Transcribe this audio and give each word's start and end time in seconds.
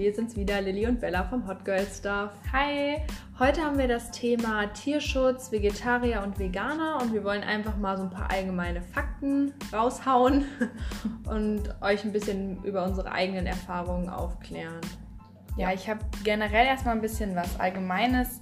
wir 0.00 0.14
sind's 0.14 0.34
wieder, 0.34 0.62
Lilly 0.62 0.86
und 0.86 0.98
Bella 0.98 1.24
vom 1.24 1.46
Hot 1.46 1.62
Girl 1.62 1.86
Stuff. 1.86 2.30
Hi! 2.54 3.02
Heute 3.38 3.60
haben 3.60 3.76
wir 3.76 3.86
das 3.86 4.10
Thema 4.10 4.66
Tierschutz, 4.68 5.52
Vegetarier 5.52 6.22
und 6.22 6.38
Veganer 6.38 6.98
und 7.02 7.12
wir 7.12 7.22
wollen 7.22 7.42
einfach 7.42 7.76
mal 7.76 7.98
so 7.98 8.04
ein 8.04 8.10
paar 8.10 8.30
allgemeine 8.30 8.80
Fakten 8.80 9.52
raushauen 9.70 10.46
und 11.28 11.74
euch 11.82 12.02
ein 12.02 12.12
bisschen 12.12 12.64
über 12.64 12.82
unsere 12.84 13.12
eigenen 13.12 13.44
Erfahrungen 13.44 14.08
aufklären. 14.08 14.80
Ja, 15.58 15.70
ich 15.74 15.86
habe 15.90 16.00
generell 16.24 16.64
erstmal 16.64 16.94
ein 16.94 17.02
bisschen 17.02 17.36
was 17.36 17.60
Allgemeines 17.60 18.40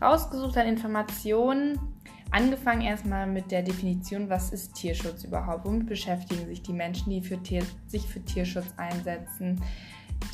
rausgesucht 0.00 0.56
an 0.56 0.66
Informationen. 0.66 1.78
Angefangen 2.30 2.80
erstmal 2.80 3.26
mit 3.26 3.50
der 3.50 3.62
Definition, 3.62 4.30
was 4.30 4.54
ist 4.54 4.74
Tierschutz 4.74 5.24
überhaupt? 5.24 5.66
Womit 5.66 5.86
beschäftigen 5.86 6.46
sich 6.46 6.62
die 6.62 6.72
Menschen, 6.72 7.10
die 7.10 7.20
für 7.20 7.40
Tier, 7.42 7.62
sich 7.88 8.06
für 8.06 8.24
Tierschutz 8.24 8.72
einsetzen? 8.78 9.60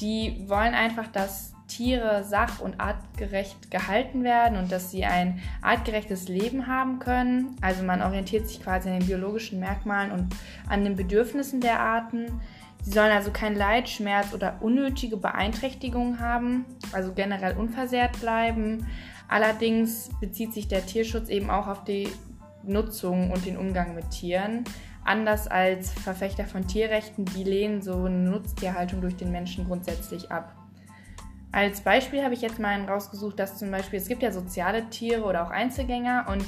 Die 0.01 0.45
wollen 0.49 0.75
einfach, 0.75 1.09
dass 1.09 1.55
Tiere 1.71 2.25
sach- 2.25 2.61
und 2.61 2.81
artgerecht 2.81 3.71
gehalten 3.71 4.25
werden 4.25 4.59
und 4.59 4.73
dass 4.73 4.91
sie 4.91 5.05
ein 5.05 5.41
artgerechtes 5.63 6.29
Leben 6.29 6.67
haben 6.67 6.99
können. 6.99 7.57
Also 7.61 7.85
man 7.85 8.03
orientiert 8.03 8.49
sich 8.49 8.63
quasi 8.63 8.89
an 8.89 8.99
den 8.99 9.07
biologischen 9.07 9.61
Merkmalen 9.61 10.11
und 10.11 10.35
an 10.69 10.85
den 10.85 10.97
Bedürfnissen 10.97 11.61
der 11.61 11.81
Arten. 11.81 12.41
Sie 12.83 12.91
sollen 12.91 13.13
also 13.13 13.31
kein 13.31 13.55
Leid, 13.55 13.89
Schmerz 13.89 14.35
oder 14.35 14.59
unnötige 14.61 15.17
Beeinträchtigungen 15.17 16.19
haben, 16.19 16.65
also 16.93 17.13
generell 17.13 17.57
unversehrt 17.57 18.21
bleiben. 18.21 18.87
Allerdings 19.29 20.11
bezieht 20.21 20.53
sich 20.53 20.67
der 20.67 20.85
Tierschutz 20.87 21.29
eben 21.29 21.51
auch 21.51 21.69
auf 21.69 21.85
die 21.85 22.09
Nutzung 22.63 23.31
und 23.31 23.47
den 23.47 23.57
Umgang 23.57 23.95
mit 23.95 24.11
Tieren. 24.11 24.65
Anders 25.05 25.49
als 25.49 25.93
Verfechter 25.93 26.45
von 26.45 26.67
Tierrechten, 26.67 27.25
die 27.25 27.45
lehnen 27.45 27.83
so 27.83 28.05
eine 28.05 28.31
Nutztierhaltung 28.31 29.01
durch 29.01 29.17
den 29.17 29.31
Menschen 29.33 29.67
grundsätzlich 29.67 30.31
ab. 30.31 30.55
Als 31.53 31.81
Beispiel 31.81 32.23
habe 32.23 32.35
ich 32.35 32.43
jetzt 32.43 32.61
mal 32.61 32.81
rausgesucht, 32.85 33.39
dass 33.39 33.59
zum 33.59 33.71
Beispiel 33.71 33.99
es 33.99 34.07
gibt 34.07 34.23
ja 34.23 34.31
soziale 34.31 34.89
Tiere 34.91 35.25
oder 35.25 35.45
auch 35.45 35.51
Einzelgänger 35.51 36.27
und 36.29 36.45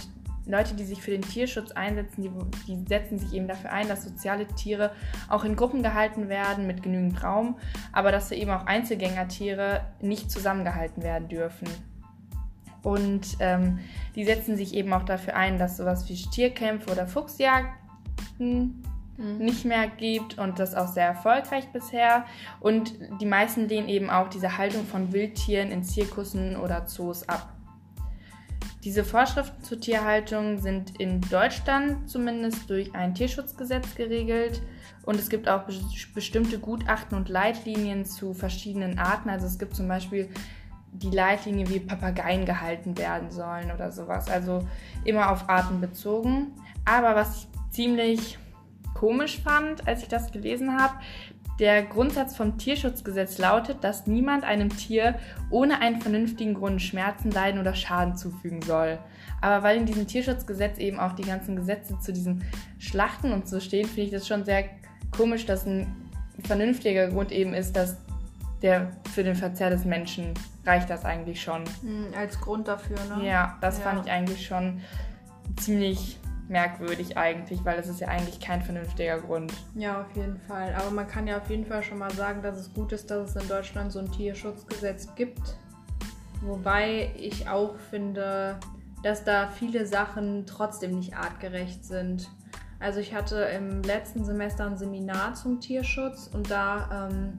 Leute, 0.47 0.75
die 0.75 0.85
sich 0.85 1.01
für 1.01 1.13
den 1.13 1.23
Tierschutz 1.23 1.71
einsetzen, 1.73 2.23
die, 2.23 2.31
die, 2.67 2.85
setzen 2.89 3.19
sich 3.19 3.33
eben 3.33 3.47
dafür 3.47 3.73
ein, 3.73 3.89
dass 3.89 4.05
soziale 4.05 4.47
Tiere 4.47 4.93
auch 5.29 5.45
in 5.45 5.55
Gruppen 5.55 5.83
gehalten 5.83 6.29
werden 6.29 6.67
mit 6.67 6.83
genügend 6.83 7.23
Raum, 7.23 7.57
aber 7.93 8.11
dass 8.11 8.33
eben 8.33 8.51
auch 8.51 8.67
Einzelgängertiere 8.67 9.83
nicht 10.01 10.31
zusammengehalten 10.31 11.03
werden 11.03 11.29
dürfen. 11.29 11.69
Und 12.83 13.37
ähm, 13.39 13.79
die 14.17 14.25
setzen 14.25 14.57
sich 14.57 14.75
eben 14.75 14.93
auch 14.93 15.05
dafür 15.05 15.37
ein, 15.37 15.59
dass 15.59 15.77
sowas 15.77 16.09
wie 16.09 16.15
Tierkämpfe 16.15 16.91
oder 16.91 17.07
Fuchsjagden 18.23 18.83
mhm. 19.17 19.39
nicht 19.39 19.65
mehr 19.65 19.89
gibt 19.89 20.39
und 20.39 20.59
das 20.59 20.75
auch 20.75 20.89
sehr 20.89 21.07
erfolgreich 21.07 21.69
bisher. 21.73 22.25
Und 22.61 22.95
die 23.21 23.27
meisten 23.27 23.69
lehnen 23.69 23.89
eben 23.89 24.11
auch 24.11 24.29
diese 24.29 24.59
Haltung 24.59 24.87
von 24.87 25.13
Wildtieren 25.13 25.71
in 25.71 25.85
Zirkussen 25.85 26.57
oder 26.57 26.87
Zoos 26.87 27.29
ab. 27.29 27.49
Diese 28.85 29.05
Vorschriften 29.05 29.63
zur 29.63 29.79
Tierhaltung 29.79 30.59
sind 30.59 30.99
in 31.01 31.21
Deutschland 31.21 32.11
zumindest 32.11 32.69
durch 32.69 32.93
ein 32.97 33.15
Tierschutzgesetz 33.15 33.95
geregelt 33.95 34.61
und 35.05 35.21
es 35.21 35.29
gibt 35.29 35.49
auch 35.49 35.65
bestimmte 36.15 36.59
Gutachten 36.59 37.17
und 37.17 37.29
Leitlinien 37.29 38.05
zu 38.05 38.35
verschiedenen 38.35 38.99
Arten. 38.99 39.31
Also 39.31 39.47
es 39.47 39.59
gibt 39.59 39.77
zum 39.77 39.87
Beispiel 39.87 40.29
die 40.93 41.11
Leitlinie, 41.11 41.69
wie 41.71 41.79
Papageien 41.81 42.45
gehalten 42.45 42.99
werden 42.99 43.31
sollen 43.31 43.71
oder 43.71 43.93
sowas. 43.93 44.29
Also 44.29 44.67
immer 45.05 45.31
auf 45.31 45.49
Arten 45.49 45.81
bezogen. 45.81 46.53
Aber 46.85 47.15
was 47.15 47.37
ich 47.37 47.52
ziemlich 47.73 48.39
komisch 48.95 49.41
fand, 49.41 49.89
als 49.89 50.03
ich 50.03 50.09
das 50.09 50.31
gelesen 50.31 50.79
habe, 50.79 50.95
der 51.59 51.83
Grundsatz 51.83 52.37
vom 52.37 52.57
Tierschutzgesetz 52.59 53.39
lautet, 53.39 53.85
dass 53.85 54.07
niemand 54.07 54.45
einem 54.45 54.69
Tier 54.69 55.19
ohne 55.51 55.81
einen 55.81 56.01
vernünftigen 56.01 56.55
Grund 56.55 56.81
Schmerzen, 56.81 57.31
Leiden 57.31 57.61
oder 57.61 57.75
Schaden 57.75 58.17
zufügen 58.17 58.63
soll. 58.63 58.99
Aber 59.41 59.63
weil 59.63 59.77
in 59.77 59.87
diesem 59.87 60.07
Tierschutzgesetz 60.07 60.79
eben 60.79 60.99
auch 60.99 61.13
die 61.13 61.25
ganzen 61.25 61.57
Gesetze 61.57 61.99
zu 62.01 62.13
diesem 62.13 62.43
Schlachten 62.79 63.33
und 63.33 63.49
so 63.49 63.61
stehen, 63.61 63.87
finde 63.87 64.03
ich 64.03 64.11
das 64.11 64.27
schon 64.27 64.45
sehr 64.45 64.65
komisch, 65.11 65.45
dass 65.45 65.67
ein 65.67 65.87
vernünftiger 66.45 67.09
Grund 67.09 67.33
eben 67.33 67.55
ist, 67.55 67.77
dass 67.77 67.97
der 68.63 68.93
für 69.13 69.25
den 69.25 69.35
Verzehr 69.35 69.71
des 69.71 69.85
Menschen 69.85 70.35
reicht 70.65 70.89
das 70.89 71.05
eigentlich 71.05 71.43
schon. 71.43 71.65
Mhm, 71.83 72.15
als 72.17 72.41
Grund 72.41 72.69
dafür, 72.69 72.97
ne? 73.17 73.27
Ja, 73.27 73.59
das 73.61 73.79
ja. 73.79 73.85
fand 73.85 74.07
ich 74.07 74.13
eigentlich 74.13 74.47
schon 74.47 74.81
ziemlich 75.57 76.19
merkwürdig 76.49 77.17
eigentlich, 77.17 77.65
weil 77.65 77.79
es 77.79 77.89
ist 77.89 78.01
ja 78.01 78.09
eigentlich 78.09 78.41
kein 78.41 78.63
vernünftiger 78.63 79.19
Grund. 79.21 79.53
Ja, 79.75 80.03
auf 80.03 80.17
jeden 80.17 80.37
Fall. 80.37 80.75
Aber 80.75 80.91
man 80.91 81.07
kann 81.09 81.27
ja 81.27 81.39
auf 81.39 81.49
jeden 81.49 81.65
Fall 81.65 81.83
schon 81.83 81.99
mal 81.99 82.11
sagen, 82.13 82.43
dass 82.43 82.59
es 82.59 82.73
gut 82.75 82.93
ist, 82.93 83.11
dass 83.11 83.31
es 83.31 83.43
in 83.43 83.49
Deutschland 83.49 83.93
so 83.93 84.01
ein 84.01 84.11
Tierschutzgesetz 84.11 85.15
gibt. 85.15 85.57
Wobei 86.43 87.13
ich 87.17 87.49
auch 87.49 87.77
finde, 87.91 88.59
dass 89.03 89.25
da 89.25 89.49
viele 89.49 89.87
Sachen 89.87 90.47
trotzdem 90.47 90.99
nicht 90.99 91.17
artgerecht 91.17 91.85
sind. 91.85 92.29
Also 92.81 92.99
ich 92.99 93.15
hatte 93.15 93.37
im 93.37 93.83
letzten 93.83 94.25
Semester 94.25 94.67
ein 94.67 94.77
Seminar 94.77 95.35
zum 95.35 95.61
Tierschutz 95.61 96.29
und 96.33 96.51
da 96.51 97.09
ähm, 97.09 97.39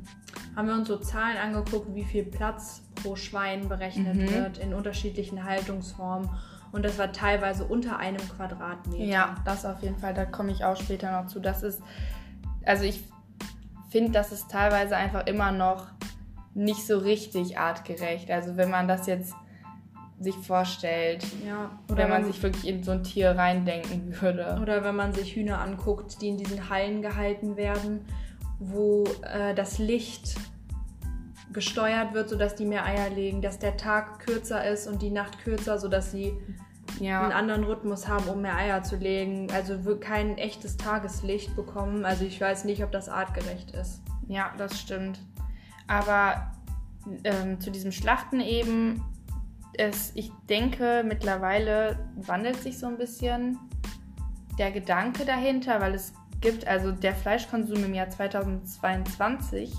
haben 0.56 0.68
wir 0.68 0.74
uns 0.74 0.88
so 0.88 0.98
Zahlen 0.98 1.38
angeguckt, 1.38 1.94
wie 1.94 2.06
viel 2.06 2.24
Platz 2.24 2.82
pro 2.96 3.18
Schwein 3.18 3.68
berechnet 3.68 4.16
mhm. 4.16 4.34
wird 4.34 4.58
in 4.58 4.74
unterschiedlichen 4.74 5.44
Haltungsformen. 5.44 6.30
Und 6.74 6.84
das 6.84 6.98
war 6.98 7.12
teilweise 7.12 7.66
unter 7.66 7.98
einem 8.00 8.18
Quadratmeter. 8.18 9.04
Ja, 9.04 9.36
das 9.46 9.64
auf 9.64 9.82
jeden 9.84 9.98
Fall. 9.98 10.14
Da 10.14 10.26
komme 10.26 10.52
ich 10.52 10.66
auch 10.66 10.76
später 10.76 11.12
noch 11.12 11.28
zu. 11.28 11.40
Das 11.40 11.62
ist, 11.62 11.82
also 12.66 12.84
ich 12.84 13.04
finde, 13.90 14.12
das 14.12 14.32
ist 14.32 14.50
teilweise 14.50 14.98
einfach 14.98 15.28
immer 15.28 15.52
noch 15.52 15.86
nicht 16.56 16.86
so 16.86 16.98
richtig 16.98 17.60
artgerecht. 17.60 18.32
Also 18.32 18.58
wenn 18.58 18.72
man 18.72 18.88
das 18.88 19.06
jetzt 19.06 19.36
sich 20.20 20.36
vorstellt. 20.36 21.24
Ja. 21.46 21.70
Oder 21.92 22.04
wenn 22.04 22.10
man 22.10 22.26
sich 22.26 22.42
wirklich 22.42 22.68
in 22.68 22.84
so 22.84 22.92
ein 22.92 23.04
Tier 23.04 23.32
reindenken 23.32 24.20
würde. 24.20 24.58
Oder 24.60 24.84
wenn 24.84 24.96
man 24.96 25.14
sich 25.14 25.36
Hühner 25.36 25.60
anguckt, 25.60 26.22
die 26.22 26.30
in 26.30 26.38
diesen 26.38 26.70
Hallen 26.70 27.04
gehalten 27.04 27.56
werden, 27.56 28.06
wo 28.58 29.04
äh, 29.22 29.54
das 29.54 29.78
Licht 29.78 30.36
gesteuert 31.54 32.14
wird, 32.14 32.30
sodass 32.30 32.56
die 32.56 32.66
mehr 32.66 32.86
Eier 32.86 33.10
legen, 33.10 33.42
dass 33.42 33.60
der 33.60 33.78
Tag 33.78 34.20
kürzer 34.20 34.68
ist 34.68 34.88
und 34.88 35.02
die 35.02 35.12
Nacht 35.12 35.40
kürzer, 35.44 35.78
sodass 35.78 36.12
sie 36.12 36.34
ja. 37.00 37.22
einen 37.22 37.32
anderen 37.32 37.64
Rhythmus 37.64 38.08
haben, 38.08 38.28
um 38.28 38.42
mehr 38.42 38.56
Eier 38.56 38.84
zu 38.84 38.96
legen. 38.96 39.48
Also 39.54 39.78
kein 39.98 40.38
echtes 40.38 40.78
Tageslicht 40.78 41.56
bekommen. 41.56 42.06
Also 42.06 42.26
ich 42.26 42.40
weiß 42.40 42.66
nicht, 42.66 42.84
ob 42.84 42.92
das 42.92 43.10
artgerecht 43.10 43.72
ist. 43.72 44.02
Ja, 44.28 44.54
das 44.58 44.80
stimmt. 44.80 45.20
Aber 45.88 46.52
ähm, 47.24 47.60
zu 47.60 47.72
diesem 47.72 47.92
Schlachten 47.92 48.40
eben, 48.40 49.04
es, 49.74 50.12
ich 50.16 50.32
denke, 50.50 51.04
mittlerweile 51.06 51.98
wandelt 52.16 52.62
sich 52.62 52.78
so 52.78 52.88
ein 52.88 52.98
bisschen 52.98 53.58
der 54.58 54.72
Gedanke 54.72 55.26
dahinter, 55.26 55.82
weil 55.82 55.96
es 55.96 56.14
gibt, 56.42 56.68
also 56.68 56.92
der 56.92 57.16
Fleischkonsum 57.16 57.84
im 57.84 57.94
Jahr 57.94 58.10
2022 58.10 59.74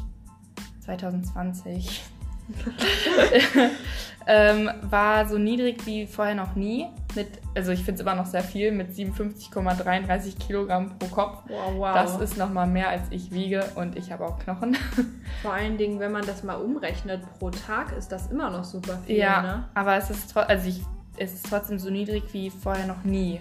2020 0.84 2.03
ähm, 4.27 4.71
war 4.83 5.27
so 5.27 5.39
niedrig 5.39 5.87
wie 5.87 6.06
vorher 6.06 6.34
noch 6.34 6.55
nie. 6.55 6.87
Mit, 7.15 7.28
also 7.55 7.72
ich 7.72 7.81
finde 7.81 7.95
es 7.95 8.00
immer 8.00 8.15
noch 8.15 8.27
sehr 8.27 8.43
viel, 8.43 8.72
mit 8.72 8.91
57,33 8.91 10.39
Kilogramm 10.39 10.99
pro 10.99 11.06
Kopf. 11.09 11.43
Wow, 11.49 11.75
wow. 11.77 11.95
Das 11.95 12.21
ist 12.21 12.37
nochmal 12.37 12.67
mehr, 12.67 12.89
als 12.91 13.03
ich 13.11 13.31
wiege 13.33 13.65
und 13.77 13.97
ich 13.97 14.12
habe 14.12 14.27
auch 14.27 14.39
Knochen. 14.39 14.77
Vor 15.43 15.53
allen 15.53 15.78
Dingen, 15.78 16.00
wenn 16.00 16.12
man 16.12 16.27
das 16.27 16.43
mal 16.43 16.56
umrechnet 16.56 17.22
pro 17.39 17.51
Tag, 17.51 17.97
ist 17.97 18.12
das 18.12 18.31
immer 18.31 18.51
noch 18.51 18.65
super 18.65 18.99
viel. 19.06 19.16
Ja, 19.16 19.43
ne? 19.43 19.69
aber 19.75 19.97
es 19.97 20.11
ist, 20.11 20.37
also 20.37 20.69
ich, 20.69 20.83
es 21.16 21.34
ist 21.34 21.49
trotzdem 21.49 21.78
so 21.78 21.91
niedrig 21.91 22.25
wie 22.33 22.51
vorher 22.51 22.87
noch 22.87 23.05
nie. 23.05 23.41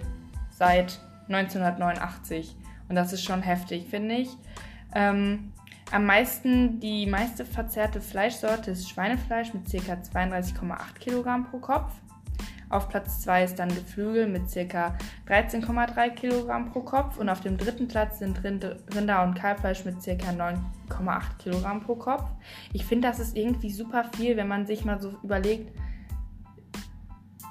Seit 0.50 0.98
1989. 1.28 2.56
Und 2.88 2.96
das 2.96 3.12
ist 3.12 3.24
schon 3.24 3.42
heftig, 3.42 3.86
finde 3.88 4.14
ich. 4.14 4.28
Ähm, 4.94 5.52
am 5.94 6.06
meisten, 6.06 6.80
die 6.80 7.06
meiste 7.06 7.44
verzehrte 7.44 8.00
Fleischsorte 8.00 8.72
ist 8.72 8.90
Schweinefleisch 8.90 9.54
mit 9.54 9.70
ca. 9.70 9.92
32,8 9.92 10.98
Kilogramm 10.98 11.44
pro 11.44 11.58
Kopf. 11.58 11.92
Auf 12.68 12.88
Platz 12.88 13.20
2 13.20 13.44
ist 13.44 13.60
dann 13.60 13.68
Geflügel 13.68 14.26
mit 14.26 14.52
ca. 14.52 14.98
13,3 15.28 16.10
Kilogramm 16.10 16.72
pro 16.72 16.80
Kopf 16.80 17.18
und 17.18 17.28
auf 17.28 17.42
dem 17.42 17.58
dritten 17.58 17.86
Platz 17.86 18.18
sind 18.18 18.42
Rinder- 18.42 19.22
und 19.22 19.34
Kalbfleisch 19.34 19.84
mit 19.84 20.02
ca. 20.04 20.10
9,8 20.10 21.38
Kilogramm 21.38 21.80
pro 21.80 21.94
Kopf. 21.94 22.28
Ich 22.72 22.84
finde, 22.84 23.06
das 23.06 23.20
ist 23.20 23.36
irgendwie 23.36 23.70
super 23.70 24.04
viel, 24.16 24.36
wenn 24.36 24.48
man 24.48 24.66
sich 24.66 24.84
mal 24.84 25.00
so 25.00 25.14
überlegt, 25.22 25.70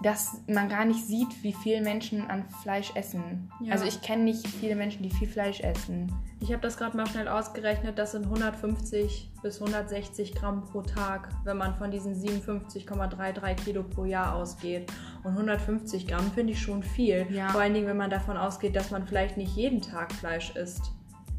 dass 0.04 0.42
man 0.48 0.70
gar 0.70 0.86
nicht 0.86 1.06
sieht, 1.06 1.44
wie 1.44 1.54
viel 1.54 1.82
Menschen 1.82 2.30
an 2.30 2.46
Fleisch 2.62 2.92
essen. 2.96 3.50
Ja. 3.62 3.74
Also 3.74 3.86
ich 3.86 4.02
kenne 4.02 4.24
nicht 4.24 4.48
viele 4.48 4.76
Menschen, 4.76 5.02
die 5.02 5.10
viel 5.10 5.28
Fleisch 5.28 5.62
essen. 5.62 6.12
Ich 6.40 6.52
habe 6.52 6.62
das 6.62 6.78
gerade 6.78 6.96
mal 6.98 7.08
schnell 7.08 7.28
ausgerechnet, 7.30 7.98
das 7.98 8.12
sind 8.12 8.26
150 8.26 9.32
bis 9.42 9.62
160 9.62 10.36
Gramm 10.36 10.66
pro 10.66 10.82
Tag, 10.82 11.30
wenn 11.46 11.58
man 11.58 11.74
von 11.76 11.90
diesen 11.90 12.14
57,33 12.14 13.56
Kilo 13.64 13.84
pro 13.84 14.06
Jahr 14.06 14.36
ausgeht. 14.36 14.92
Und 15.24 15.32
150 15.32 16.06
Gramm 16.06 16.32
finde 16.32 16.54
ich 16.54 16.62
schon 16.62 16.84
viel. 16.84 17.26
Ja. 17.30 17.50
Vor 17.50 17.62
allen 17.62 17.74
Dingen, 17.74 17.88
wenn 17.88 17.98
man 17.98 18.10
davon 18.10 18.38
ausgeht, 18.38 18.76
dass 18.76 18.92
man 18.92 19.08
vielleicht 19.08 19.38
nicht 19.38 19.56
jeden 19.56 19.82
Tag 19.82 20.12
Fleisch 20.12 20.56
isst. 20.56 20.92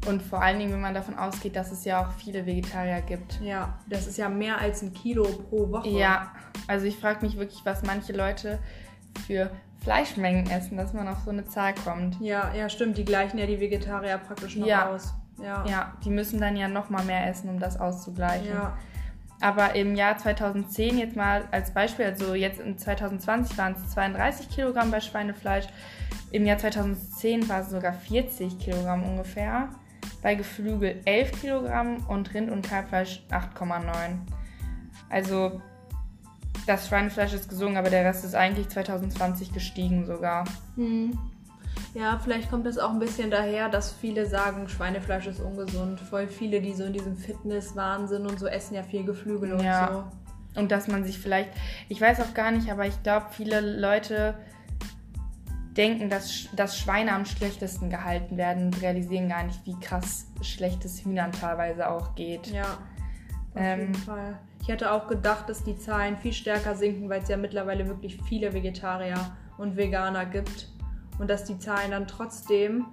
Und 0.05 0.21
vor 0.21 0.41
allen 0.41 0.59
Dingen, 0.59 0.71
wenn 0.71 0.81
man 0.81 0.93
davon 0.93 1.17
ausgeht, 1.17 1.55
dass 1.55 1.71
es 1.71 1.83
ja 1.85 2.05
auch 2.05 2.11
viele 2.11 2.45
Vegetarier 2.45 3.01
gibt. 3.01 3.39
Ja, 3.41 3.79
das 3.87 4.07
ist 4.07 4.17
ja 4.17 4.29
mehr 4.29 4.59
als 4.59 4.81
ein 4.81 4.93
Kilo 4.93 5.23
pro 5.23 5.69
Woche. 5.71 5.89
Ja, 5.89 6.31
also 6.67 6.85
ich 6.85 6.97
frage 6.97 7.25
mich 7.25 7.37
wirklich, 7.37 7.61
was 7.65 7.83
manche 7.83 8.13
Leute 8.13 8.59
für 9.25 9.49
Fleischmengen 9.83 10.49
essen, 10.49 10.77
dass 10.77 10.93
man 10.93 11.07
auf 11.07 11.19
so 11.25 11.31
eine 11.31 11.45
Zahl 11.45 11.73
kommt. 11.73 12.19
Ja, 12.19 12.53
ja, 12.53 12.69
stimmt. 12.69 12.97
Die 12.97 13.05
gleichen 13.05 13.37
ja 13.37 13.45
die 13.45 13.59
Vegetarier 13.59 14.17
praktisch 14.17 14.55
noch 14.55 14.67
Ja. 14.67 14.89
aus. 14.89 15.13
Ja. 15.41 15.65
Ja, 15.67 15.93
die 16.03 16.09
müssen 16.09 16.39
dann 16.39 16.55
ja 16.55 16.67
noch 16.67 16.89
mal 16.89 17.03
mehr 17.03 17.27
essen, 17.27 17.49
um 17.49 17.59
das 17.59 17.79
auszugleichen. 17.79 18.47
Ja. 18.53 18.77
Aber 19.41 19.75
im 19.75 19.95
Jahr 19.95 20.17
2010 20.17 20.97
jetzt 20.97 21.15
mal 21.15 21.43
als 21.51 21.71
Beispiel, 21.73 22.05
also 22.05 22.35
jetzt 22.35 22.59
in 22.59 22.77
2020 22.77 23.57
waren 23.57 23.73
es 23.73 23.89
32 23.91 24.49
Kilogramm 24.49 24.91
bei 24.91 25.01
Schweinefleisch, 25.01 25.65
im 26.31 26.45
Jahr 26.45 26.57
2010 26.57 27.47
war 27.49 27.61
es 27.61 27.69
sogar 27.69 27.93
40 27.93 28.57
Kilogramm 28.59 29.03
ungefähr, 29.03 29.69
bei 30.21 30.35
Geflügel 30.35 31.01
11 31.05 31.41
Kilogramm 31.41 32.05
und 32.07 32.33
Rind- 32.33 32.51
und 32.51 32.67
Kalbfleisch 32.67 33.23
8,9. 33.29 34.19
Also 35.09 35.61
das 36.65 36.87
Schweinefleisch 36.87 37.33
ist 37.33 37.49
gesunken, 37.49 37.77
aber 37.77 37.89
der 37.89 38.05
Rest 38.05 38.25
ist 38.25 38.35
eigentlich 38.35 38.69
2020 38.69 39.53
gestiegen 39.53 40.05
sogar. 40.05 40.45
Hm. 40.75 41.17
Ja, 41.93 42.19
vielleicht 42.21 42.49
kommt 42.49 42.65
es 42.65 42.77
auch 42.77 42.91
ein 42.91 42.99
bisschen 42.99 43.31
daher, 43.31 43.69
dass 43.69 43.91
viele 43.91 44.25
sagen, 44.25 44.67
Schweinefleisch 44.67 45.27
ist 45.27 45.39
ungesund. 45.39 45.99
Voll 45.99 46.27
viele, 46.27 46.61
die 46.61 46.73
so 46.73 46.83
in 46.83 46.93
diesem 46.93 47.15
Fitness-Wahnsinn 47.15 48.25
und 48.25 48.39
so 48.39 48.47
essen 48.47 48.75
ja 48.75 48.83
viel 48.83 49.05
Geflügel 49.05 49.53
und 49.53 49.63
Ja. 49.63 50.05
so. 50.53 50.59
Und 50.59 50.71
dass 50.71 50.87
man 50.87 51.03
sich 51.03 51.19
vielleicht, 51.19 51.49
ich 51.89 51.99
weiß 51.99 52.21
auch 52.21 52.33
gar 52.33 52.51
nicht, 52.51 52.71
aber 52.71 52.85
ich 52.85 53.03
glaube, 53.03 53.27
viele 53.31 53.59
Leute 53.61 54.35
denken, 55.77 56.09
dass, 56.09 56.47
dass 56.55 56.77
Schweine 56.77 57.13
am 57.13 57.25
schlechtesten 57.25 57.89
gehalten 57.89 58.37
werden 58.37 58.67
und 58.67 58.81
realisieren 58.81 59.29
gar 59.29 59.43
nicht, 59.43 59.65
wie 59.65 59.77
krass 59.79 60.27
schlechtes 60.41 61.03
Hühnern 61.03 61.31
teilweise 61.31 61.89
auch 61.89 62.15
geht. 62.15 62.47
Ja, 62.47 62.63
auf 62.63 62.77
Ähm, 63.55 63.79
jeden 63.79 63.95
Fall. 63.95 64.39
Ich 64.61 64.67
hätte 64.69 64.91
auch 64.91 65.07
gedacht, 65.07 65.47
dass 65.49 65.63
die 65.63 65.77
Zahlen 65.77 66.17
viel 66.17 66.33
stärker 66.33 66.75
sinken, 66.75 67.07
weil 67.09 67.21
es 67.21 67.29
ja 67.29 67.37
mittlerweile 67.37 67.87
wirklich 67.87 68.17
viele 68.27 68.53
Vegetarier 68.53 69.19
und 69.57 69.75
Veganer 69.77 70.25
gibt. 70.25 70.69
Und 71.19 71.29
dass 71.29 71.43
die 71.45 71.57
Zahlen 71.59 71.91
dann 71.91 72.07
trotzdem 72.07 72.85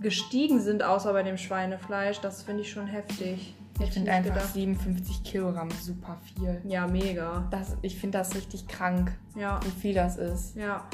gestiegen 0.00 0.60
sind, 0.60 0.82
außer 0.82 1.12
bei 1.12 1.22
dem 1.22 1.38
Schweinefleisch. 1.38 2.20
Das 2.20 2.42
finde 2.42 2.62
ich 2.62 2.70
schon 2.70 2.86
heftig. 2.86 3.54
Ich 3.80 3.90
finde 3.90 4.12
einfach 4.12 4.34
gedacht. 4.34 4.52
57 4.52 5.22
Kilogramm 5.24 5.70
super 5.70 6.16
viel. 6.22 6.60
Ja, 6.66 6.86
mega. 6.86 7.46
Das, 7.50 7.76
ich 7.82 7.98
finde 7.98 8.18
das 8.18 8.34
richtig 8.34 8.68
krank, 8.68 9.12
Ja, 9.34 9.60
wie 9.64 9.80
viel 9.80 9.94
das 9.94 10.16
ist. 10.16 10.56
ja. 10.56 10.84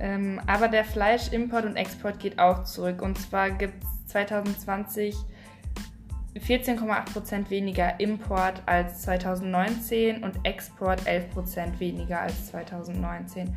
Ähm, 0.00 0.40
aber 0.46 0.68
der 0.68 0.84
Fleischimport 0.84 1.64
und 1.64 1.76
Export 1.76 2.18
geht 2.18 2.38
auch 2.38 2.64
zurück. 2.64 3.02
Und 3.02 3.18
zwar 3.18 3.50
gibt 3.50 3.82
es 3.82 4.12
2020 4.12 5.14
14,8% 6.36 7.50
weniger 7.50 7.98
Import 8.00 8.62
als 8.66 9.02
2019 9.02 10.22
und 10.22 10.38
Export 10.44 11.00
11% 11.02 11.78
weniger 11.78 12.20
als 12.20 12.48
2019. 12.48 13.54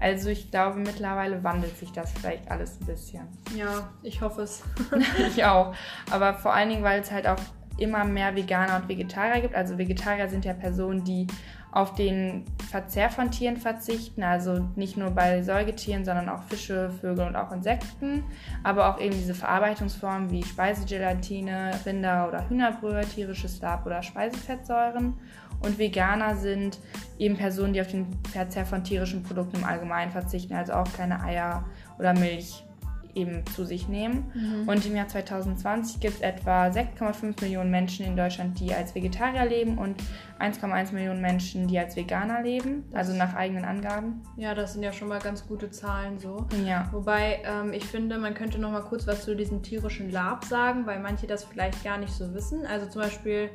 Also 0.00 0.28
ich 0.30 0.50
glaube, 0.50 0.80
mittlerweile 0.80 1.44
wandelt 1.44 1.76
sich 1.78 1.92
das 1.92 2.12
vielleicht 2.12 2.50
alles 2.50 2.80
ein 2.80 2.86
bisschen. 2.86 3.22
Ja, 3.54 3.88
ich 4.02 4.20
hoffe 4.20 4.42
es. 4.42 4.62
ich 5.28 5.44
auch. 5.44 5.74
Aber 6.10 6.34
vor 6.34 6.52
allen 6.52 6.70
Dingen, 6.70 6.82
weil 6.82 7.00
es 7.00 7.12
halt 7.12 7.26
auch 7.26 7.38
immer 7.78 8.04
mehr 8.04 8.34
Veganer 8.34 8.76
und 8.76 8.88
Vegetarier 8.88 9.40
gibt. 9.40 9.54
Also 9.54 9.78
Vegetarier 9.78 10.28
sind 10.28 10.44
ja 10.44 10.52
Personen, 10.52 11.04
die 11.04 11.26
auf 11.74 11.92
den 11.94 12.44
Verzehr 12.70 13.10
von 13.10 13.32
Tieren 13.32 13.56
verzichten, 13.56 14.22
also 14.22 14.68
nicht 14.76 14.96
nur 14.96 15.10
bei 15.10 15.42
Säugetieren, 15.42 16.04
sondern 16.04 16.28
auch 16.28 16.44
Fische, 16.44 16.90
Vögel 17.00 17.26
und 17.26 17.34
auch 17.34 17.50
Insekten, 17.50 18.22
aber 18.62 18.88
auch 18.88 19.00
eben 19.00 19.12
diese 19.12 19.34
Verarbeitungsformen 19.34 20.30
wie 20.30 20.44
Speisegelatine, 20.44 21.72
Rinder- 21.84 22.28
oder 22.28 22.48
Hühnerbrühe, 22.48 23.00
tierisches 23.00 23.60
Lab 23.60 23.84
oder 23.86 24.04
Speisefettsäuren. 24.04 25.14
Und 25.62 25.78
Veganer 25.78 26.36
sind 26.36 26.78
eben 27.18 27.36
Personen, 27.36 27.72
die 27.72 27.80
auf 27.80 27.88
den 27.88 28.06
Verzehr 28.30 28.66
von 28.66 28.84
tierischen 28.84 29.24
Produkten 29.24 29.56
im 29.56 29.64
Allgemeinen 29.64 30.12
verzichten, 30.12 30.54
also 30.54 30.74
auch 30.74 30.92
keine 30.92 31.24
Eier 31.24 31.64
oder 31.98 32.12
Milch 32.14 32.64
eben 33.14 33.46
zu 33.46 33.64
sich 33.64 33.88
nehmen. 33.88 34.64
Und 34.66 34.84
im 34.86 34.96
Jahr 34.96 35.08
2020 35.08 36.00
gibt 36.00 36.16
es 36.16 36.20
etwa 36.20 36.66
6,5 36.66 37.40
Millionen 37.42 37.70
Menschen 37.70 38.06
in 38.06 38.16
Deutschland, 38.16 38.58
die 38.60 38.74
als 38.74 38.94
Vegetarier 38.94 39.46
leben 39.46 39.78
und 39.78 40.02
1,1 40.40 40.92
Millionen 40.92 41.20
Menschen, 41.20 41.68
die 41.68 41.78
als 41.78 41.96
Veganer 41.96 42.42
leben, 42.42 42.84
also 42.92 43.12
nach 43.14 43.34
eigenen 43.34 43.64
Angaben. 43.64 44.22
Ja, 44.36 44.54
das 44.54 44.72
sind 44.72 44.82
ja 44.82 44.92
schon 44.92 45.08
mal 45.08 45.20
ganz 45.20 45.46
gute 45.46 45.70
Zahlen 45.70 46.18
so. 46.18 46.46
Ja. 46.66 46.88
Wobei 46.92 47.42
ähm, 47.44 47.72
ich 47.72 47.84
finde, 47.84 48.18
man 48.18 48.34
könnte 48.34 48.58
noch 48.58 48.70
mal 48.70 48.82
kurz 48.82 49.06
was 49.06 49.24
zu 49.24 49.36
diesem 49.36 49.62
tierischen 49.62 50.10
Lab 50.10 50.44
sagen, 50.44 50.86
weil 50.86 51.00
manche 51.00 51.26
das 51.26 51.44
vielleicht 51.44 51.82
gar 51.84 51.98
nicht 51.98 52.12
so 52.12 52.34
wissen. 52.34 52.66
Also 52.66 52.86
zum 52.86 53.02
Beispiel 53.02 53.50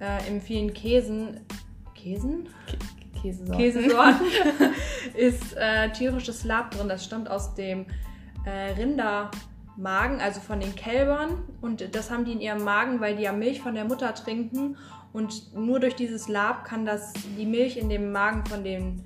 äh, 0.00 0.28
in 0.28 0.40
vielen 0.40 0.74
Käsen, 0.74 1.40
Käsen? 1.94 2.48
Käsesorten. 3.20 3.58
Käsesorten 3.58 4.26
ist 5.14 5.56
äh, 5.56 5.90
tierisches 5.92 6.44
Lab 6.44 6.70
drin. 6.70 6.88
Das 6.88 7.04
stammt 7.04 7.30
aus 7.30 7.54
dem 7.54 7.86
äh, 8.44 8.72
Rindermagen, 8.72 10.20
also 10.20 10.40
von 10.40 10.60
den 10.60 10.74
Kälbern. 10.74 11.42
Und 11.60 11.94
das 11.94 12.10
haben 12.10 12.24
die 12.24 12.32
in 12.32 12.40
ihrem 12.40 12.64
Magen, 12.64 13.00
weil 13.00 13.16
die 13.16 13.22
ja 13.22 13.32
Milch 13.32 13.60
von 13.60 13.74
der 13.74 13.84
Mutter 13.84 14.14
trinken. 14.14 14.76
Und 15.12 15.54
nur 15.56 15.80
durch 15.80 15.96
dieses 15.96 16.28
Lab 16.28 16.64
kann 16.64 16.86
das, 16.86 17.12
die 17.36 17.46
Milch 17.46 17.76
in 17.76 17.88
dem 17.88 18.12
Magen 18.12 18.46
von 18.46 18.62
den 18.62 19.04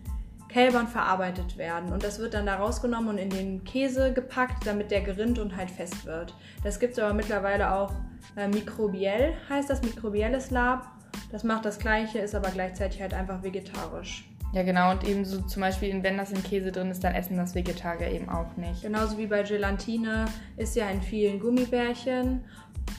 Kälbern 0.49 0.87
verarbeitet 0.87 1.57
werden. 1.57 1.93
Und 1.93 2.05
das 2.05 2.21
wird 2.21 2.35
dann 2.35 2.47
da 2.47 2.57
rausgenommen 2.57 3.09
und 3.09 3.19
in 3.19 3.31
den 3.31 3.65
Käse 3.65 4.13
gepackt, 4.13 4.67
damit 4.67 4.91
der 4.91 5.01
gerinnt 5.01 5.39
und 5.39 5.57
halt 5.57 5.71
fest 5.71 6.07
wird. 6.07 6.35
Das 6.63 6.79
gibt 6.79 6.93
es 6.93 6.99
aber 7.01 7.13
mittlerweile 7.13 7.75
auch 7.75 7.93
äh, 8.37 8.47
mikrobiell, 8.47 9.35
heißt 9.49 9.69
das, 9.69 9.83
mikrobielles 9.83 10.51
Lab. 10.51 10.87
Das 11.33 11.43
macht 11.43 11.65
das 11.65 11.79
gleiche, 11.79 12.21
ist 12.21 12.37
aber 12.37 12.51
gleichzeitig 12.51 13.01
halt 13.01 13.15
einfach 13.15 13.43
vegetarisch. 13.43 14.29
Ja, 14.55 14.63
genau. 14.63 14.93
Und 14.93 15.03
eben 15.03 15.25
so 15.25 15.43
zum 15.43 15.63
Beispiel, 15.63 16.01
wenn 16.05 16.17
das 16.17 16.31
in 16.31 16.41
Käse 16.45 16.71
drin 16.71 16.89
ist, 16.91 17.03
dann 17.03 17.13
essen 17.15 17.37
das 17.37 17.57
Vegetarier 17.57 18.13
eben 18.13 18.29
auch 18.29 18.57
nicht. 18.57 18.83
Genauso 18.83 19.19
wie 19.19 19.27
bei 19.27 19.43
Gelatine 19.43 20.27
ist 20.57 20.77
ja 20.77 20.89
in 20.91 21.03
vielen 21.03 21.41
Gummibärchen. 21.41 22.45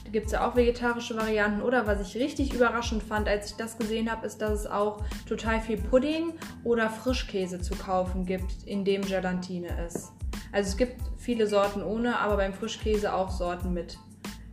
Da 0.04 0.10
gibt 0.10 0.26
es 0.26 0.32
ja 0.32 0.46
auch 0.46 0.54
vegetarische 0.54 1.16
Varianten. 1.16 1.62
Oder 1.62 1.86
was 1.86 2.06
ich 2.06 2.22
richtig 2.22 2.52
überraschend 2.52 3.02
fand, 3.02 3.26
als 3.26 3.50
ich 3.50 3.56
das 3.56 3.78
gesehen 3.78 4.12
habe, 4.12 4.26
ist, 4.26 4.42
dass 4.42 4.60
es 4.60 4.66
auch 4.66 5.02
total 5.26 5.60
viel 5.62 5.78
Pudding 5.78 6.34
oder 6.62 6.90
Frischkäse 6.90 7.58
zu 7.58 7.74
kaufen 7.74 8.26
gibt, 8.26 8.64
in 8.66 8.84
dem 8.84 9.00
Gelatine 9.00 9.68
ist. 9.86 10.12
Also 10.52 10.68
es 10.68 10.76
gibt 10.76 11.00
viele 11.16 11.46
Sorten 11.46 11.82
ohne, 11.82 12.18
aber 12.18 12.36
beim 12.36 12.52
Frischkäse 12.52 13.14
auch 13.14 13.30
Sorten 13.30 13.72
mit. 13.72 13.98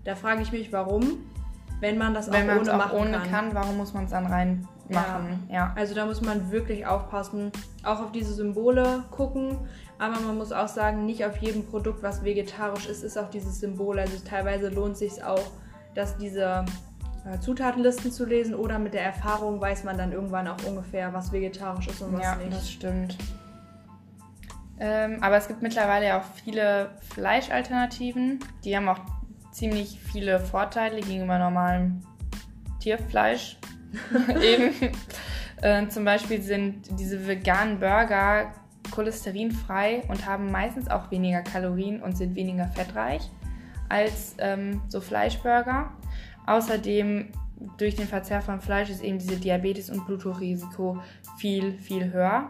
Da 0.06 0.16
frage 0.16 0.42
ich 0.42 0.54
mich, 0.54 0.72
warum, 0.72 1.20
wenn 1.84 1.98
man 2.00 2.14
das 2.16 2.32
Wenn 2.32 2.50
auch 2.50 2.56
ohne 2.60 2.74
auch 2.74 2.78
machen 2.78 2.98
ohne 2.98 3.12
kann. 3.20 3.30
kann. 3.30 3.54
warum 3.54 3.78
muss 3.78 3.94
man 3.94 4.06
es 4.06 4.12
dann 4.12 4.26
reinmachen? 4.26 5.48
Ja. 5.52 5.72
Also 5.76 5.94
da 5.94 6.06
muss 6.08 6.22
man 6.22 6.50
wirklich 6.52 6.88
aufpassen, 6.88 7.52
auch 7.84 8.00
auf 8.02 8.12
diese 8.12 8.34
Symbole 8.34 9.04
gucken. 9.12 9.60
Aber 10.00 10.20
man 10.22 10.38
muss 10.38 10.52
auch 10.52 10.68
sagen, 10.68 11.06
nicht 11.06 11.24
auf 11.24 11.38
jedem 11.38 11.66
Produkt, 11.68 12.02
was 12.02 12.24
vegetarisch 12.24 12.88
ist, 12.88 13.04
ist 13.04 13.18
auch 13.18 13.30
dieses 13.30 13.60
Symbol. 13.60 14.00
Also 14.00 14.18
teilweise 14.28 14.70
lohnt 14.70 14.98
sich 14.98 15.24
auch, 15.24 15.44
dass 15.94 16.18
diese 16.18 16.66
äh, 17.26 17.40
Zutatenlisten 17.40 18.12
zu 18.12 18.26
lesen 18.26 18.56
oder 18.56 18.80
mit 18.80 18.94
der 18.96 19.04
Erfahrung 19.04 19.62
weiß 19.62 19.84
man 19.84 19.98
dann 19.98 20.12
irgendwann 20.12 20.48
auch 20.48 20.58
ungefähr, 20.68 21.14
was 21.14 21.32
vegetarisch 21.32 21.88
ist 21.88 22.02
und 22.02 22.14
was 22.14 22.24
Ja, 22.24 22.36
nicht. 22.36 22.52
das 22.52 22.72
stimmt. 22.72 23.18
Ähm, 24.80 25.18
aber 25.22 25.38
es 25.38 25.48
gibt 25.48 25.62
mittlerweile 25.62 26.08
ja 26.08 26.20
auch 26.20 26.26
viele 26.44 26.90
Fleischalternativen. 27.14 28.40
Die 28.66 28.76
haben 28.76 28.90
auch 28.90 29.00
ziemlich 29.54 30.00
viele 30.12 30.40
Vorteile 30.40 31.00
gegenüber 31.00 31.38
normalem 31.38 32.02
Tierfleisch. 32.80 33.58
Eben. 34.42 34.74
Äh, 35.62 35.88
zum 35.88 36.04
Beispiel 36.04 36.42
sind 36.42 37.00
diese 37.00 37.26
veganen 37.26 37.80
Burger 37.80 38.52
cholesterinfrei 38.92 40.04
und 40.10 40.26
haben 40.26 40.52
meistens 40.52 40.90
auch 40.90 41.10
weniger 41.10 41.42
Kalorien 41.42 42.02
und 42.02 42.18
sind 42.18 42.36
weniger 42.36 42.68
fettreich 42.68 43.30
als 43.88 44.36
ähm, 44.40 44.82
so 44.90 45.00
Fleischburger. 45.00 45.92
Außerdem 46.46 47.30
durch 47.78 47.96
den 47.96 48.08
Verzehr 48.08 48.42
von 48.42 48.60
Fleisch 48.60 48.90
ist 48.90 49.02
eben 49.02 49.20
diese 49.20 49.38
Diabetes- 49.38 49.90
und 49.90 50.06
Bluthochrrisiko 50.06 51.00
viel, 51.38 51.74
viel 51.74 52.12
höher. 52.12 52.50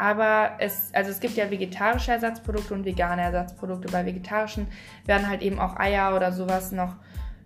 Aber 0.00 0.52
es, 0.60 0.88
also 0.94 1.10
es 1.10 1.20
gibt 1.20 1.36
ja 1.36 1.50
vegetarische 1.50 2.12
Ersatzprodukte 2.12 2.72
und 2.72 2.86
vegane 2.86 3.20
Ersatzprodukte. 3.20 3.92
Bei 3.92 4.06
vegetarischen 4.06 4.66
werden 5.04 5.28
halt 5.28 5.42
eben 5.42 5.60
auch 5.60 5.76
Eier 5.78 6.16
oder 6.16 6.32
sowas 6.32 6.72
noch 6.72 6.96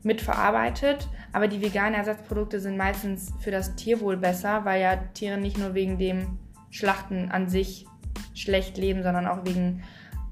mitverarbeitet. 0.05 1.09
Aber 1.33 1.49
die 1.49 1.61
veganen 1.61 1.95
Ersatzprodukte 1.95 2.61
sind 2.61 2.77
meistens 2.77 3.33
für 3.41 3.51
das 3.51 3.75
Tierwohl 3.75 4.17
besser, 4.17 4.65
weil 4.65 4.81
ja 4.81 4.95
Tiere 5.15 5.37
nicht 5.37 5.59
nur 5.59 5.75
wegen 5.75 5.99
dem 5.99 6.39
Schlachten 6.71 7.33
an 7.33 7.49
sich 7.49 7.87
schlecht 8.35 8.79
leben, 8.79 9.03
sondern 9.03 9.27
auch 9.27 9.45
wegen 9.45 9.83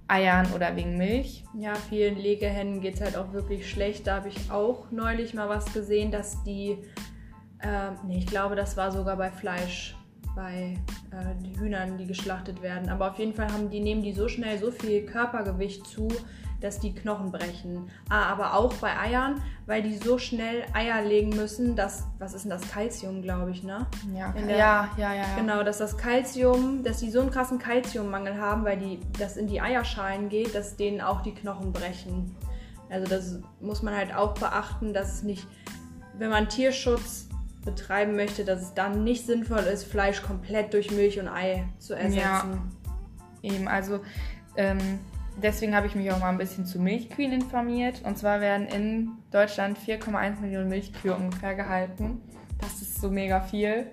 Eiern 0.07 0.47
oder 0.55 0.77
wegen 0.77 0.97
Milch. 0.97 1.43
Ja, 1.59 1.75
vielen 1.75 2.17
Legehennen 2.17 2.81
geht 2.81 2.95
es 2.95 3.01
halt 3.01 3.17
auch 3.17 3.33
wirklich 3.33 3.69
schlecht. 3.69 4.07
Da 4.07 4.15
habe 4.19 4.29
ich 4.29 4.49
auch 4.49 4.93
neulich 4.93 5.35
mal 5.35 5.49
was 5.49 5.73
gesehen, 5.73 6.13
dass 6.13 6.41
die, 6.45 6.79
ähm, 7.65 7.97
nee, 8.07 8.19
ich 8.19 8.27
glaube, 8.29 8.55
das 8.55 8.77
war 8.77 8.93
sogar 8.93 9.17
bei 9.17 9.33
Fleisch, 9.33 9.97
bei 10.35 10.79
äh, 11.11 11.59
Hühnern, 11.59 11.99
die 11.99 12.07
geschlachtet 12.07 12.63
werden. 12.63 12.89
Aber 12.89 13.11
auf 13.11 13.19
jeden 13.19 13.35
Fall 13.35 13.53
haben 13.53 13.71
die, 13.71 13.81
nehmen 13.81 14.03
die 14.03 14.13
so 14.13 14.29
schnell 14.29 14.59
so 14.59 14.71
viel 14.71 15.05
Körpergewicht 15.05 15.87
zu, 15.87 16.09
dass 16.61 16.79
die 16.79 16.95
Knochen 16.95 17.33
brechen. 17.33 17.91
Ah, 18.09 18.27
aber 18.27 18.55
auch 18.55 18.73
bei 18.75 18.97
Eiern, 18.97 19.43
weil 19.67 19.83
die 19.83 19.97
so 19.97 20.17
schnell 20.19 20.63
Eier 20.73 21.03
legen 21.03 21.31
müssen, 21.31 21.75
dass, 21.75 22.07
was 22.21 22.35
ist 22.35 22.43
denn 22.45 22.51
das, 22.51 22.63
Kalzium, 22.71 23.21
glaube 23.21 23.51
ich, 23.51 23.65
ne? 23.65 23.87
Ja, 24.15 24.31
In 24.33 24.47
der- 24.47 24.57
ja, 24.57 24.89
ja, 24.97 25.13
ja, 25.13 25.23
ja. 25.23 25.37
Genau, 25.37 25.65
dass 25.65 25.79
das 25.79 25.97
Kalzium, 25.99 26.85
dass 26.85 26.99
die 27.01 27.11
so 27.11 27.21
einen 27.21 27.31
krassen 27.33 27.59
Kalziummangel 27.59 28.39
haben, 28.41 28.65
weil 28.65 28.79
die, 28.79 29.01
das 29.19 29.37
in 29.37 29.49
die 29.49 29.61
Eierschalen 29.61 30.29
geht, 30.29 30.55
dass 30.55 30.77
denen 30.77 31.01
auch 31.01 31.23
die 31.23 31.35
Knochen 31.35 31.73
brechen. 31.73 32.35
Also 32.89 33.07
das 33.09 33.41
muss 33.61 33.83
man 33.83 33.97
halt 33.97 34.15
auch 34.15 34.35
beachten, 34.35 34.95
dass 34.95 35.15
es 35.15 35.23
nicht, 35.25 35.47
wenn 36.17 36.31
man 36.31 36.49
Tierschutz 36.49 37.29
betreiben 37.65 38.17
möchte, 38.17 38.45
dass 38.45 38.63
es 38.63 38.75
dann 38.75 39.05
nicht 39.05 39.27
sinnvoll 39.27 39.61
ist, 39.61 39.85
Fleisch 39.85 40.23
komplett 40.23 40.75
durch 40.75 40.91
Milch 40.91 41.19
und 41.19 41.29
Ei 41.29 41.65
zu 41.79 41.95
ersetzen. 41.95 42.73
Eben, 43.43 43.69
also 43.69 44.01
ähm, 44.57 44.79
deswegen 45.41 45.75
habe 45.75 45.87
ich 45.87 45.95
mich 45.95 46.11
auch 46.13 46.19
mal 46.19 46.29
ein 46.29 46.39
bisschen 46.39 46.67
zu 46.67 46.79
Milchkühen 46.79 47.33
informiert. 47.33 48.03
Und 48.05 48.19
zwar 48.19 48.41
werden 48.41 48.67
in 48.67 49.11
Deutschland 49.31 49.79
4,1 49.79 50.41
Millionen 50.41 50.69
Milchkühe 50.69 51.15
ungefähr 51.15 51.55
gehalten. 51.55 52.21
Das 52.61 52.83
ist 52.83 53.01
so 53.01 53.11
mega 53.11 53.41
viel. 53.41 53.87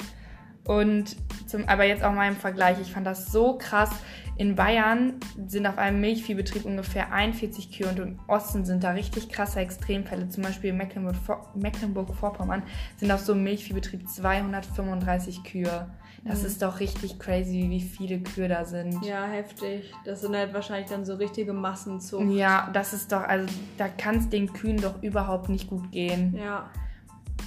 Und 0.66 1.16
zum, 1.48 1.68
aber 1.68 1.84
jetzt 1.84 2.04
auch 2.04 2.14
mal 2.14 2.28
im 2.28 2.36
Vergleich, 2.36 2.80
ich 2.80 2.92
fand 2.92 3.08
das 3.08 3.32
so 3.32 3.58
krass. 3.58 3.90
In 4.40 4.56
Bayern 4.56 5.16
sind 5.48 5.68
auf 5.68 5.78
einem 5.78 6.00
Milchviehbetrieb 6.00 6.64
ungefähr 6.64 7.12
41 7.12 7.74
Kühe 7.78 7.90
und 7.90 8.00
im 8.00 8.20
Osten 8.28 8.64
sind 8.64 8.86
da 8.86 8.92
richtig 8.92 9.28
krasse 9.28 9.60
Extremfälle. 9.60 10.30
Zum 10.30 10.44
Beispiel 10.44 10.70
in 10.70 10.78
Mecklenburg- 10.78 11.18
Mecklenburg-Vorpommern 11.56 12.64
sind 12.96 13.12
auf 13.12 13.20
so 13.20 13.34
einem 13.34 13.44
Milchviehbetrieb 13.44 14.08
235 14.08 15.44
Kühe. 15.44 15.88
Das 16.24 16.40
Mhm. 16.40 16.46
ist 16.48 16.62
doch 16.62 16.80
richtig 16.80 17.20
crazy, 17.20 17.66
wie 17.70 17.82
viele 17.82 18.20
Kühe 18.22 18.48
da 18.48 18.64
sind. 18.64 19.04
Ja, 19.04 19.26
heftig. 19.26 19.94
Das 20.06 20.22
sind 20.22 20.34
halt 20.34 20.54
wahrscheinlich 20.54 20.90
dann 20.90 21.04
so 21.04 21.16
richtige 21.16 21.52
Massenzucht. 21.52 22.30
Ja, 22.32 22.70
das 22.72 22.94
ist 22.94 23.12
doch, 23.12 23.24
also 23.24 23.54
da 23.78 23.90
kann 23.90 24.20
es 24.20 24.30
den 24.30 24.54
Kühen 24.54 24.78
doch 24.78 25.04
überhaupt 25.04 25.50
nicht 25.50 25.68
gut 25.70 25.92
gehen. 25.92 26.34
Ja. 26.38 26.70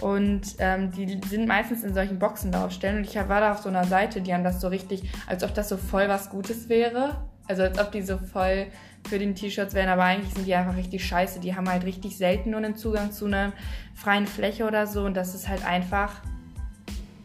Und 0.03 0.57
ähm, 0.59 0.91
die 0.91 1.21
sind 1.29 1.47
meistens 1.47 1.85
in 1.85 1.95
solchen 1.95 2.19
Boxenlaufstellen. 2.19 2.99
Und 2.99 3.05
ich 3.05 3.15
war 3.17 3.41
da 3.41 3.53
auf 3.53 3.59
so 3.59 3.69
einer 3.69 3.85
Seite, 3.85 4.21
die 4.21 4.35
haben 4.35 4.45
das 4.45 4.61
so 4.61 4.69
richtig, 4.69 5.09
als 5.27 5.45
ob 5.45 5.55
das 5.55 5.69
so 5.69 5.77
voll 5.77 6.09
was 6.09 6.29
Gutes 6.29 6.69
wäre. 6.69 7.17
Also 7.47 7.63
als 7.63 7.79
ob 7.79 7.93
die 7.93 8.03
so 8.03 8.19
voll 8.19 8.67
für 9.09 9.19
den 9.19 9.35
T-Shirts 9.35 9.75
wären, 9.75 9.89
aber 9.89 10.05
eigentlich 10.05 10.33
sind 10.35 10.47
die 10.47 10.55
einfach 10.55 10.77
richtig 10.77 11.05
scheiße. 11.05 11.41
Die 11.41 11.55
haben 11.57 11.69
halt 11.69 11.85
richtig 11.85 12.17
selten 12.17 12.51
nur 12.51 12.59
einen 12.59 12.77
Zugang 12.77 13.13
zu 13.13 13.27
einer 13.27 13.53
freien 13.95 14.27
Fläche 14.27 14.67
oder 14.67 14.87
so. 14.87 15.05
Und 15.05 15.15
das 15.15 15.35
ist 15.35 15.49
halt 15.49 15.65
einfach 15.65 16.21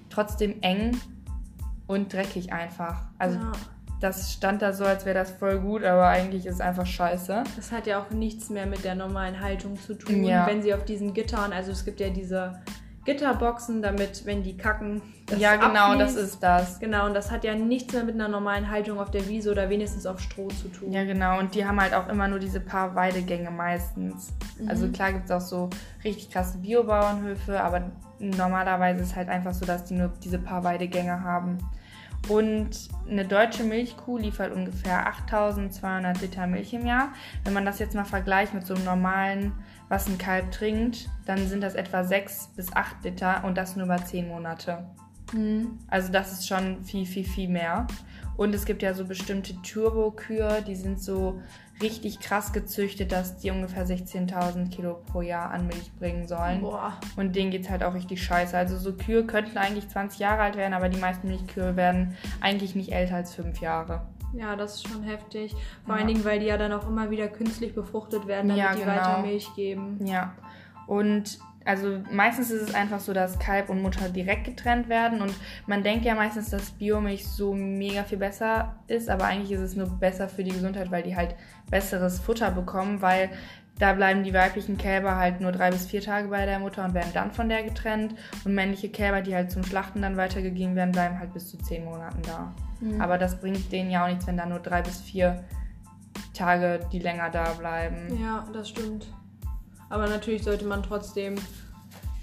trotzdem 0.09 0.55
eng 0.61 0.97
und 1.87 2.13
dreckig 2.13 2.53
einfach. 2.53 3.05
Also 3.17 3.39
ja. 3.39 3.51
Das 3.99 4.33
stand 4.33 4.61
da 4.61 4.73
so, 4.73 4.85
als 4.85 5.05
wäre 5.05 5.17
das 5.17 5.31
voll 5.31 5.59
gut, 5.59 5.83
aber 5.83 6.07
eigentlich 6.07 6.45
ist 6.45 6.55
es 6.55 6.61
einfach 6.61 6.85
scheiße. 6.85 7.43
Das 7.55 7.71
hat 7.71 7.87
ja 7.87 7.99
auch 7.99 8.11
nichts 8.11 8.49
mehr 8.49 8.65
mit 8.65 8.83
der 8.83 8.95
normalen 8.95 9.41
Haltung 9.41 9.79
zu 9.79 9.95
tun. 9.95 10.23
Ja. 10.23 10.45
Wenn 10.45 10.61
sie 10.61 10.73
auf 10.73 10.85
diesen 10.85 11.13
Gittern, 11.13 11.51
also 11.51 11.71
es 11.71 11.83
gibt 11.83 11.99
ja 11.99 12.09
diese 12.09 12.61
Gitterboxen, 13.05 13.81
damit, 13.81 14.25
wenn 14.25 14.43
die 14.43 14.57
kacken, 14.57 15.01
das 15.27 15.39
ja, 15.39 15.55
genau, 15.55 15.91
abfließt. 15.91 16.17
das 16.17 16.23
ist 16.23 16.43
das. 16.43 16.79
Genau, 16.79 17.05
und 17.05 17.13
das 17.13 17.31
hat 17.31 17.45
ja 17.45 17.55
nichts 17.55 17.93
mehr 17.93 18.03
mit 18.03 18.15
einer 18.15 18.27
normalen 18.27 18.69
Haltung 18.69 18.99
auf 18.99 19.11
der 19.11 19.27
Wiese 19.29 19.49
oder 19.49 19.69
wenigstens 19.69 20.05
auf 20.05 20.19
Stroh 20.19 20.49
zu 20.49 20.67
tun. 20.67 20.91
Ja, 20.91 21.05
genau. 21.05 21.39
Und 21.39 21.55
die 21.55 21.65
haben 21.65 21.79
halt 21.79 21.93
auch 21.93 22.09
immer 22.09 22.27
nur 22.27 22.39
diese 22.39 22.59
paar 22.59 22.95
Weidegänge 22.95 23.49
meistens. 23.49 24.33
Also 24.67 24.89
klar 24.89 25.13
gibt 25.13 25.25
es 25.25 25.31
auch 25.31 25.41
so 25.41 25.69
richtig 26.03 26.29
krasse 26.31 26.57
Biobauernhöfe, 26.57 27.61
aber 27.61 27.91
normalerweise 28.19 29.01
ist 29.01 29.11
es 29.11 29.15
halt 29.15 29.29
einfach 29.29 29.53
so, 29.53 29.65
dass 29.65 29.85
die 29.85 29.93
nur 29.93 30.11
diese 30.21 30.37
paar 30.37 30.65
Weidegänge 30.65 31.23
haben. 31.23 31.59
Und 32.29 32.89
eine 33.09 33.25
deutsche 33.25 33.63
Milchkuh 33.63 34.17
liefert 34.17 34.53
ungefähr 34.53 35.07
8200 35.07 36.21
Liter 36.21 36.45
Milch 36.45 36.73
im 36.73 36.85
Jahr. 36.85 37.13
Wenn 37.43 37.53
man 37.53 37.65
das 37.65 37.79
jetzt 37.79 37.95
mal 37.95 38.05
vergleicht 38.05 38.53
mit 38.53 38.65
so 38.65 38.73
einem 38.73 38.83
normalen, 38.83 39.53
was 39.87 40.07
ein 40.07 40.17
Kalb 40.17 40.51
trinkt, 40.51 41.09
dann 41.25 41.47
sind 41.47 41.61
das 41.61 41.75
etwa 41.75 42.03
6 42.03 42.49
bis 42.55 42.73
8 42.73 43.03
Liter 43.03 43.43
und 43.45 43.57
das 43.57 43.75
nur 43.75 43.85
über 43.85 44.03
10 44.03 44.27
Monate. 44.27 44.85
Mhm. 45.33 45.79
Also 45.87 46.11
das 46.11 46.33
ist 46.33 46.47
schon 46.47 46.83
viel, 46.83 47.05
viel, 47.05 47.25
viel 47.25 47.49
mehr. 47.49 47.87
Und 48.35 48.53
es 48.53 48.65
gibt 48.65 48.83
ja 48.83 48.93
so 48.93 49.05
bestimmte 49.05 49.59
Turbo-Kühe, 49.61 50.63
die 50.65 50.75
sind 50.75 51.01
so 51.01 51.41
richtig 51.81 52.19
krass 52.19 52.53
gezüchtet, 52.53 53.11
dass 53.11 53.37
die 53.37 53.51
ungefähr 53.51 53.85
16.000 53.85 54.69
Kilo 54.69 54.95
pro 55.11 55.21
Jahr 55.21 55.51
an 55.51 55.67
Milch 55.67 55.91
bringen 55.99 56.27
sollen. 56.27 56.61
Boah. 56.61 56.93
Und 57.15 57.35
denen 57.35 57.51
geht's 57.51 57.69
halt 57.69 57.83
auch 57.83 57.93
richtig 57.93 58.23
scheiße. 58.23 58.57
Also 58.57 58.77
so 58.77 58.93
Kühe 58.93 59.25
könnten 59.25 59.57
eigentlich 59.57 59.87
20 59.89 60.19
Jahre 60.19 60.41
alt 60.41 60.57
werden, 60.57 60.73
aber 60.73 60.89
die 60.89 60.99
meisten 60.99 61.27
Milchkühe 61.27 61.75
werden 61.75 62.15
eigentlich 62.41 62.75
nicht 62.75 62.91
älter 62.91 63.15
als 63.15 63.35
5 63.35 63.61
Jahre. 63.61 64.01
Ja, 64.33 64.55
das 64.55 64.75
ist 64.75 64.87
schon 64.89 65.03
heftig. 65.03 65.53
Vor 65.85 65.93
Ja. 65.95 65.99
allen 65.99 66.07
Dingen, 66.07 66.25
weil 66.25 66.39
die 66.39 66.47
ja 66.47 66.57
dann 66.57 66.73
auch 66.73 66.87
immer 66.87 67.09
wieder 67.09 67.27
künstlich 67.27 67.73
befruchtet 67.73 68.27
werden, 68.27 68.49
damit 68.49 68.63
Ja, 68.63 68.73
die 68.73 68.81
genau. 68.81 68.91
weiter 68.91 69.21
Milch 69.21 69.53
geben. 69.55 69.99
Ja. 70.05 70.33
Und 70.85 71.39
also 71.67 71.99
meistens 72.11 72.49
ist 72.49 72.69
es 72.69 72.73
einfach 72.73 73.01
so, 73.01 73.13
dass 73.13 73.39
Kalb 73.39 73.69
und 73.69 73.81
Mutter 73.81 74.07
direkt 74.07 74.45
getrennt 74.45 74.87
werden 74.87 75.21
und 75.21 75.33
man 75.65 75.83
denkt 75.83 76.05
ja 76.05 76.15
meistens, 76.15 76.49
dass 76.49 76.71
Biomilch 76.71 77.27
so 77.27 77.53
mega 77.53 78.03
viel 78.03 78.17
besser 78.17 78.75
ist, 78.87 79.09
aber 79.09 79.25
eigentlich 79.25 79.51
ist 79.51 79.59
es 79.59 79.75
nur 79.75 79.87
besser 79.87 80.29
für 80.29 80.45
die 80.45 80.51
Gesundheit, 80.51 80.91
weil 80.91 81.03
die 81.03 81.15
halt 81.15 81.35
besseres 81.69 82.19
Futter 82.19 82.51
bekommen, 82.51 83.01
weil 83.01 83.29
da 83.79 83.93
bleiben 83.93 84.23
die 84.23 84.33
weiblichen 84.33 84.77
Kälber 84.77 85.17
halt 85.17 85.41
nur 85.41 85.51
drei 85.51 85.69
bis 85.69 85.85
vier 85.85 86.01
Tage 86.01 86.29
bei 86.29 86.45
der 86.45 86.59
Mutter 86.59 86.85
und 86.85 86.93
werden 86.93 87.11
dann 87.13 87.31
von 87.31 87.49
der 87.49 87.63
getrennt 87.63 88.15
und 88.45 88.55
männliche 88.55 88.89
Kälber, 88.89 89.21
die 89.21 89.35
halt 89.35 89.51
zum 89.51 89.63
Schlachten 89.63 90.01
dann 90.01 90.15
weitergegeben 90.15 90.75
werden, 90.75 90.93
bleiben 90.93 91.19
halt 91.19 91.33
bis 91.33 91.49
zu 91.49 91.57
zehn 91.57 91.83
Monaten 91.83 92.21
da. 92.23 92.53
Mhm. 92.79 93.01
Aber 93.01 93.17
das 93.17 93.39
bringt 93.39 93.71
denen 93.71 93.91
ja 93.91 94.05
auch 94.05 94.09
nichts, 94.09 94.25
wenn 94.25 94.37
da 94.37 94.45
nur 94.45 94.59
drei 94.59 94.81
bis 94.81 95.01
vier 95.01 95.43
Tage 96.33 96.79
die 96.91 96.99
länger 96.99 97.29
da 97.29 97.51
bleiben. 97.53 98.17
Ja, 98.21 98.47
das 98.53 98.69
stimmt. 98.69 99.07
Aber 99.89 100.07
natürlich 100.07 100.43
sollte 100.43 100.65
man 100.65 100.83
trotzdem 100.83 101.35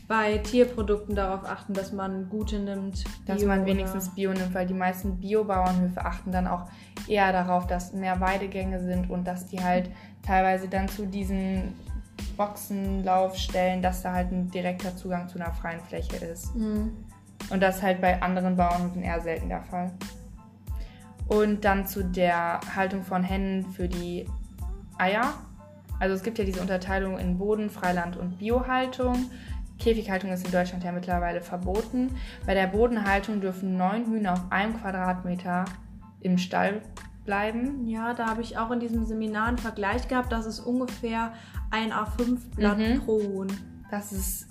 bei 0.06 0.38
Tierprodukten 0.38 1.14
darauf 1.14 1.48
achten, 1.48 1.72
dass 1.72 1.92
man 1.92 2.28
gute 2.28 2.58
nimmt. 2.58 3.04
dass 3.26 3.38
Bio 3.38 3.48
man 3.48 3.64
wenigstens 3.64 4.10
Bio 4.10 4.32
nimmt, 4.32 4.54
weil 4.54 4.66
die 4.66 4.74
meisten 4.74 5.18
Biobauernhöfe 5.18 6.04
achten 6.04 6.30
dann 6.30 6.46
auch 6.46 6.66
eher 7.08 7.32
darauf, 7.32 7.66
dass 7.66 7.92
mehr 7.92 8.20
Weidegänge 8.20 8.80
sind 8.80 9.08
und 9.10 9.24
dass 9.24 9.46
die 9.46 9.62
halt 9.62 9.90
teilweise 10.22 10.68
dann 10.68 10.88
zu 10.88 11.06
diesen 11.06 11.74
Boxenlaufstellen, 12.36 13.80
dass 13.82 14.02
da 14.02 14.12
halt 14.12 14.30
ein 14.30 14.50
direkter 14.50 14.94
Zugang 14.96 15.28
zu 15.28 15.38
einer 15.38 15.52
freien 15.52 15.80
Fläche 15.80 16.16
ist. 16.16 16.54
Mhm. 16.54 16.92
Und 17.50 17.62
das 17.62 17.76
ist 17.76 17.82
halt 17.82 18.00
bei 18.00 18.20
anderen 18.22 18.56
Bauernhöfen 18.56 19.02
eher 19.02 19.20
selten 19.20 19.48
der 19.48 19.62
Fall. 19.62 19.92
Und 21.28 21.64
dann 21.64 21.86
zu 21.86 22.04
der 22.04 22.60
Haltung 22.74 23.02
von 23.02 23.22
Hennen 23.22 23.70
für 23.72 23.88
die 23.88 24.26
Eier. 24.98 25.34
Also 26.04 26.16
es 26.16 26.22
gibt 26.22 26.38
ja 26.38 26.44
diese 26.44 26.60
Unterteilung 26.60 27.18
in 27.18 27.38
Boden, 27.38 27.70
Freiland 27.70 28.18
und 28.18 28.36
Biohaltung. 28.38 29.30
Käfighaltung 29.78 30.32
ist 30.32 30.44
in 30.44 30.52
Deutschland 30.52 30.84
ja 30.84 30.92
mittlerweile 30.92 31.40
verboten. 31.40 32.10
Bei 32.44 32.52
der 32.52 32.66
Bodenhaltung 32.66 33.40
dürfen 33.40 33.78
neun 33.78 34.04
Hühner 34.04 34.34
auf 34.34 34.42
einem 34.50 34.78
Quadratmeter 34.78 35.64
im 36.20 36.36
Stall 36.36 36.82
bleiben. 37.24 37.88
Ja, 37.88 38.12
da 38.12 38.26
habe 38.26 38.42
ich 38.42 38.58
auch 38.58 38.70
in 38.70 38.80
diesem 38.80 39.06
Seminar 39.06 39.46
einen 39.46 39.56
Vergleich 39.56 40.06
gehabt. 40.06 40.30
Das 40.30 40.44
ist 40.44 40.60
ungefähr 40.60 41.32
ein 41.70 41.90
A5-Blatt 41.90 42.76
Mhm. 42.76 43.00
pro 43.00 43.22
Huhn. 43.22 43.48
Das 43.90 44.12
ist 44.12 44.46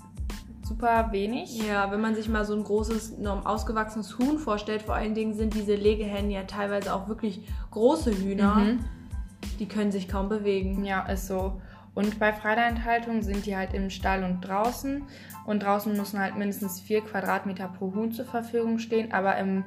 super 0.64 1.12
wenig. 1.12 1.64
Ja, 1.68 1.92
wenn 1.92 2.00
man 2.00 2.16
sich 2.16 2.28
mal 2.28 2.44
so 2.44 2.54
ein 2.56 2.64
großes, 2.64 3.18
norm 3.18 3.46
ausgewachsenes 3.46 4.18
Huhn 4.18 4.38
vorstellt, 4.40 4.82
vor 4.82 4.96
allen 4.96 5.14
Dingen 5.14 5.34
sind 5.34 5.54
diese 5.54 5.76
Legehennen 5.76 6.32
ja 6.32 6.42
teilweise 6.42 6.92
auch 6.92 7.06
wirklich 7.06 7.46
große 7.70 8.10
Hühner. 8.10 8.56
Mhm. 8.56 8.78
Die 9.58 9.68
können 9.68 9.92
sich 9.92 10.08
kaum 10.08 10.28
bewegen. 10.28 10.84
Ja, 10.84 11.06
ist 11.06 11.26
so. 11.26 11.60
Und 11.94 12.18
bei 12.18 12.32
Freilandhaltung 12.32 13.22
sind 13.22 13.46
die 13.46 13.56
halt 13.56 13.72
im 13.72 13.88
Stall 13.88 14.24
und 14.24 14.40
draußen. 14.40 15.04
Und 15.46 15.62
draußen 15.62 15.96
müssen 15.96 16.18
halt 16.18 16.36
mindestens 16.36 16.80
vier 16.80 17.02
Quadratmeter 17.02 17.68
pro 17.68 17.94
Huhn 17.94 18.10
zur 18.12 18.24
Verfügung 18.24 18.78
stehen. 18.78 19.12
Aber 19.12 19.36
im 19.36 19.64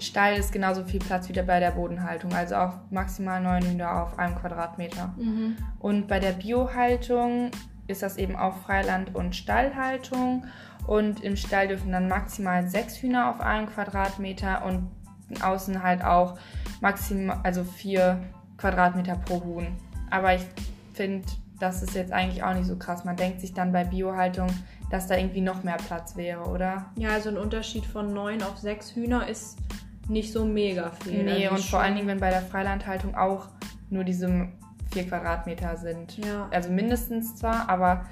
Stall 0.00 0.36
ist 0.36 0.52
genauso 0.52 0.84
viel 0.84 1.00
Platz 1.00 1.28
wie 1.28 1.40
bei 1.40 1.60
der 1.60 1.70
Bodenhaltung. 1.70 2.32
Also 2.32 2.56
auch 2.56 2.74
maximal 2.90 3.40
neun 3.40 3.62
Hühner 3.62 4.02
auf 4.02 4.18
einem 4.18 4.34
Quadratmeter. 4.34 5.14
Mhm. 5.16 5.56
Und 5.78 6.08
bei 6.08 6.18
der 6.18 6.32
Biohaltung 6.32 7.50
ist 7.86 8.02
das 8.02 8.16
eben 8.16 8.36
auch 8.36 8.56
Freiland- 8.56 9.14
und 9.14 9.36
Stallhaltung. 9.36 10.46
Und 10.86 11.22
im 11.22 11.36
Stall 11.36 11.68
dürfen 11.68 11.92
dann 11.92 12.08
maximal 12.08 12.66
sechs 12.66 12.96
Hühner 13.02 13.30
auf 13.30 13.40
einem 13.40 13.68
Quadratmeter 13.68 14.64
und 14.64 14.90
außen 15.42 15.82
halt 15.82 16.02
auch 16.02 16.38
maximal, 16.80 17.40
also 17.44 17.62
vier 17.62 18.20
Quadratmeter 18.58 19.16
pro 19.16 19.42
Huhn. 19.42 19.66
Aber 20.10 20.34
ich 20.34 20.42
finde, 20.94 21.26
das 21.60 21.82
ist 21.82 21.94
jetzt 21.94 22.12
eigentlich 22.12 22.42
auch 22.42 22.54
nicht 22.54 22.66
so 22.66 22.76
krass. 22.76 23.04
Man 23.04 23.16
denkt 23.16 23.40
sich 23.40 23.54
dann 23.54 23.72
bei 23.72 23.84
Biohaltung, 23.84 24.48
dass 24.90 25.06
da 25.06 25.16
irgendwie 25.16 25.40
noch 25.40 25.62
mehr 25.64 25.76
Platz 25.76 26.16
wäre, 26.16 26.42
oder? 26.44 26.86
Ja, 26.96 27.10
also 27.10 27.30
ein 27.30 27.36
Unterschied 27.38 27.84
von 27.86 28.12
neun 28.12 28.42
auf 28.42 28.58
sechs 28.58 28.94
Hühner 28.94 29.26
ist 29.28 29.58
nicht 30.08 30.32
so 30.32 30.44
mega 30.44 30.90
viel. 31.02 31.24
Nee, 31.24 31.46
Also 31.46 31.50
und 31.50 31.56
ist 31.58 31.68
vor 31.70 31.78
schon- 31.80 31.80
allen 31.86 31.94
Dingen, 31.96 32.08
wenn 32.08 32.20
bei 32.20 32.30
der 32.30 32.42
Freilandhaltung 32.42 33.14
auch 33.14 33.48
nur 33.90 34.04
diese 34.04 34.48
vier 34.92 35.06
Quadratmeter 35.06 35.76
sind. 35.76 36.16
Ja, 36.24 36.48
Also 36.50 36.70
mindestens 36.70 37.36
zwar, 37.36 37.68
aber 37.68 38.06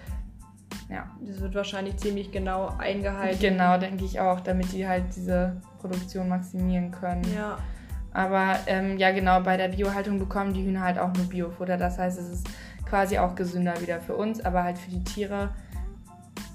ja. 0.90 1.04
das 1.22 1.40
wird 1.40 1.54
wahrscheinlich 1.54 1.96
ziemlich 1.96 2.30
genau 2.32 2.74
eingehalten. 2.78 3.40
Genau, 3.40 3.78
denke 3.78 4.04
ich 4.04 4.20
auch, 4.20 4.40
damit 4.40 4.72
die 4.72 4.86
halt 4.86 5.04
diese 5.16 5.56
Produktion 5.80 6.28
maximieren 6.28 6.90
können. 6.90 7.22
Ja, 7.34 7.56
Aber 8.16 8.58
ähm, 8.66 8.96
ja, 8.96 9.12
genau, 9.12 9.40
bei 9.40 9.58
der 9.58 9.68
Biohaltung 9.68 10.18
bekommen 10.18 10.54
die 10.54 10.64
Hühner 10.64 10.80
halt 10.80 10.98
auch 10.98 11.12
nur 11.12 11.26
Biofutter. 11.26 11.76
Das 11.76 11.98
heißt, 11.98 12.18
es 12.18 12.30
ist 12.30 12.48
quasi 12.88 13.18
auch 13.18 13.34
gesünder 13.34 13.78
wieder 13.82 14.00
für 14.00 14.16
uns, 14.16 14.42
aber 14.42 14.64
halt 14.64 14.78
für 14.78 14.90
die 14.90 15.04
Tiere 15.04 15.50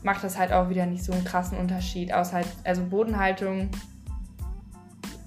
macht 0.02 0.24
das 0.24 0.40
halt 0.40 0.52
auch 0.52 0.70
wieder 0.70 0.88
nicht 0.88 1.04
so 1.04 1.14
einen 1.14 1.24
krassen 1.24 1.60
Unterschied. 1.60 2.12
Außer 2.12 2.38
halt, 2.38 2.48
also 2.64 2.84
Bodenhaltung, 2.84 3.70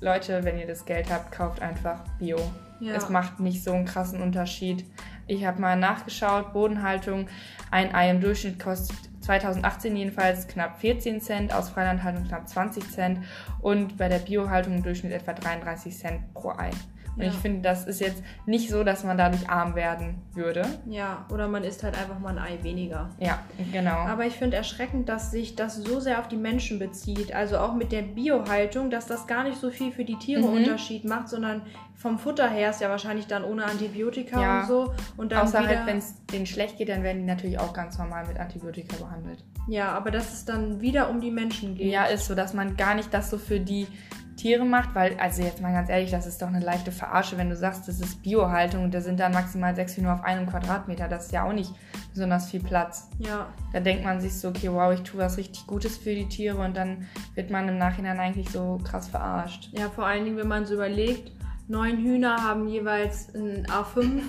Leute, 0.00 0.42
wenn 0.42 0.58
ihr 0.58 0.66
das 0.66 0.84
Geld 0.84 1.08
habt, 1.08 1.30
kauft 1.30 1.62
einfach 1.62 2.00
Bio. 2.18 2.38
Ja. 2.80 2.94
Es 2.94 3.08
macht 3.08 3.38
nicht 3.38 3.62
so 3.62 3.70
einen 3.70 3.84
krassen 3.84 4.20
Unterschied. 4.20 4.84
Ich 5.28 5.46
habe 5.46 5.60
mal 5.60 5.76
nachgeschaut, 5.76 6.52
Bodenhaltung, 6.52 7.28
ein 7.70 7.94
Ei 7.94 8.10
im 8.10 8.20
Durchschnitt 8.20 8.58
kostet 8.58 8.96
2018 9.24 9.96
jedenfalls 9.96 10.46
knapp 10.48 10.78
14 10.80 11.20
Cent, 11.20 11.52
aus 11.52 11.70
Freilandhaltung 11.70 12.24
knapp 12.24 12.48
20 12.48 12.90
Cent 12.90 13.20
und 13.60 13.96
bei 13.96 14.08
der 14.08 14.18
Biohaltung 14.18 14.74
im 14.74 14.82
Durchschnitt 14.82 15.12
etwa 15.12 15.32
33 15.32 15.96
Cent 15.96 16.34
pro 16.34 16.50
Ei. 16.50 16.70
Und 17.16 17.22
Ja. 17.22 17.28
ich 17.28 17.34
finde, 17.34 17.60
das 17.62 17.86
ist 17.86 18.00
jetzt 18.00 18.22
nicht 18.46 18.68
so, 18.70 18.82
dass 18.84 19.04
man 19.04 19.16
dadurch 19.16 19.48
arm 19.48 19.74
werden 19.74 20.16
würde. 20.32 20.62
Ja, 20.86 21.26
oder 21.32 21.46
man 21.48 21.62
isst 21.64 21.82
halt 21.84 21.96
einfach 21.96 22.18
mal 22.18 22.36
ein 22.36 22.38
Ei 22.38 22.58
weniger. 22.62 23.10
Ja, 23.20 23.38
genau. 23.72 23.90
Aber 23.96 24.26
ich 24.26 24.34
finde 24.34 24.56
erschreckend, 24.56 25.08
dass 25.08 25.30
sich 25.30 25.54
das 25.54 25.76
so 25.76 26.00
sehr 26.00 26.18
auf 26.18 26.28
die 26.28 26.36
Menschen 26.36 26.78
bezieht. 26.78 27.34
Also 27.34 27.58
auch 27.58 27.74
mit 27.74 27.92
der 27.92 28.02
Biohaltung, 28.02 28.90
dass 28.90 29.06
das 29.06 29.26
gar 29.26 29.44
nicht 29.44 29.58
so 29.60 29.70
viel 29.70 29.92
für 29.92 30.04
die 30.04 30.16
Tiere 30.16 30.42
Mhm. 30.42 30.56
Unterschied 30.56 31.04
macht, 31.04 31.28
sondern 31.28 31.62
vom 31.94 32.18
Futter 32.18 32.50
her 32.50 32.70
ist 32.70 32.80
ja 32.80 32.90
wahrscheinlich 32.90 33.26
dann 33.28 33.44
ohne 33.44 33.64
Antibiotika 33.64 34.40
Ja. 34.42 34.60
und 34.60 34.66
so. 34.66 34.92
Und 35.16 35.30
dann 35.32 35.42
Außer 35.46 35.64
halt, 35.66 35.86
wenn 35.86 35.98
es 35.98 36.14
denen 36.26 36.46
schlecht 36.46 36.78
geht, 36.78 36.88
dann 36.88 37.02
werden 37.04 37.18
die 37.20 37.26
natürlich 37.26 37.58
auch 37.58 37.72
ganz 37.72 37.96
normal 37.98 38.26
mit 38.26 38.38
Antibiotika 38.38 38.96
behandelt. 38.96 39.44
Ja, 39.68 39.92
aber 39.92 40.10
dass 40.10 40.32
es 40.32 40.44
dann 40.44 40.80
wieder 40.80 41.08
um 41.08 41.20
die 41.20 41.30
Menschen 41.30 41.74
geht. 41.76 41.86
Ja, 41.90 42.04
ist 42.06 42.26
so, 42.26 42.34
dass 42.34 42.52
man 42.52 42.76
gar 42.76 42.94
nicht 42.94 43.14
das 43.14 43.30
so 43.30 43.38
für 43.38 43.60
die 43.60 43.86
Tiere 44.36 44.64
macht, 44.64 44.94
weil, 44.94 45.16
also 45.18 45.42
jetzt 45.42 45.60
mal 45.60 45.72
ganz 45.72 45.88
ehrlich, 45.88 46.10
das 46.10 46.26
ist 46.26 46.42
doch 46.42 46.48
eine 46.48 46.60
leichte 46.60 46.92
Verarsche, 46.92 47.38
wenn 47.38 47.50
du 47.50 47.56
sagst, 47.56 47.88
das 47.88 48.00
ist 48.00 48.22
Biohaltung 48.22 48.84
und 48.84 48.94
da 48.94 49.00
sind 49.00 49.20
dann 49.20 49.32
maximal 49.32 49.74
sechs 49.74 49.96
Hühner 49.96 50.14
auf 50.14 50.24
einem 50.24 50.46
Quadratmeter. 50.46 51.08
Das 51.08 51.26
ist 51.26 51.32
ja 51.32 51.44
auch 51.44 51.52
nicht 51.52 51.72
besonders 52.12 52.50
viel 52.50 52.60
Platz. 52.60 53.08
Ja, 53.18 53.48
Da 53.72 53.80
denkt 53.80 54.04
man 54.04 54.20
sich 54.20 54.38
so, 54.38 54.48
okay, 54.48 54.70
wow, 54.70 54.92
ich 54.92 55.00
tue 55.02 55.20
was 55.20 55.36
richtig 55.36 55.66
Gutes 55.66 55.96
für 55.98 56.14
die 56.14 56.28
Tiere 56.28 56.58
und 56.58 56.76
dann 56.76 57.06
wird 57.34 57.50
man 57.50 57.68
im 57.68 57.78
Nachhinein 57.78 58.18
eigentlich 58.18 58.50
so 58.50 58.78
krass 58.84 59.08
verarscht. 59.08 59.70
ja, 59.72 59.88
vor 59.88 60.06
allen 60.06 60.24
Dingen, 60.24 60.36
wenn 60.36 60.48
man 60.48 60.66
so 60.66 60.74
überlegt, 60.74 61.32
neun 61.68 61.98
Hühner 61.98 62.42
haben 62.42 62.68
jeweils 62.68 63.34
ein 63.34 63.66
A5 63.66 64.22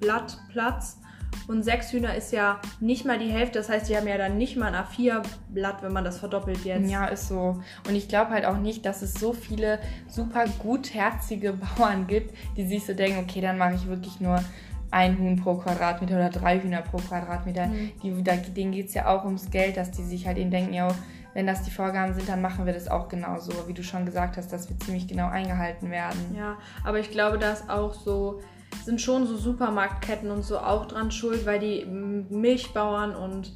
Blatt 0.00 0.38
Platz 0.50 1.00
und 1.48 1.62
sechs 1.62 1.92
Hühner 1.92 2.14
ist 2.14 2.30
ja 2.32 2.60
nicht 2.78 3.06
mal 3.06 3.18
die 3.18 3.30
Hälfte. 3.30 3.58
Das 3.58 3.70
heißt, 3.70 3.88
die 3.88 3.96
haben 3.96 4.06
ja 4.06 4.18
dann 4.18 4.36
nicht 4.36 4.56
mal 4.56 4.72
ein 4.72 4.84
A4 4.84 5.22
Blatt, 5.48 5.82
wenn 5.82 5.92
man 5.92 6.04
das 6.04 6.18
verdoppelt 6.18 6.64
jetzt. 6.64 6.90
Ja, 6.90 7.06
ist 7.06 7.28
so. 7.28 7.60
Und 7.88 7.94
ich 7.94 8.06
glaube 8.06 8.30
halt 8.30 8.44
auch 8.44 8.58
nicht, 8.58 8.84
dass 8.84 9.00
es 9.00 9.14
so 9.14 9.32
viele 9.32 9.78
super 10.06 10.44
gutherzige 10.58 11.54
Bauern 11.78 12.06
gibt, 12.06 12.36
die 12.56 12.66
sich 12.66 12.84
so 12.84 12.92
denken, 12.92 13.20
okay, 13.20 13.40
dann 13.40 13.56
mache 13.56 13.74
ich 13.74 13.88
wirklich 13.88 14.20
nur 14.20 14.44
ein 14.90 15.18
Huhn 15.18 15.36
pro 15.36 15.54
Quadratmeter 15.56 16.16
oder 16.16 16.30
drei 16.30 16.60
Hühner 16.60 16.82
pro 16.82 16.98
Quadratmeter. 16.98 17.66
Mhm. 17.66 17.92
Die, 18.02 18.22
da, 18.22 18.36
denen 18.36 18.72
geht 18.72 18.88
es 18.88 18.94
ja 18.94 19.06
auch 19.06 19.24
ums 19.24 19.50
Geld, 19.50 19.76
dass 19.78 19.90
die 19.90 20.04
sich 20.04 20.26
halt 20.26 20.36
eben 20.36 20.50
denken, 20.50 20.74
ja, 20.74 20.88
wenn 21.34 21.46
das 21.46 21.62
die 21.62 21.70
Vorgaben 21.70 22.14
sind, 22.14 22.28
dann 22.28 22.42
machen 22.42 22.66
wir 22.66 22.72
das 22.72 22.88
auch 22.88 23.08
genauso. 23.08 23.52
Wie 23.66 23.74
du 23.74 23.82
schon 23.82 24.04
gesagt 24.04 24.36
hast, 24.36 24.52
dass 24.52 24.68
wir 24.68 24.78
ziemlich 24.80 25.06
genau 25.06 25.28
eingehalten 25.28 25.90
werden. 25.90 26.34
Ja, 26.36 26.56
aber 26.84 26.98
ich 26.98 27.10
glaube, 27.10 27.38
dass 27.38 27.68
auch 27.68 27.94
so 27.94 28.40
sind 28.84 29.00
schon 29.00 29.26
so 29.26 29.36
Supermarktketten 29.36 30.30
und 30.30 30.42
so 30.42 30.58
auch 30.58 30.86
dran 30.86 31.10
schuld, 31.10 31.46
weil 31.46 31.58
die 31.58 31.84
Milchbauern 31.84 33.14
und 33.14 33.52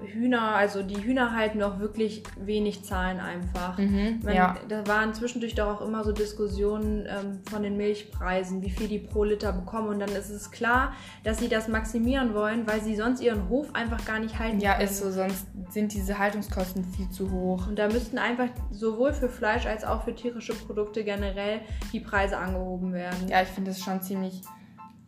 Hühner, 0.00 0.54
also 0.54 0.82
die 0.82 1.02
Hühner 1.02 1.34
halten 1.34 1.62
auch 1.62 1.78
wirklich 1.78 2.22
wenig 2.40 2.84
Zahlen 2.84 3.20
einfach. 3.20 3.78
Mhm, 3.78 4.20
Man, 4.24 4.34
ja. 4.34 4.56
Da 4.68 4.86
waren 4.86 5.12
zwischendurch 5.14 5.54
doch 5.54 5.66
auch 5.66 5.80
immer 5.80 6.04
so 6.04 6.12
Diskussionen 6.12 7.06
ähm, 7.08 7.40
von 7.50 7.62
den 7.62 7.76
Milchpreisen, 7.76 8.62
wie 8.62 8.70
viel 8.70 8.88
die 8.88 8.98
pro 8.98 9.24
Liter 9.24 9.52
bekommen. 9.52 9.88
Und 9.88 9.98
dann 10.00 10.10
ist 10.10 10.30
es 10.30 10.50
klar, 10.50 10.92
dass 11.24 11.38
sie 11.38 11.48
das 11.48 11.68
maximieren 11.68 12.34
wollen, 12.34 12.66
weil 12.66 12.80
sie 12.80 12.94
sonst 12.96 13.20
ihren 13.20 13.48
Hof 13.48 13.74
einfach 13.74 14.04
gar 14.04 14.18
nicht 14.18 14.38
halten 14.38 14.60
Ja, 14.60 14.74
können. 14.74 14.84
ist 14.88 14.98
so, 14.98 15.10
sonst 15.10 15.46
sind 15.70 15.92
diese 15.92 16.18
Haltungskosten 16.18 16.84
viel 16.84 17.08
zu 17.10 17.30
hoch. 17.30 17.66
Und 17.66 17.78
da 17.78 17.88
müssten 17.88 18.18
einfach 18.18 18.48
sowohl 18.70 19.12
für 19.12 19.28
Fleisch 19.28 19.66
als 19.66 19.84
auch 19.84 20.04
für 20.04 20.14
tierische 20.14 20.54
Produkte 20.54 21.04
generell 21.04 21.60
die 21.92 22.00
Preise 22.00 22.38
angehoben 22.38 22.92
werden. 22.92 23.28
Ja, 23.28 23.42
ich 23.42 23.48
finde 23.48 23.70
das 23.72 23.80
schon 23.80 24.00
ziemlich 24.02 24.42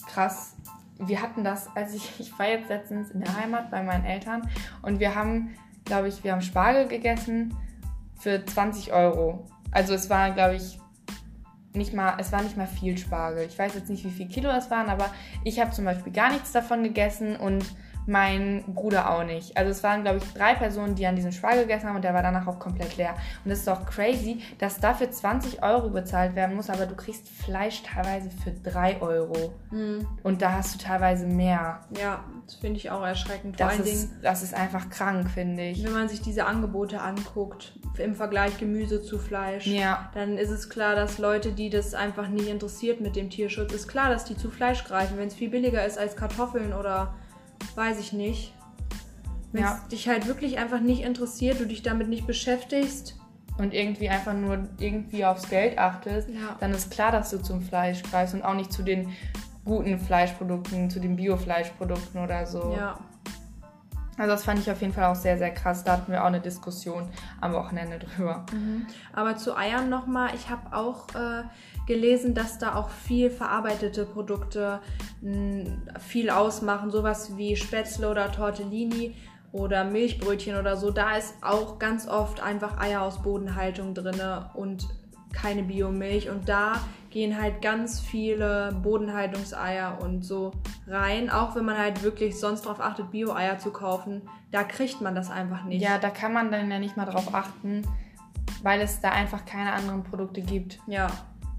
krass. 0.07 0.57
Wir 1.01 1.23
hatten 1.23 1.45
das, 1.45 1.69
als 1.75 1.95
ich, 1.95 2.21
ich 2.21 2.39
war 2.39 2.49
jetzt 2.49 2.69
letztens 2.69 3.11
in 3.11 3.21
der 3.21 3.35
Heimat 3.35 3.71
bei 3.71 3.83
meinen 3.83 4.05
Eltern 4.05 4.49
und 4.83 5.01
wir 5.01 5.15
haben, 5.15 5.55
glaube 5.85 6.09
ich, 6.09 6.23
wir 6.23 6.33
haben 6.33 6.43
Spargel 6.43 6.89
gegessen 6.89 7.57
für 8.19 8.45
20 8.45 8.93
Euro. 8.93 9.47
Also 9.71 9.95
es 9.95 10.11
war, 10.11 10.31
glaube 10.33 10.57
ich, 10.57 10.79
nicht 11.73 11.95
mal, 11.95 12.17
es 12.19 12.33
war 12.33 12.43
nicht 12.43 12.57
mal 12.57 12.67
viel 12.67 12.99
Spargel. 12.99 13.47
Ich 13.47 13.59
weiß 13.59 13.75
jetzt 13.75 13.89
nicht, 13.89 14.05
wie 14.05 14.11
viel 14.11 14.29
Kilo 14.29 14.51
es 14.51 14.71
waren, 14.71 14.89
aber 14.89 15.11
ich 15.45 15.61
habe 15.61 15.71
zum 15.71 15.85
Beispiel 15.85 16.13
gar 16.13 16.33
nichts 16.33 16.53
davon 16.53 16.83
gegessen 16.83 17.37
und 17.37 17.65
mein 18.11 18.65
Bruder 18.67 19.11
auch 19.11 19.25
nicht. 19.25 19.57
Also 19.57 19.71
es 19.71 19.83
waren, 19.85 20.03
glaube 20.03 20.19
ich, 20.19 20.25
drei 20.35 20.55
Personen, 20.55 20.95
die 20.97 21.07
an 21.07 21.15
diesem 21.15 21.31
Spargel 21.33 21.63
gegessen 21.63 21.89
haben 21.89 21.97
und 21.97 22.03
der 22.03 22.13
war 22.13 22.23
danach 22.23 22.47
auch 22.47 22.59
komplett 22.59 22.97
leer. 22.97 23.15
Und 23.45 23.51
es 23.53 23.61
ist 23.61 23.69
doch 23.69 23.87
crazy, 23.87 24.41
dass 24.59 24.81
dafür 24.81 25.11
20 25.11 25.63
Euro 25.63 25.91
bezahlt 25.91 26.35
werden 26.35 26.57
muss, 26.57 26.69
aber 26.71 26.87
du 26.87 26.97
kriegst 26.97 27.29
Fleisch 27.29 27.83
teilweise 27.85 28.29
für 28.31 28.51
3 28.51 29.01
Euro. 29.01 29.55
Mhm. 29.71 30.07
Und 30.25 30.43
da 30.43 30.53
hast 30.53 30.75
du 30.75 30.79
teilweise 30.85 31.27
mehr. 31.27 31.81
Ja, 32.01 32.25
das 32.47 32.57
finde 32.57 32.79
ich 32.79 32.91
auch 32.91 33.03
erschreckend. 33.05 33.57
Vor 33.57 33.67
Das 33.69 33.79
allen 33.79 33.87
ist, 33.89 34.09
Dingen, 34.11 34.21
das 34.23 34.43
ist 34.43 34.55
einfach 34.55 34.91
krank, 34.91 35.31
finde 35.31 35.63
ich. 35.69 35.85
wenn 35.85 35.93
man 35.93 36.09
sich 36.09 36.21
diese 36.21 36.47
Angebote 36.47 37.01
anguckt, 37.01 37.75
im 37.99 38.15
Vergleich 38.17 38.59
Gemüse 38.59 39.03
zu 39.03 39.19
Fleisch, 39.19 39.67
Ja. 39.67 40.11
dann 40.15 40.37
ist 40.37 40.51
es 40.51 40.69
klar, 40.69 40.97
dass 40.97 41.19
Leute, 41.19 41.53
die 41.53 41.71
das 41.71 41.95
einfach 41.95 42.29
nicht 42.29 42.49
interessiert 42.49 43.01
mit 43.01 43.15
dem 43.15 43.31
Tierschutz, 43.31 43.73
ist 43.73 43.87
klar, 43.87 44.09
dass 44.09 44.25
die 44.25 44.37
zu 44.37 44.51
Fleisch 44.51 44.85
greifen, 44.85 45.17
wenn 45.17 45.29
es 45.29 45.35
viel 45.35 45.51
billiger 45.51 45.85
ist 45.87 45.97
als 45.99 46.17
Kartoffeln 46.17 46.73
oder 46.73 47.15
weiß 47.75 47.99
ich 48.01 48.13
nicht. 48.13 48.55
Wenn 49.53 49.65
es 49.65 49.71
Ja. 49.71 49.81
dich 49.91 50.09
halt 50.09 50.27
wirklich 50.27 50.59
einfach 50.59 50.81
nicht 50.81 51.03
interessiert, 51.03 51.59
du 51.61 51.67
dich 51.67 51.83
damit 51.83 52.09
nicht 52.09 52.27
beschäftigst, 52.27 53.17
Und 53.59 53.75
irgendwie 53.75 54.09
einfach 54.09 54.33
nur 54.33 54.69
irgendwie 54.79 55.25
aufs 55.27 55.51
Geld 55.51 55.77
achtest, 55.79 56.31
Ja. 56.31 56.57
dann 56.61 56.71
ist 56.71 56.91
klar, 56.91 57.13
dass 57.13 57.29
du 57.31 57.43
zum 57.43 57.61
Fleisch 57.61 58.03
greifst 58.05 58.33
und 58.35 58.43
auch 58.43 58.55
nicht 58.55 58.73
zu 58.73 58.83
den 58.83 59.09
guten 59.67 59.99
Fleischprodukten, 59.99 60.89
zu 60.89 60.99
den 60.99 61.17
Biofleischprodukten 61.17 62.23
oder 62.23 62.47
so. 62.47 62.75
ja. 62.75 62.99
Also 64.21 64.33
das 64.33 64.45
fand 64.45 64.59
ich 64.59 64.71
auf 64.71 64.83
jeden 64.83 64.93
Fall 64.93 65.07
auch 65.07 65.15
sehr, 65.15 65.39
sehr 65.39 65.51
krass. 65.51 65.83
Da 65.83 65.93
hatten 65.93 66.13
wir 66.13 66.21
auch 66.23 66.27
eine 66.27 66.43
Diskussion 66.43 67.09
am 67.41 67.55
Wochenende 67.55 67.99
drüber. 67.99 68.45
Aber 69.15 69.37
zu 69.37 69.57
Eiern 69.57 69.89
nochmal, 69.89 70.35
ich 70.35 70.51
habe 70.51 70.77
auch 70.77 71.09
äh, 71.15 71.45
gelesen, 71.87 72.35
dass 72.35 72.59
da 72.59 72.75
auch 72.75 72.91
viel 72.91 73.31
verarbeitete 73.31 74.05
Produkte 74.05 74.81
mh, 75.23 75.71
viel 76.01 76.29
ausmachen, 76.29 76.91
sowas 76.91 77.39
wie 77.39 77.57
Spätzle 77.57 78.11
oder 78.11 78.31
Tortellini 78.31 79.17
oder 79.53 79.85
Milchbrötchen 79.85 80.59
oder 80.59 80.77
so. 80.77 80.91
Da 80.91 81.17
ist 81.17 81.37
auch 81.41 81.79
ganz 81.79 82.07
oft 82.07 82.43
einfach 82.43 82.79
Eier 82.79 83.01
aus 83.01 83.23
Bodenhaltung 83.23 83.95
drin 83.95 84.21
und 84.53 84.87
keine 85.33 85.63
Biomilch. 85.63 86.31
Und 86.31 86.49
da 86.49 86.81
gehen 87.11 87.41
halt 87.41 87.61
ganz 87.63 88.01
viele 88.01 88.73
Bodenhaltungseier 88.83 89.99
und 90.01 90.25
so 90.25 90.53
rein. 90.87 91.31
Auch 91.31 91.57
wenn 91.57 91.65
man 91.65 91.79
halt 91.79 92.03
wirklich 92.03 92.39
sonst 92.39 92.63
darauf 92.63 92.81
achtet, 92.81 93.11
Bio-Eier 93.11 93.59
zu 93.59 93.73
kaufen, 93.73 94.23
da 94.51 94.65
kriegt 94.65 95.01
man 95.01 95.15
das 95.15 95.31
einfach 95.31 95.65
nicht. 95.65 95.83
Ja, 95.83 95.99
da 95.99 96.11
kann 96.11 96.33
man 96.33 96.51
dann 96.51 96.71
ja 96.71 96.79
nicht 96.79 96.97
mal 96.97 97.07
drauf 97.07 97.35
achten, 97.35 97.83
weil 98.63 98.81
es 98.81 99.01
da 99.01 99.11
einfach 99.11 99.45
keine 99.45 99.73
anderen 99.73 100.03
Produkte 100.03 100.41
gibt. 100.41 100.81
ja. 100.87 101.09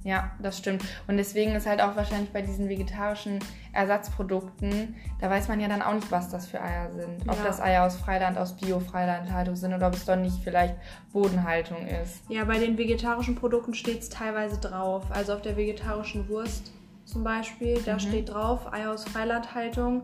Ja, 0.04 0.32
das 0.40 0.58
stimmt. 0.58 0.84
Und 1.08 1.18
deswegen 1.18 1.54
ist 1.54 1.68
halt 1.68 1.80
auch 1.80 1.96
wahrscheinlich 1.96 2.32
bei 2.32 2.42
diesen 2.42 2.68
vegetarischen 2.70 3.38
Ersatzprodukten, 3.72 4.96
da 5.20 5.30
weiß 5.30 5.48
man 5.48 5.60
ja 5.60 5.68
dann 5.68 5.82
auch 5.82 5.94
nicht, 5.94 6.12
was 6.12 6.30
das 6.30 6.48
für 6.48 6.62
Eier 6.62 6.92
sind. 6.92 7.22
Ob 7.30 7.38
Ja. 7.38 7.44
das 7.44 7.62
Eier 7.62 7.86
aus 7.86 7.96
Freiland, 7.98 8.38
aus 8.38 8.56
Bio-Freilandhaltung 8.58 9.56
sind 9.56 9.74
oder 9.74 9.88
ob 9.88 9.94
es 9.94 10.06
doch 10.06 10.16
nicht 10.16 10.44
vielleicht 10.44 10.76
Bodenhaltung 11.14 11.86
ist. 11.88 12.24
Ja, 12.30 12.46
bei 12.46 12.58
den 12.58 12.78
vegetarischen 12.78 13.36
Produkten 13.36 13.74
steht 13.74 14.02
es 14.02 14.10
teilweise 14.10 14.60
drauf. 14.60 15.04
Also 15.12 15.34
auf 15.34 15.42
der 15.42 15.56
vegetarischen 15.56 16.28
Wurst 16.30 16.72
zum 17.06 17.24
Beispiel, 17.24 17.80
da 17.86 18.00
steht 18.00 18.30
drauf 18.30 18.72
Eier 18.72 18.92
aus 18.94 19.04
Freilandhaltung. 19.04 20.04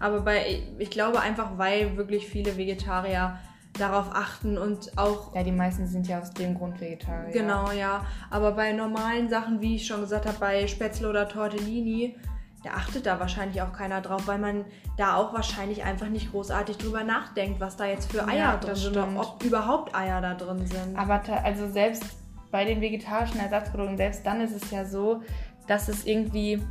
Aber 0.00 0.20
bei, 0.20 0.62
ich 0.78 0.90
glaube 0.90 1.20
einfach, 1.20 1.56
weil 1.56 1.96
wirklich 1.96 2.26
viele 2.26 2.56
Vegetarier 2.56 3.38
darauf 3.78 4.10
achten 4.12 4.58
und 4.58 4.96
auch 4.98 5.34
Ja, 5.34 5.42
die 5.42 5.52
meisten 5.52 5.86
sind 5.86 6.06
ja 6.08 6.20
aus 6.20 6.30
dem 6.32 6.56
Grund 6.56 6.80
Vegetarier. 6.80 7.32
Genau, 7.32 7.70
ja. 7.70 8.04
Aber 8.30 8.52
bei 8.52 8.72
normalen 8.72 9.28
Sachen, 9.28 9.60
wie 9.60 9.76
ich 9.76 9.86
schon 9.86 10.00
gesagt 10.00 10.26
habe, 10.26 10.38
bei 10.38 10.66
Spätzle 10.66 11.08
oder 11.08 11.28
Tortellini, 11.28 12.16
da 12.64 12.70
achtet 12.70 13.06
da 13.06 13.20
wahrscheinlich 13.20 13.62
auch 13.62 13.72
keiner 13.72 14.00
drauf, 14.00 14.26
weil 14.26 14.38
man 14.38 14.64
da 14.96 15.14
auch 15.16 15.32
wahrscheinlich 15.32 15.84
einfach 15.84 16.08
nicht 16.08 16.32
großartig 16.32 16.76
drüber 16.78 17.04
nachdenkt, 17.04 17.60
was 17.60 17.76
da 17.76 17.86
jetzt 17.86 18.10
für 18.10 18.26
Eier 18.26 18.36
Ja, 18.36 18.56
drin 18.56 18.74
sind, 18.74 18.94
stimmt. 18.96 19.18
ob 19.18 19.44
überhaupt 19.44 19.94
Eier 19.94 20.20
da 20.20 20.34
drin 20.34 20.66
sind. 20.66 20.98
Aber 20.98 21.22
also 21.44 21.70
selbst 21.70 22.04
bei 22.50 22.64
den 22.64 22.80
vegetarischen 22.80 23.38
Ersatzprodukten, 23.40 23.96
selbst 23.96 24.26
dann 24.26 24.40
ist 24.40 24.60
es 24.60 24.70
ja 24.70 24.84
so, 24.84 25.22
dass 25.68 25.88
es 25.88 26.04
irgendwie, 26.06 26.62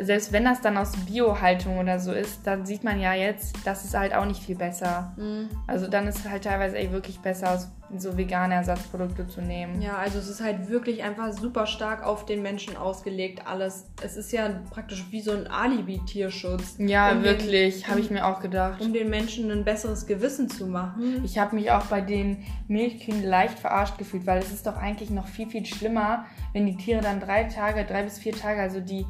selbst 0.00 0.32
wenn 0.32 0.44
das 0.44 0.60
dann 0.60 0.76
aus 0.76 0.92
Biohaltung 1.06 1.78
oder 1.78 1.98
so 1.98 2.12
ist, 2.12 2.46
dann 2.46 2.66
sieht 2.66 2.84
man 2.84 3.00
ja 3.00 3.14
jetzt, 3.14 3.56
das 3.64 3.84
ist 3.84 3.96
halt 3.96 4.14
auch 4.14 4.24
nicht 4.24 4.42
viel 4.42 4.56
besser. 4.56 5.12
Mhm. 5.16 5.48
Also 5.66 5.88
dann 5.88 6.06
ist 6.06 6.18
es 6.18 6.28
halt 6.28 6.44
teilweise 6.44 6.78
ey, 6.78 6.92
wirklich 6.92 7.18
besser, 7.18 7.52
aus 7.52 7.68
so 7.96 8.18
vegane 8.18 8.54
Ersatzprodukte 8.54 9.26
zu 9.26 9.40
nehmen. 9.40 9.80
Ja, 9.80 9.96
also 9.96 10.18
es 10.18 10.28
ist 10.28 10.42
halt 10.42 10.68
wirklich 10.68 11.02
einfach 11.02 11.32
super 11.32 11.66
stark 11.66 12.04
auf 12.04 12.26
den 12.26 12.42
Menschen 12.42 12.76
ausgelegt, 12.76 13.46
alles. 13.46 13.86
Es 14.02 14.16
ist 14.16 14.30
ja 14.30 14.60
praktisch 14.70 15.06
wie 15.10 15.22
so 15.22 15.32
ein 15.32 15.46
Alibi-Tierschutz. 15.46 16.76
Ja, 16.78 17.12
Um 17.12 17.24
wirklich, 17.24 17.88
habe 17.88 18.00
ich 18.00 18.10
mir 18.10 18.26
auch 18.26 18.40
gedacht. 18.40 18.80
Um 18.82 18.92
den 18.92 19.08
Menschen 19.08 19.50
ein 19.50 19.64
besseres 19.64 20.06
Gewissen 20.06 20.50
zu 20.50 20.66
machen. 20.66 21.22
Ich 21.24 21.38
habe 21.38 21.56
mich 21.56 21.70
auch 21.70 21.86
bei 21.86 22.02
den 22.02 22.44
Milchkühen 22.68 23.24
leicht 23.24 23.58
verarscht 23.58 23.96
gefühlt, 23.96 24.26
weil 24.26 24.40
es 24.40 24.52
ist 24.52 24.66
doch 24.66 24.76
eigentlich 24.76 25.10
noch 25.10 25.26
viel, 25.26 25.48
viel 25.48 25.64
schlimmer, 25.64 26.26
wenn 26.52 26.66
die 26.66 26.76
Tiere 26.76 27.00
dann 27.00 27.20
drei 27.20 27.44
Tage, 27.44 27.84
drei 27.84 28.02
bis 28.02 28.18
vier 28.18 28.32
Tage, 28.32 28.60
also 28.60 28.80
die 28.80 29.06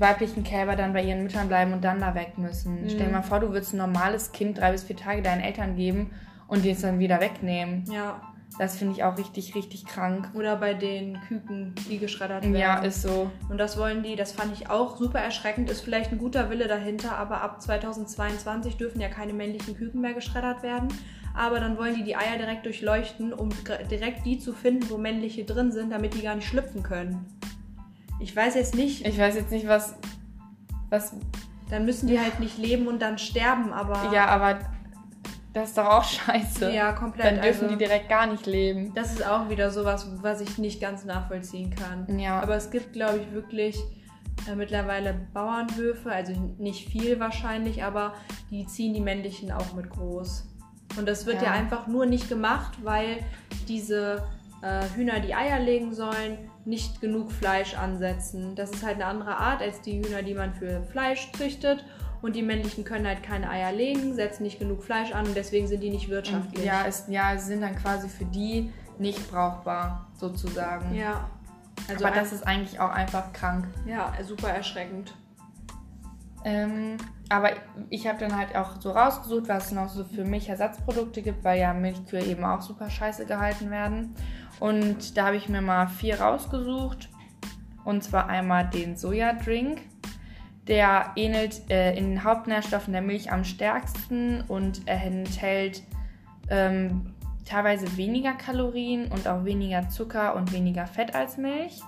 weiblichen 0.00 0.44
Kälber 0.44 0.76
dann 0.76 0.92
bei 0.92 1.02
ihren 1.02 1.22
Müttern 1.22 1.48
bleiben 1.48 1.72
und 1.72 1.82
dann 1.82 2.00
da 2.00 2.14
weg 2.14 2.38
müssen. 2.38 2.82
Mhm. 2.82 2.90
Stell 2.90 3.06
dir 3.06 3.12
mal 3.12 3.22
vor, 3.22 3.40
du 3.40 3.48
würdest 3.48 3.74
ein 3.74 3.78
normales 3.78 4.32
Kind 4.32 4.58
drei 4.58 4.72
bis 4.72 4.84
vier 4.84 4.96
Tage 4.96 5.22
deinen 5.22 5.40
Eltern 5.40 5.76
geben 5.76 6.10
und 6.46 6.64
die 6.64 6.70
es 6.70 6.80
dann 6.80 6.98
wieder 6.98 7.20
wegnehmen. 7.20 7.84
Ja. 7.90 8.20
Das 8.58 8.76
finde 8.76 8.94
ich 8.94 9.04
auch 9.04 9.16
richtig, 9.18 9.54
richtig 9.54 9.84
krank. 9.84 10.30
Oder 10.34 10.56
bei 10.56 10.74
den 10.74 11.20
Küken, 11.28 11.74
die 11.88 11.98
geschreddert 11.98 12.42
werden. 12.42 12.56
Ja, 12.56 12.78
ist 12.78 13.02
so. 13.02 13.30
Und 13.48 13.58
das 13.58 13.78
wollen 13.78 14.02
die, 14.02 14.16
das 14.16 14.32
fand 14.32 14.52
ich 14.52 14.70
auch 14.70 14.96
super 14.96 15.20
erschreckend, 15.20 15.70
ist 15.70 15.82
vielleicht 15.82 16.10
ein 16.12 16.18
guter 16.18 16.50
Wille 16.50 16.66
dahinter, 16.66 17.16
aber 17.16 17.42
ab 17.42 17.60
2022 17.60 18.76
dürfen 18.76 19.00
ja 19.00 19.08
keine 19.08 19.32
männlichen 19.32 19.76
Küken 19.76 20.00
mehr 20.00 20.14
geschreddert 20.14 20.62
werden. 20.62 20.88
Aber 21.34 21.60
dann 21.60 21.78
wollen 21.78 21.94
die 21.94 22.02
die 22.02 22.16
Eier 22.16 22.36
direkt 22.36 22.64
durchleuchten, 22.64 23.32
um 23.32 23.50
direkt 23.90 24.26
die 24.26 24.38
zu 24.38 24.52
finden, 24.52 24.90
wo 24.90 24.98
männliche 24.98 25.44
drin 25.44 25.70
sind, 25.70 25.90
damit 25.90 26.14
die 26.14 26.22
gar 26.22 26.34
nicht 26.34 26.48
schlüpfen 26.48 26.82
können. 26.82 27.26
Ich 28.20 28.34
weiß 28.34 28.54
jetzt 28.54 28.74
nicht, 28.74 29.06
Ich 29.06 29.18
weiß 29.18 29.34
jetzt 29.36 29.50
nicht, 29.50 29.66
was. 29.68 29.94
was 30.90 31.12
dann 31.70 31.84
müssen 31.84 32.06
die 32.08 32.18
halt 32.18 32.40
nicht 32.40 32.56
leben 32.56 32.86
und 32.88 33.00
dann 33.02 33.18
sterben, 33.18 33.72
aber 33.74 34.10
ja, 34.12 34.26
aber 34.26 34.58
das 35.52 35.68
ist 35.70 35.78
doch 35.78 35.86
auch 35.86 36.04
scheiße. 36.04 36.72
ja 36.72 36.92
komplett. 36.92 37.26
Dann 37.26 37.42
dürfen 37.42 37.64
also, 37.64 37.68
die 37.68 37.76
direkt 37.76 38.08
gar 38.08 38.26
nicht 38.26 38.46
leben. 38.46 38.92
das 38.94 39.12
ist 39.12 39.26
auch 39.26 39.50
wieder 39.50 39.70
sowas, 39.70 40.08
was 40.22 40.40
ich 40.40 40.56
nicht 40.58 40.80
ganz 40.80 41.04
nachvollziehen 41.04 41.74
kann. 41.74 42.18
Ja. 42.18 42.40
Aber 42.40 42.56
es 42.56 42.70
gibt, 42.70 42.92
glaube 42.94 43.18
ich, 43.18 43.32
wirklich 43.32 43.76
äh, 44.50 44.54
mittlerweile 44.54 45.14
Bauernhöfe, 45.34 46.10
also 46.10 46.32
nicht 46.58 46.88
viel 46.88 47.20
wahrscheinlich, 47.20 47.84
aber 47.84 48.14
die 48.50 48.66
ziehen 48.66 48.94
die 48.94 49.00
männlichen 49.00 49.52
auch 49.52 49.74
mit 49.74 49.90
groß. 49.90 50.46
Und 50.96 51.06
das 51.06 51.26
wird 51.26 51.36
ja, 51.42 51.48
Ja. 51.48 51.52
einfach 51.52 51.86
nur 51.86 52.06
nicht 52.06 52.28
gemacht, 52.30 52.78
weil 52.82 53.18
diese 53.68 54.24
äh, 54.62 54.84
Hühner, 54.96 55.20
die 55.20 55.34
Eier 55.34 55.60
legen 55.60 55.92
sollen, 55.94 56.38
nicht 56.68 57.00
genug 57.00 57.32
Fleisch 57.32 57.74
ansetzen. 57.74 58.54
Das 58.54 58.70
ist 58.70 58.84
halt 58.84 58.96
eine 58.96 59.06
andere 59.06 59.36
Art 59.36 59.62
als 59.62 59.80
die 59.80 59.98
Hühner, 60.04 60.22
die 60.22 60.34
man 60.34 60.54
für 60.54 60.82
Fleisch 60.82 61.32
züchtet. 61.32 61.84
Und 62.20 62.34
die 62.34 62.42
männlichen 62.42 62.84
können 62.84 63.06
halt 63.06 63.22
keine 63.22 63.48
Eier 63.48 63.72
legen, 63.72 64.14
setzen 64.14 64.42
nicht 64.42 64.58
genug 64.58 64.82
Fleisch 64.82 65.12
an 65.12 65.26
und 65.26 65.36
deswegen 65.36 65.68
sind 65.68 65.80
die 65.80 65.90
nicht 65.90 66.08
wirtschaftlich. 66.08 66.64
Ja, 66.64 66.82
ist, 66.82 67.08
ja, 67.08 67.38
sind 67.38 67.60
dann 67.60 67.76
quasi 67.76 68.08
für 68.08 68.24
die 68.24 68.72
nicht 68.98 69.30
brauchbar, 69.30 70.08
sozusagen. 70.14 70.94
ja. 70.94 71.28
Also 71.88 72.04
Aber 72.04 72.14
das 72.14 72.32
ist 72.32 72.44
eigentlich 72.44 72.80
auch 72.80 72.90
einfach 72.90 73.32
krank. 73.32 73.68
ja, 73.86 74.12
super 74.26 74.48
erschreckend. 74.48 75.14
Ähm, 76.44 76.96
aber 77.28 77.50
ich 77.90 78.06
habe 78.06 78.18
dann 78.18 78.36
halt 78.36 78.56
auch 78.56 78.80
so 78.80 78.90
rausgesucht, 78.90 79.48
was 79.48 79.66
es 79.66 79.72
noch 79.72 79.88
so 79.88 80.04
für 80.04 80.24
Milchersatzprodukte 80.24 81.22
gibt, 81.22 81.44
weil 81.44 81.60
ja 81.60 81.74
Milchkühe 81.74 82.22
eben 82.24 82.44
auch 82.44 82.62
super 82.62 82.88
scheiße 82.88 83.26
gehalten 83.26 83.70
werden. 83.70 84.14
Und 84.60 85.16
da 85.16 85.26
habe 85.26 85.36
ich 85.36 85.48
mir 85.48 85.60
mal 85.60 85.88
vier 85.88 86.20
rausgesucht. 86.20 87.10
Und 87.84 88.02
zwar 88.02 88.28
einmal 88.28 88.68
den 88.68 88.96
Sojadrink. 88.96 89.80
Der 90.66 91.12
ähnelt 91.16 91.70
äh, 91.70 91.96
in 91.96 92.10
den 92.10 92.24
Hauptnährstoffen 92.24 92.92
der 92.92 93.02
Milch 93.02 93.32
am 93.32 93.44
stärksten 93.44 94.42
und 94.42 94.86
er 94.86 95.02
enthält 95.02 95.82
ähm, 96.50 97.14
teilweise 97.46 97.96
weniger 97.96 98.34
Kalorien 98.34 99.10
und 99.10 99.26
auch 99.26 99.44
weniger 99.44 99.88
Zucker 99.88 100.34
und 100.34 100.52
weniger 100.52 100.86
Fett 100.86 101.14
als 101.14 101.38
Milch. 101.38 101.80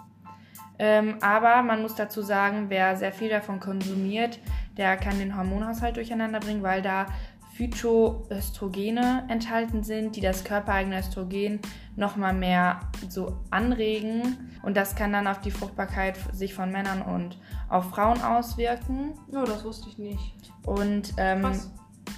Ähm, 0.78 1.18
aber 1.20 1.62
man 1.62 1.82
muss 1.82 1.94
dazu 1.94 2.22
sagen, 2.22 2.70
wer 2.70 2.96
sehr 2.96 3.12
viel 3.12 3.28
davon 3.28 3.60
konsumiert, 3.60 4.38
der 4.80 4.96
kann 4.96 5.18
den 5.18 5.36
Hormonhaushalt 5.36 5.96
durcheinander 5.96 6.40
bringen, 6.40 6.62
weil 6.62 6.82
da 6.82 7.06
Phytoöstrogene 7.54 9.26
enthalten 9.28 9.82
sind, 9.82 10.16
die 10.16 10.22
das 10.22 10.44
körpereigene 10.44 10.98
Östrogen 10.98 11.60
nochmal 11.94 12.32
mehr 12.32 12.80
so 13.08 13.36
anregen. 13.50 14.50
Und 14.62 14.78
das 14.78 14.96
kann 14.96 15.12
dann 15.12 15.26
auf 15.26 15.42
die 15.42 15.50
Fruchtbarkeit 15.50 16.16
sich 16.32 16.54
von 16.54 16.72
Männern 16.72 17.02
und 17.02 17.36
auf 17.68 17.90
Frauen 17.90 18.22
auswirken. 18.22 19.12
Oh, 19.30 19.44
das 19.44 19.62
wusste 19.64 19.90
ich 19.90 19.98
nicht. 19.98 20.34
Und 20.64 21.12
ähm, 21.18 21.52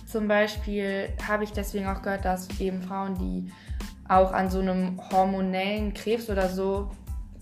zum 0.07 0.29
Beispiel 0.29 1.09
habe 1.27 1.43
ich 1.43 1.53
deswegen 1.53 1.89
auch 1.89 2.03
gehört, 2.03 2.25
dass 2.25 2.49
eben 2.61 2.81
Frauen, 2.83 3.17
die 3.17 3.53
auch 4.09 4.33
an 4.33 4.51
so 4.51 4.61
einem 4.61 5.01
hormonellen 5.11 5.93
Krebs 5.95 6.31
oder 6.31 6.49
so 6.49 6.91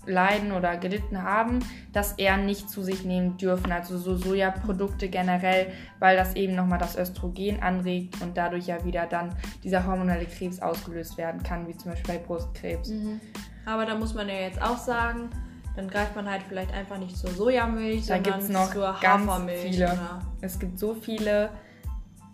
leiden 0.05 0.51
oder 0.51 0.77
gelitten 0.77 1.21
haben, 1.21 1.59
das 1.93 2.13
eher 2.13 2.37
nicht 2.37 2.69
zu 2.69 2.81
sich 2.81 3.03
nehmen 3.03 3.37
dürfen. 3.37 3.71
Also 3.71 3.97
so 3.97 4.15
Sojaprodukte 4.15 5.09
generell, 5.09 5.67
weil 5.99 6.17
das 6.17 6.35
eben 6.35 6.55
nochmal 6.55 6.79
das 6.79 6.97
Östrogen 6.97 7.61
anregt 7.61 8.21
und 8.21 8.35
dadurch 8.35 8.67
ja 8.67 8.83
wieder 8.83 9.05
dann 9.05 9.35
dieser 9.63 9.85
hormonelle 9.85 10.25
Krebs 10.25 10.61
ausgelöst 10.61 11.17
werden 11.17 11.43
kann, 11.43 11.67
wie 11.67 11.77
zum 11.77 11.91
Beispiel 11.91 12.15
bei 12.15 12.19
Brustkrebs. 12.19 12.89
Mhm. 12.89 13.21
Aber 13.65 13.85
da 13.85 13.95
muss 13.95 14.13
man 14.13 14.27
ja 14.27 14.35
jetzt 14.35 14.61
auch 14.61 14.77
sagen, 14.77 15.29
dann 15.75 15.87
greift 15.87 16.15
man 16.15 16.29
halt 16.29 16.41
vielleicht 16.47 16.73
einfach 16.73 16.97
nicht 16.97 17.15
zur 17.15 17.29
Sojamilch, 17.29 18.07
Da 18.07 18.15
sondern 18.15 18.33
gibt's 18.33 18.49
noch 18.49 18.73
zur 18.73 18.95
ganz 19.01 19.29
Hafermilch. 19.29 19.61
viele. 19.61 19.85
Oder? 19.85 20.21
Es 20.41 20.59
gibt 20.59 20.79
so 20.79 20.95
viele 20.95 21.49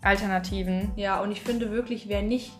Alternativen. 0.02 0.90
Ja, 0.96 1.20
und 1.20 1.30
ich 1.32 1.42
finde 1.42 1.70
wirklich, 1.70 2.08
wer 2.08 2.22
nicht 2.22 2.52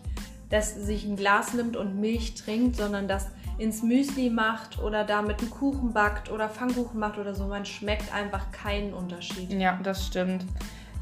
das 0.49 0.73
sich 0.75 1.05
ein 1.05 1.15
Glas 1.15 1.53
nimmt 1.53 1.77
und 1.77 1.99
Milch 1.99 2.33
trinkt, 2.33 2.75
sondern 2.75 3.07
das 3.07 3.27
ins 3.59 3.83
Müsli 3.83 4.29
macht 4.29 4.79
oder 4.79 5.03
damit 5.03 5.41
einen 5.41 5.49
Kuchen 5.49 5.93
backt 5.93 6.31
oder 6.31 6.49
Pfannkuchen 6.49 6.99
macht 6.99 7.17
oder 7.17 7.35
so, 7.35 7.45
man 7.45 7.65
schmeckt 7.65 8.13
einfach 8.13 8.51
keinen 8.51 8.93
Unterschied. 8.93 9.51
Ja, 9.51 9.79
das 9.83 10.07
stimmt. 10.07 10.45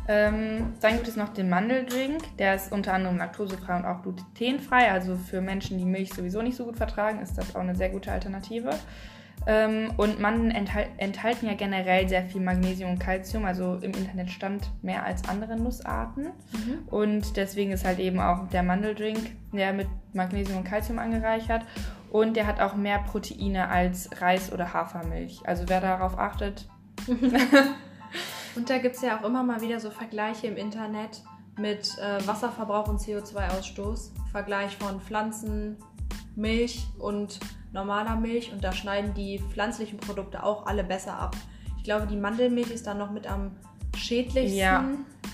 Ähm, 0.09 0.73
dann 0.79 0.93
gibt 0.93 1.07
es 1.07 1.17
noch 1.17 1.29
den 1.29 1.49
Mandeldrink. 1.49 2.37
Der 2.37 2.55
ist 2.55 2.71
unter 2.71 2.93
anderem 2.93 3.17
laktosefrei 3.17 3.75
und 3.75 3.85
auch 3.85 4.01
glutenfrei. 4.01 4.91
Also 4.91 5.15
für 5.15 5.41
Menschen, 5.41 5.77
die 5.77 5.85
Milch 5.85 6.13
sowieso 6.13 6.41
nicht 6.41 6.55
so 6.55 6.65
gut 6.65 6.77
vertragen, 6.77 7.19
ist 7.21 7.37
das 7.37 7.55
auch 7.55 7.61
eine 7.61 7.75
sehr 7.75 7.89
gute 7.89 8.11
Alternative. 8.11 8.69
Ähm, 9.45 9.91
und 9.97 10.19
Mandeln 10.19 10.51
enthal 10.51 10.87
enthalten 10.97 11.45
ja 11.45 11.53
generell 11.53 12.07
sehr 12.09 12.23
viel 12.23 12.41
Magnesium 12.41 12.91
und 12.91 12.99
Calcium. 12.99 13.45
Also 13.45 13.75
im 13.75 13.91
Internet 13.91 14.31
stand 14.31 14.71
mehr 14.81 15.05
als 15.05 15.27
andere 15.27 15.57
Nussarten. 15.57 16.27
Und 16.89 17.35
deswegen 17.35 17.71
ist 17.71 17.85
halt 17.85 17.99
eben 17.99 18.19
auch 18.19 18.47
der 18.47 18.63
Mandeldrink 18.63 19.19
der 19.51 19.73
mit 19.73 19.87
Magnesium 20.13 20.59
und 20.59 20.63
Calcium 20.63 20.99
angereichert. 20.99 21.63
Und 22.11 22.35
der 22.35 22.47
hat 22.47 22.61
auch 22.61 22.75
mehr 22.75 22.99
Proteine 22.99 23.69
als 23.69 24.09
Reis 24.21 24.51
oder 24.51 24.73
Hafermilch. 24.73 25.41
Also 25.45 25.65
wer 25.67 25.81
darauf 25.81 26.17
achtet, 26.17 26.67
Und 28.55 28.69
da 28.69 28.79
gibt 28.79 28.95
es 28.95 29.01
ja 29.01 29.19
auch 29.19 29.23
immer 29.23 29.43
mal 29.43 29.61
wieder 29.61 29.79
so 29.79 29.91
Vergleiche 29.91 30.47
im 30.47 30.57
Internet 30.57 31.21
mit 31.57 31.97
äh, 31.99 32.25
Wasserverbrauch 32.27 32.87
und 32.87 32.99
CO2-Ausstoß. 32.99 34.11
Vergleich 34.31 34.75
von 34.77 34.99
Pflanzen, 34.99 35.77
Milch 36.35 36.87
und 36.97 37.39
normaler 37.71 38.15
Milch. 38.15 38.51
Und 38.51 38.63
da 38.63 38.71
schneiden 38.71 39.13
die 39.13 39.39
pflanzlichen 39.39 39.99
Produkte 39.99 40.43
auch 40.43 40.65
alle 40.65 40.83
besser 40.83 41.17
ab. 41.17 41.35
Ich 41.77 41.83
glaube, 41.83 42.07
die 42.07 42.17
Mandelmilch 42.17 42.71
ist 42.71 42.87
dann 42.87 42.97
noch 42.97 43.11
mit 43.11 43.27
am 43.27 43.55
schädlichsten. 43.97 44.57
Ja. 44.57 44.85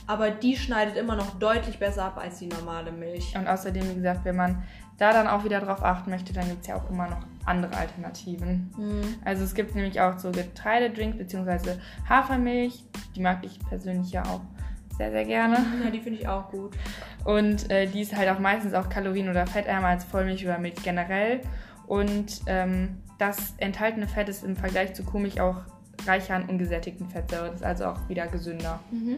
Aber 0.08 0.32
die 0.32 0.56
schneidet 0.56 0.98
immer 0.98 1.16
noch 1.16 1.38
deutlich 1.40 1.80
besser 1.80 2.06
ab 2.06 2.18
als 2.18 2.40
die 2.40 2.48
normale 2.48 2.92
Milch. 2.92 3.36
Und 3.38 3.48
außerdem, 3.48 3.90
wie 3.90 3.96
gesagt, 3.96 4.26
wenn 4.26 4.36
man 4.36 4.64
da 4.98 5.14
dann 5.14 5.28
auch 5.28 5.44
wieder 5.44 5.60
drauf 5.60 5.84
achten 5.84 6.10
möchte, 6.10 6.34
dann 6.34 6.48
gibt 6.48 6.62
es 6.62 6.68
ja 6.68 6.76
auch 6.76 6.90
immer 6.90 7.10
noch 7.10 7.26
andere 7.46 7.76
Alternativen. 7.76 8.72
Mhm. 8.78 9.16
Also 9.26 9.44
es 9.44 9.54
gibt 9.54 9.76
nämlich 9.76 10.00
auch 10.02 10.18
so 10.20 10.32
Getreidedrinks 10.32 11.18
bzw. 11.18 11.76
Hafermilch. 12.08 12.84
Die 13.16 13.22
mag 13.22 13.40
ich 13.44 13.60
persönlich 13.68 14.12
ja 14.12 14.24
auch 14.24 14.42
sehr, 14.98 15.12
sehr 15.12 15.26
gerne. 15.26 15.58
Ja, 15.84 15.90
die 15.90 16.00
finde 16.00 16.20
ich 16.20 16.28
auch 16.28 16.50
gut. 16.52 16.76
Und 17.26 17.70
äh, 17.72 17.88
die 17.88 18.02
ist 18.02 18.16
halt 18.16 18.30
auch 18.30 18.40
meistens 18.40 18.74
auch 18.74 18.90
kalorien- 18.90 19.30
oder 19.30 19.48
fettärmer 19.48 19.88
als 19.88 20.04
Vollmilch 20.04 20.46
oder 20.46 20.60
Milch 20.60 20.76
generell. 20.84 21.42
Und 21.88 22.42
ähm, 22.46 22.98
das 23.18 23.56
enthaltene 23.58 24.08
Fett 24.08 24.30
ist 24.30 24.44
im 24.44 24.56
Vergleich 24.56 24.94
zu 24.94 25.04
Kuhmilch 25.04 25.42
auch 25.42 25.58
reicher 26.08 26.36
an 26.36 26.50
ungesättigten 26.50 27.10
Fettsäuren. 27.10 27.52
Das 27.52 27.62
ist 27.62 27.66
also 27.66 27.86
auch 27.86 28.10
wieder 28.10 28.28
gesünder. 28.28 28.80
Mhm. 28.92 29.18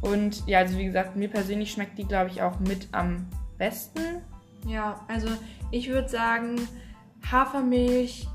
Und 0.00 0.46
ja, 0.46 0.60
also 0.60 0.78
wie 0.78 0.84
gesagt, 0.84 1.16
mir 1.16 1.28
persönlich 1.28 1.72
schmeckt 1.72 1.98
die, 1.98 2.04
glaube 2.04 2.30
ich, 2.30 2.42
auch 2.42 2.58
mit 2.60 2.88
am 2.92 3.26
besten. 3.56 4.00
Ja, 4.66 5.00
also 5.08 5.28
ich 5.70 5.88
würde 5.88 6.08
sagen, 6.08 6.56
Hafermilch 7.30 8.28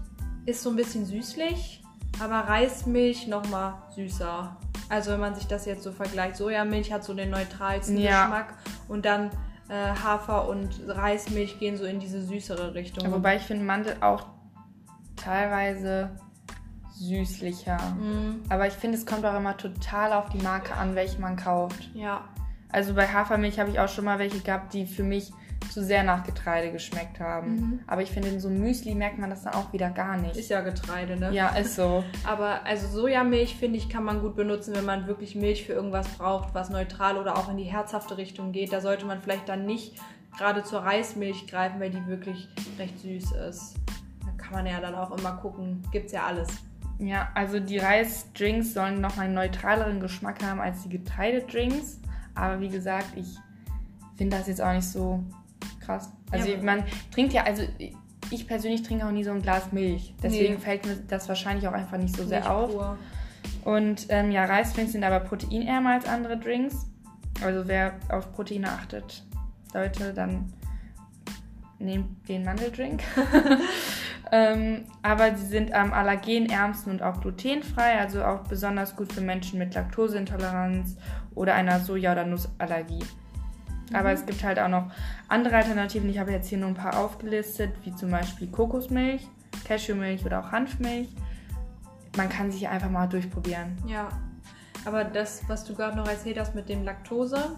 ist 0.46 0.62
so 0.62 0.70
ein 0.70 0.76
bisschen 0.76 1.06
süßlich, 1.06 1.82
aber 2.22 2.36
Reismilch 2.36 3.28
nochmal 3.28 3.76
süßer. 3.96 4.58
Also 4.90 5.12
wenn 5.12 5.20
man 5.20 5.36
sich 5.36 5.48
das 5.48 5.66
jetzt 5.66 5.84
so 5.84 5.92
vergleicht, 5.92 6.36
Sojamilch 6.36 6.92
hat 6.92 7.04
so 7.04 7.14
den 7.14 7.30
neutralsten 7.30 7.98
Ja. 7.98 8.24
Geschmack 8.26 8.54
und 8.88 9.06
dann 9.06 9.32
äh, 9.70 9.96
Hafer 10.04 10.50
und 10.50 10.82
Reismilch 10.88 11.60
gehen 11.60 11.78
so 11.78 11.86
in 11.86 12.00
diese 12.00 12.22
süßere 12.22 12.74
Richtung. 12.74 13.10
Wobei 13.12 13.38
ich 13.38 13.44
finde 13.44 13.64
Mandel 13.64 13.96
auch 14.02 14.28
teilweise 15.16 16.12
süßlicher. 16.96 17.78
Mhm. 18.00 18.42
Aber 18.50 18.68
ich 18.68 18.74
finde, 18.74 18.98
es 18.98 19.06
kommt 19.06 19.26
auch 19.26 19.36
immer 19.36 19.58
total 19.58 20.14
auf 20.14 20.30
die 20.30 20.42
Marke 20.42 20.74
an, 20.76 20.96
welche 20.96 21.20
man 21.20 21.36
kauft. 21.36 21.90
Ja. 21.94 22.24
Also 22.70 22.94
bei 22.94 23.08
Hafermilch 23.08 23.60
habe 23.60 23.70
ich 23.70 23.80
auch 23.80 23.90
schon 23.90 24.06
mal 24.06 24.20
welche 24.20 24.40
gehabt, 24.40 24.74
die 24.74 24.86
für 24.86 25.04
mich 25.04 25.32
zu 25.70 25.84
sehr 25.84 26.04
nach 26.04 26.24
Getreide 26.24 26.72
geschmeckt 26.72 27.20
haben. 27.20 27.56
Mhm. 27.56 27.80
Aber 27.88 28.02
ich 28.02 28.12
finde, 28.12 28.30
in 28.30 28.40
so 28.40 28.50
einem 28.50 28.60
Müsli 28.60 28.96
merkt 28.96 29.18
man 29.18 29.30
das 29.30 29.44
dann 29.44 29.54
auch 29.54 29.72
wieder 29.74 29.90
gar 29.90 30.18
nicht. 30.18 30.36
Ist 30.36 30.50
ja 30.50 30.62
Getreide, 30.62 31.18
ne? 31.18 31.32
ja, 31.32 31.50
ist 31.50 31.76
so. 31.76 32.04
Aber 32.26 32.66
also 32.66 32.88
Sojamilch, 32.88 33.56
finde 33.56 33.78
ich, 33.78 33.90
kann 33.90 34.04
man 34.04 34.22
gut 34.22 34.36
benutzen, 34.36 34.76
wenn 34.76 34.86
man 34.86 35.08
wirklich 35.08 35.36
Milch 35.36 35.66
für 35.66 35.74
irgendwas 35.74 36.08
braucht, 36.10 36.54
was 36.54 36.70
neutral 36.70 37.18
oder 37.18 37.38
auch 37.38 37.50
in 37.50 37.58
die 37.58 37.64
herzhafte 37.64 38.18
Richtung 38.18 38.52
geht. 38.52 38.74
Da 38.74 38.82
sollte 38.82 39.06
man 39.06 39.22
vielleicht 39.22 39.48
dann 39.50 39.66
nicht 39.66 39.96
gerade 40.38 40.64
zur 40.64 40.80
Reismilch 40.80 41.48
greifen, 41.48 41.80
weil 41.80 41.92
die 41.92 42.06
wirklich 42.08 42.50
recht 42.78 43.00
süß 43.00 43.32
ist. 43.50 43.76
Da 44.26 44.32
kann 44.38 44.54
man 44.54 44.66
ja 44.66 44.80
dann 44.80 44.96
auch 44.96 45.18
immer 45.18 45.34
gucken. 45.34 45.82
Gibt's 45.92 46.12
ja 46.12 46.26
alles. 46.26 46.50
Ja, 47.06 47.30
also 47.34 47.60
die 47.60 47.78
Reisdrinks 47.78 48.74
sollen 48.74 49.02
noch 49.02 49.18
einen 49.18 49.34
neutraleren 49.34 50.00
Geschmack 50.00 50.44
haben 50.44 50.60
als 50.62 50.84
die 50.84 50.90
Getreidedrinks. 50.90 52.00
Aber 52.36 52.60
wie 52.60 52.70
gesagt, 52.70 53.08
ich 53.16 53.28
finde 54.16 54.38
das 54.38 54.48
jetzt 54.48 54.62
auch 54.62 54.74
nicht 54.74 54.88
so 54.88 55.24
krass. 55.82 56.10
Also 56.32 56.50
Ja, 56.50 56.62
man 56.64 56.84
trinkt 57.12 57.34
ja, 57.34 57.44
also 57.44 57.64
ich 58.30 58.48
persönlich 58.48 58.84
trinke 58.84 59.06
auch 59.06 59.12
nie 59.12 59.24
so 59.24 59.32
ein 59.32 59.42
Glas 59.42 59.72
Milch. 59.72 60.14
Deswegen 60.24 60.54
Nee. 60.56 60.60
fällt 60.60 60.86
mir 60.86 60.96
das 61.08 61.28
wahrscheinlich 61.28 61.68
auch 61.68 61.74
einfach 61.74 61.98
nicht 61.98 62.16
so 62.16 62.26
sehr 62.26 62.40
Nicht 62.40 62.50
auf. 62.50 62.72
pur. 62.72 62.98
Und 63.66 64.06
ähm, 64.10 64.32
ja, 64.32 64.46
Reisdrinks 64.46 64.94
sind 64.94 65.04
aber 65.04 65.20
proteinärmer 65.20 65.92
als 65.92 66.06
andere 66.08 66.38
Drinks. 66.38 66.88
Also 67.44 67.68
wer 67.68 67.96
auf 68.10 68.32
Proteine 68.34 68.70
achtet, 68.70 69.24
Leute, 69.74 70.14
dann 70.14 70.54
nehmt 71.80 72.28
den 72.30 72.44
Mandeldrink. 72.46 73.04
ähm, 74.32 74.86
aber 75.02 75.36
sie 75.36 75.46
sind 75.46 75.74
am 75.74 75.94
allergenärmsten 75.94 76.92
und 76.92 77.02
auch 77.02 77.22
glutenfrei, 77.22 78.00
also 78.00 78.24
auch 78.24 78.48
besonders 78.48 78.96
gut 78.96 79.14
für 79.14 79.22
Menschen 79.22 79.60
mit 79.60 79.76
Laktoseintoleranz 79.76 80.98
oder 81.36 81.54
einer 81.56 81.80
Soja- 81.80 82.14
oder 82.14 82.26
Nussallergie. 82.26 83.04
Aber 83.92 84.12
es 84.12 84.26
gibt 84.26 84.44
halt 84.44 84.60
auch 84.60 84.70
noch 84.70 84.92
andere 85.28 85.58
Alternativen. 85.58 86.10
Ich 86.10 86.18
habe 86.18 86.32
jetzt 86.32 86.50
hier 86.50 86.58
nur 86.58 86.70
ein 86.70 86.74
paar 86.74 86.98
aufgelistet, 86.98 87.72
wie 87.84 87.94
zum 87.94 88.10
Beispiel 88.10 88.48
Kokosmilch, 88.48 89.28
Cashewmilch 89.66 90.26
oder 90.26 90.40
auch 90.40 90.52
Hanfmilch. 90.52 91.10
Man 92.18 92.30
kann 92.30 92.52
sich 92.52 92.68
einfach 92.68 92.90
mal 92.90 93.08
durchprobieren. 93.08 93.76
Ja. 93.88 94.10
Aber 94.86 95.04
das, 95.04 95.44
was 95.48 95.64
du 95.64 95.76
gerade 95.76 95.96
noch 95.96 96.08
erzählt 96.08 96.40
hast 96.40 96.56
mit 96.56 96.70
dem 96.70 96.84
Laktose, 96.84 97.56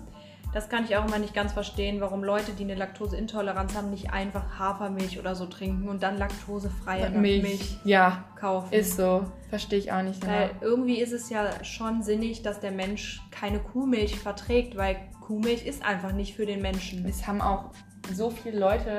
das 0.56 0.70
kann 0.70 0.86
ich 0.86 0.96
auch 0.96 1.06
immer 1.06 1.20
nicht 1.20 1.34
ganz 1.34 1.52
verstehen, 1.52 2.00
warum 2.00 2.24
Leute, 2.24 2.54
die 2.54 2.64
eine 2.64 2.76
Laktoseintoleranz 2.76 3.76
haben, 3.76 3.90
nicht 3.90 4.12
einfach 4.14 4.58
Hafermilch 4.58 5.20
oder 5.20 5.36
so 5.36 5.48
trinken 5.48 5.90
und 5.90 6.02
dann 6.02 6.18
laktosefreie 6.18 7.10
Milch, 7.10 7.78
Ja, 7.84 8.24
kaufen. 8.40 8.74
ist 8.74 8.96
so. 8.96 9.26
Verstehe 9.50 9.80
ich 9.80 9.92
auch 9.92 10.02
nicht 10.02 10.22
genau. 10.22 10.32
Weil 10.34 10.52
irgendwie 10.62 11.02
ist 11.02 11.12
es 11.12 11.30
ja 11.30 11.62
schon 11.66 12.04
sinnig, 12.04 12.42
dass 12.42 12.62
der 12.62 12.72
Mensch 12.72 13.22
keine 13.32 13.60
Kuhmilch 13.60 14.18
verträgt, 14.18 14.78
weil 14.78 14.96
Kuhmilch 15.20 15.66
ist 15.66 15.84
einfach 15.86 16.14
nicht 16.14 16.36
für 16.38 16.46
den 16.46 16.62
Menschen. 16.62 17.06
Es 17.06 17.28
haben 17.28 17.42
auch 17.42 17.72
so 18.14 18.30
viele 18.30 18.58
Leute 18.58 18.92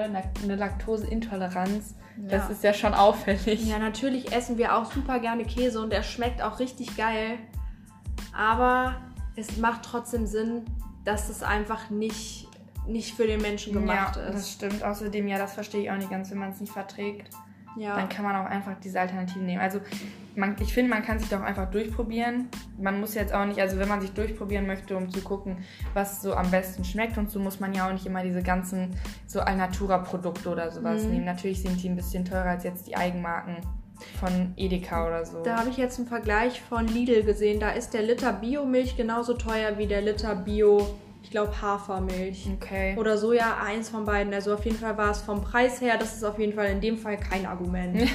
eine 0.42 0.56
Laktoseintoleranz. 0.56 1.94
Das 2.18 2.44
Ja. 2.44 2.48
ist 2.50 2.64
ja 2.64 2.74
schon 2.74 2.92
auffällig. 2.92 3.64
Ja, 3.66 3.78
natürlich 3.78 4.30
essen 4.30 4.58
wir 4.58 4.76
auch 4.76 4.92
super 4.92 5.20
gerne 5.20 5.44
Käse 5.44 5.80
und 5.80 5.90
der 5.90 6.02
schmeckt 6.02 6.42
auch 6.42 6.58
richtig 6.60 6.98
geil. 6.98 7.38
Aber 8.36 8.96
es 9.36 9.56
macht 9.56 9.82
trotzdem 9.84 10.26
Sinn, 10.26 10.64
dass 11.06 11.30
es 11.30 11.42
einfach 11.42 11.88
nicht, 11.88 12.48
nicht 12.86 13.14
für 13.14 13.26
den 13.26 13.40
Menschen 13.40 13.72
gemacht 13.72 14.16
ja, 14.16 14.22
das 14.30 14.42
ist. 14.42 14.52
stimmt. 14.52 14.82
Außerdem, 14.84 15.26
ja, 15.28 15.38
das 15.38 15.54
verstehe 15.54 15.82
ich 15.82 15.90
auch 15.90 15.96
nicht 15.96 16.10
ganz, 16.10 16.30
wenn 16.30 16.38
man 16.38 16.50
es 16.50 16.60
nicht 16.60 16.72
verträgt. 16.72 17.30
Ja. 17.78 17.94
Dann 17.94 18.08
kann 18.08 18.24
man 18.24 18.34
auch 18.36 18.46
einfach 18.46 18.72
diese 18.82 18.98
Alternativen 19.00 19.44
nehmen. 19.44 19.60
Also 19.60 19.80
man, 20.34 20.56
ich 20.60 20.72
finde, 20.72 20.90
man 20.90 21.02
kann 21.02 21.18
sich 21.18 21.28
doch 21.28 21.42
einfach 21.42 21.70
durchprobieren. 21.70 22.48
Man 22.78 23.00
muss 23.00 23.14
jetzt 23.14 23.34
auch 23.34 23.44
nicht, 23.44 23.60
also 23.60 23.78
wenn 23.78 23.88
man 23.88 24.00
sich 24.00 24.12
durchprobieren 24.12 24.66
möchte, 24.66 24.96
um 24.96 25.10
zu 25.10 25.20
gucken, 25.20 25.58
was 25.92 26.22
so 26.22 26.34
am 26.34 26.50
besten 26.50 26.84
schmeckt 26.84 27.18
und 27.18 27.30
so, 27.30 27.38
muss 27.38 27.60
man 27.60 27.74
ja 27.74 27.86
auch 27.86 27.92
nicht 27.92 28.06
immer 28.06 28.22
diese 28.22 28.42
ganzen 28.42 28.96
so 29.26 29.40
Alnatura-Produkte 29.40 30.48
oder 30.48 30.70
sowas 30.70 31.04
Mhm. 31.04 31.10
nehmen. 31.10 31.24
Natürlich 31.26 31.60
sind 31.62 31.82
die 31.82 31.88
ein 31.90 31.96
bisschen 31.96 32.24
teurer 32.24 32.48
als 32.50 32.64
jetzt 32.64 32.86
die 32.86 32.96
Eigenmarken 32.96 33.56
von 34.20 34.52
Edeka 34.56 35.06
oder 35.06 35.24
so. 35.24 35.42
Da 35.42 35.58
habe 35.58 35.70
ich 35.70 35.76
jetzt 35.76 35.98
einen 35.98 36.08
Vergleich 36.08 36.60
von 36.60 36.86
Lidl 36.86 37.22
gesehen. 37.22 37.60
Da 37.60 37.70
ist 37.70 37.94
der 37.94 38.02
Liter 38.02 38.32
Biomilch 38.32 38.96
genauso 38.96 39.34
teuer 39.34 39.78
wie 39.78 39.86
der 39.86 40.02
Liter 40.02 40.34
Bio, 40.34 40.86
ich 41.22 41.30
glaube, 41.30 41.60
Hafermilch. 41.60 42.48
okay. 42.54 42.96
Oder 42.96 43.18
Soja, 43.18 43.56
eins 43.64 43.88
von 43.88 44.04
beiden. 44.04 44.32
Also 44.32 44.54
auf 44.54 44.64
jeden 44.64 44.76
Fall 44.76 44.96
war 44.96 45.10
es 45.10 45.20
vom 45.20 45.42
Preis 45.42 45.80
her, 45.80 45.96
das 45.98 46.14
ist 46.14 46.24
auf 46.24 46.38
jeden 46.38 46.52
Fall 46.52 46.66
in 46.66 46.80
dem 46.80 46.98
Fall 46.98 47.16
kein 47.16 47.46
Argument. 47.46 48.08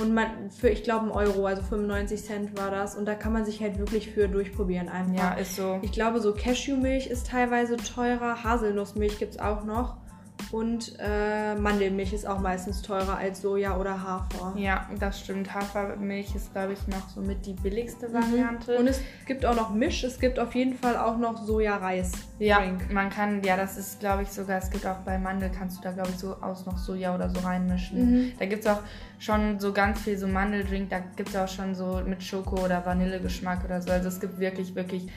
Und 0.00 0.12
man, 0.12 0.50
für, 0.50 0.68
ich 0.68 0.82
glaube, 0.82 1.04
einen 1.04 1.12
Euro, 1.12 1.46
also 1.46 1.62
95 1.62 2.22
Cent 2.22 2.58
war 2.58 2.70
das. 2.70 2.96
Und 2.96 3.06
da 3.06 3.14
kann 3.14 3.32
man 3.32 3.46
sich 3.46 3.62
halt 3.62 3.78
wirklich 3.78 4.10
für 4.10 4.28
durchprobieren 4.28 4.90
einfach. 4.90 5.16
Ja, 5.16 5.32
ist 5.34 5.56
so. 5.56 5.78
Ich 5.80 5.92
glaube, 5.92 6.20
so 6.20 6.34
Cashewmilch 6.34 7.06
ist 7.06 7.28
teilweise 7.28 7.76
teurer, 7.78 8.44
Haselnussmilch 8.44 9.18
gibt 9.18 9.32
es 9.34 9.38
auch 9.40 9.64
noch. 9.64 9.96
Und 10.52 10.94
äh, 10.98 11.54
Mandelmilch 11.54 12.12
ist 12.12 12.26
auch 12.26 12.40
meistens 12.40 12.82
teurer 12.82 13.16
als 13.18 13.40
Soja 13.42 13.76
oder 13.76 14.02
Hafer. 14.02 14.54
Ja, 14.56 14.88
das 14.98 15.20
stimmt. 15.20 15.54
Hafermilch 15.54 16.34
ist, 16.34 16.52
glaube 16.52 16.72
ich, 16.72 16.86
noch 16.88 17.08
somit 17.08 17.46
die 17.46 17.52
billigste 17.54 18.08
Mhm. 18.08 18.14
Variante. 18.14 18.76
Und 18.78 18.86
es 18.88 19.00
gibt 19.26 19.44
auch 19.46 19.54
noch 19.54 19.72
Misch, 19.74 20.02
es 20.04 20.18
gibt 20.18 20.38
auf 20.38 20.54
jeden 20.54 20.74
Fall 20.74 20.96
auch 20.96 21.16
noch 21.18 21.44
Soja-Reis. 21.46 22.12
ja, 22.38 22.58
Drink. 22.60 22.92
man 22.92 23.10
kann, 23.10 23.42
ja, 23.44 23.56
das 23.56 23.76
ist, 23.76 24.00
glaube 24.00 24.22
ich, 24.22 24.28
sogar, 24.30 24.58
es 24.58 24.70
gibt 24.70 24.86
auch 24.86 24.98
bei 25.04 25.18
Mandel, 25.18 25.50
kannst 25.56 25.78
du 25.78 25.82
da, 25.82 25.92
glaube 25.92 26.10
ich, 26.10 26.16
so 26.18 26.34
aus 26.40 26.66
noch 26.66 26.78
Soja 26.78 27.14
oder 27.14 27.28
so 27.30 27.40
reinmischen. 27.40 27.98
Mhm. 28.28 28.32
Da 28.38 28.46
gibt 28.46 28.64
es 28.64 28.70
auch 28.70 28.80
schon 29.18 29.60
so 29.60 29.72
ganz 29.72 30.00
viel 30.00 30.16
so 30.18 30.26
Mandeldrink, 30.26 30.88
da 30.90 31.00
gibt 31.16 31.28
es 31.28 31.36
auch 31.36 31.48
schon 31.48 31.74
so 31.74 32.00
mit 32.06 32.22
Schoko- 32.22 32.64
oder 32.64 32.84
Vanillegeschmack 32.84 33.64
oder 33.64 33.80
so. 33.82 33.90
Also 33.92 34.08
es 34.08 34.18
gibt 34.20 34.38
wirklich, 34.40 34.74
wirklich 34.74 35.08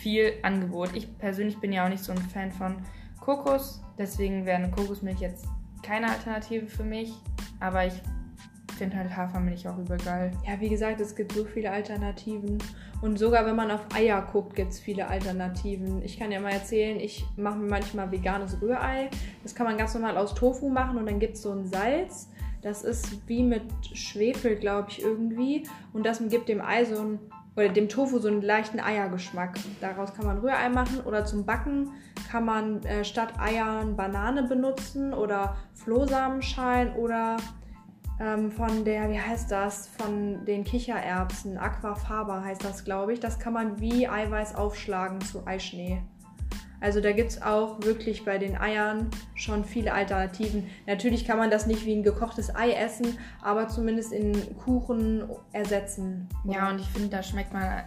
viel 0.00 0.32
Angebot. 0.42 0.90
Ich 0.94 1.18
persönlich 1.18 1.58
bin 1.58 1.72
ja 1.72 1.84
auch 1.84 1.88
nicht 1.88 2.04
so 2.04 2.12
ein 2.12 2.18
Fan 2.18 2.52
von 2.52 2.76
Kokos, 3.28 3.82
deswegen 3.98 4.46
wäre 4.46 4.56
eine 4.56 4.70
Kokosmilch 4.70 5.20
jetzt 5.20 5.46
keine 5.82 6.08
Alternative 6.08 6.66
für 6.66 6.82
mich. 6.82 7.12
Aber 7.60 7.84
ich 7.84 7.92
finde 8.78 8.96
halt 8.96 9.14
Hafermilch 9.14 9.68
auch 9.68 9.76
übergeil. 9.76 10.30
Ja, 10.46 10.58
wie 10.60 10.70
gesagt, 10.70 10.98
es 10.98 11.14
gibt 11.14 11.32
so 11.32 11.44
viele 11.44 11.70
Alternativen. 11.70 12.56
Und 13.02 13.18
sogar 13.18 13.44
wenn 13.44 13.54
man 13.54 13.70
auf 13.70 13.82
Eier 13.94 14.26
guckt, 14.32 14.56
gibt 14.56 14.72
es 14.72 14.80
viele 14.80 15.08
Alternativen. 15.08 16.00
Ich 16.02 16.18
kann 16.18 16.32
ja 16.32 16.40
mal 16.40 16.52
erzählen, 16.52 16.98
ich 16.98 17.22
mache 17.36 17.58
mir 17.58 17.68
manchmal 17.68 18.10
veganes 18.10 18.62
Rührei. 18.62 19.10
Das 19.42 19.54
kann 19.54 19.66
man 19.66 19.76
ganz 19.76 19.92
normal 19.92 20.16
aus 20.16 20.34
Tofu 20.34 20.70
machen 20.70 20.96
und 20.96 21.04
dann 21.04 21.18
gibt 21.18 21.34
es 21.34 21.42
so 21.42 21.52
ein 21.52 21.66
Salz. 21.66 22.30
Das 22.62 22.82
ist 22.82 23.28
wie 23.28 23.42
mit 23.42 23.64
Schwefel, 23.92 24.56
glaube 24.56 24.88
ich, 24.88 25.02
irgendwie. 25.02 25.64
Und 25.92 26.06
das 26.06 26.26
gibt 26.30 26.48
dem 26.48 26.62
Ei 26.62 26.86
so 26.86 26.98
ein, 26.98 27.18
oder 27.58 27.68
dem 27.68 27.88
Tofu 27.88 28.20
so 28.20 28.28
einen 28.28 28.40
leichten 28.40 28.78
Eiergeschmack. 28.78 29.58
Daraus 29.80 30.14
kann 30.14 30.26
man 30.26 30.38
Rührei 30.38 30.68
machen 30.68 31.00
oder 31.00 31.24
zum 31.24 31.44
Backen 31.44 31.90
kann 32.30 32.44
man 32.44 32.82
äh, 32.84 33.04
statt 33.04 33.34
Eiern 33.38 33.96
Banane 33.96 34.44
benutzen 34.44 35.12
oder 35.12 35.56
Flohsamenschalen 35.74 36.94
oder 36.94 37.36
ähm, 38.20 38.52
von 38.52 38.84
der, 38.84 39.10
wie 39.10 39.18
heißt 39.18 39.50
das, 39.50 39.88
von 39.88 40.44
den 40.44 40.62
Kichererbsen, 40.62 41.58
Aquafaba 41.58 42.42
heißt 42.44 42.64
das, 42.64 42.84
glaube 42.84 43.12
ich. 43.12 43.20
Das 43.20 43.40
kann 43.40 43.52
man 43.52 43.80
wie 43.80 44.08
Eiweiß 44.08 44.54
aufschlagen 44.54 45.20
zu 45.20 45.44
Eischnee. 45.44 46.02
Also 46.80 47.00
da 47.00 47.12
gibt 47.12 47.30
es 47.30 47.42
auch 47.42 47.82
wirklich 47.82 48.24
bei 48.24 48.38
den 48.38 48.56
Eiern 48.56 49.10
schon 49.34 49.64
viele 49.64 49.92
Alternativen. 49.92 50.66
Natürlich 50.86 51.24
kann 51.24 51.38
man 51.38 51.50
das 51.50 51.66
nicht 51.66 51.84
wie 51.84 51.94
ein 51.94 52.02
gekochtes 52.02 52.54
Ei 52.54 52.72
essen, 52.72 53.18
aber 53.42 53.68
zumindest 53.68 54.12
in 54.12 54.56
Kuchen 54.58 55.24
ersetzen. 55.52 56.28
Ja, 56.44 56.70
und 56.70 56.80
ich 56.80 56.86
finde, 56.88 57.08
da 57.08 57.22
schmeckt 57.22 57.52
man 57.52 57.84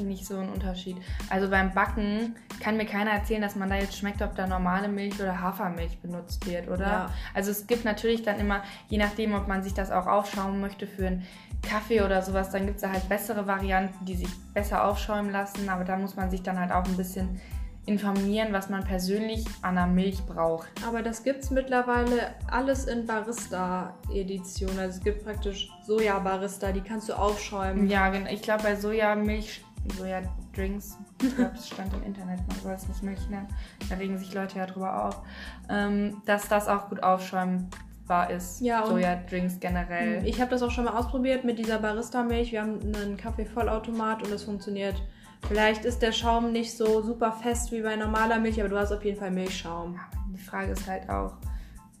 nicht 0.00 0.26
so 0.26 0.38
einen 0.38 0.48
Unterschied. 0.48 0.96
Also 1.28 1.50
beim 1.50 1.72
Backen 1.72 2.36
kann 2.60 2.76
mir 2.76 2.86
keiner 2.86 3.10
erzählen, 3.10 3.42
dass 3.42 3.56
man 3.56 3.68
da 3.68 3.76
jetzt 3.76 3.96
schmeckt, 3.96 4.22
ob 4.22 4.34
da 4.34 4.46
normale 4.46 4.88
Milch 4.88 5.20
oder 5.20 5.40
Hafermilch 5.40 5.98
benutzt 6.00 6.46
wird, 6.46 6.68
oder? 6.68 6.86
Ja. 6.86 7.10
Also 7.34 7.50
es 7.50 7.66
gibt 7.66 7.84
natürlich 7.84 8.22
dann 8.22 8.38
immer, 8.38 8.62
je 8.88 8.98
nachdem, 8.98 9.34
ob 9.34 9.48
man 9.48 9.62
sich 9.62 9.74
das 9.74 9.90
auch 9.90 10.06
aufschauen 10.06 10.60
möchte 10.60 10.86
für 10.86 11.06
einen 11.06 11.26
Kaffee 11.62 12.02
oder 12.02 12.22
sowas, 12.22 12.50
dann 12.50 12.66
gibt 12.66 12.76
es 12.76 12.82
da 12.82 12.90
halt 12.90 13.08
bessere 13.08 13.46
Varianten, 13.46 14.04
die 14.04 14.16
sich 14.16 14.28
besser 14.54 14.84
aufschäumen 14.84 15.30
lassen, 15.30 15.68
aber 15.68 15.84
da 15.84 15.96
muss 15.96 16.16
man 16.16 16.30
sich 16.30 16.42
dann 16.42 16.58
halt 16.58 16.72
auch 16.72 16.84
ein 16.84 16.96
bisschen 16.96 17.40
informieren, 17.84 18.52
was 18.52 18.68
man 18.68 18.84
persönlich 18.84 19.44
an 19.62 19.74
der 19.74 19.86
Milch 19.86 20.24
braucht. 20.24 20.68
Aber 20.86 21.02
das 21.02 21.24
gibt 21.24 21.42
es 21.42 21.50
mittlerweile 21.50 22.34
alles 22.48 22.84
in 22.84 23.06
Barista-Edition. 23.06 24.78
Also 24.78 24.98
es 24.98 25.04
gibt 25.04 25.24
praktisch 25.24 25.68
Soja-Barista, 25.84 26.70
die 26.70 26.80
kannst 26.80 27.08
du 27.08 27.14
aufschäumen. 27.14 27.88
Ja, 27.88 28.08
genau. 28.10 28.30
Ich 28.30 28.42
glaube 28.42 28.62
bei 28.62 28.76
Sojamilch, 28.76 29.64
Sojadrinks, 29.98 30.96
ich 31.20 31.34
glaube 31.34 31.56
es 31.56 31.68
stand 31.68 31.92
im 31.94 32.04
Internet, 32.04 32.38
man 32.46 32.56
soll 32.62 32.72
es 32.72 32.86
nicht 32.86 33.02
Milch 33.02 33.28
nennen, 33.28 33.48
da 33.88 33.96
regen 33.96 34.16
sich 34.16 34.32
Leute 34.32 34.58
ja 34.58 34.66
drüber 34.66 35.06
auf, 35.06 35.20
ähm, 35.68 36.22
dass 36.24 36.46
das 36.46 36.68
auch 36.68 36.88
gut 36.88 37.02
aufschäumbar 37.02 38.30
ist. 38.30 38.60
Ja, 38.60 38.86
Sojadrinks 38.86 39.58
generell. 39.58 40.24
Ich 40.24 40.40
habe 40.40 40.52
das 40.52 40.62
auch 40.62 40.70
schon 40.70 40.84
mal 40.84 40.96
ausprobiert 40.96 41.42
mit 41.42 41.58
dieser 41.58 41.80
Barista-Milch. 41.80 42.52
Wir 42.52 42.62
haben 42.62 42.78
einen 42.94 43.16
Kaffee-Vollautomat 43.16 44.22
und 44.22 44.30
das 44.30 44.44
funktioniert. 44.44 45.02
Vielleicht 45.48 45.84
ist 45.84 46.00
der 46.00 46.12
Schaum 46.12 46.52
nicht 46.52 46.76
so 46.76 47.02
super 47.02 47.32
fest 47.32 47.72
wie 47.72 47.82
bei 47.82 47.96
normaler 47.96 48.38
Milch, 48.38 48.60
aber 48.60 48.68
du 48.68 48.78
hast 48.78 48.92
auf 48.92 49.04
jeden 49.04 49.18
Fall 49.18 49.30
Milchschaum. 49.30 49.98
Die 50.34 50.40
Frage 50.40 50.72
ist 50.72 50.86
halt 50.86 51.08
auch 51.10 51.34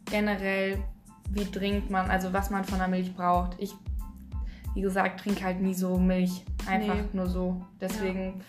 generell, 0.06 0.78
wie 1.30 1.44
dringend 1.44 1.90
man, 1.90 2.10
also 2.10 2.32
was 2.32 2.50
man 2.50 2.64
von 2.64 2.78
der 2.78 2.88
Milch 2.88 3.14
braucht. 3.14 3.56
Ich 3.58 3.74
wie 4.74 4.80
gesagt, 4.80 5.20
trinke 5.20 5.44
halt 5.44 5.60
nie 5.60 5.74
so 5.74 5.98
Milch. 5.98 6.44
Einfach 6.66 6.94
Nee. 6.94 7.04
nur 7.12 7.26
so. 7.26 7.62
Deswegen 7.80 8.40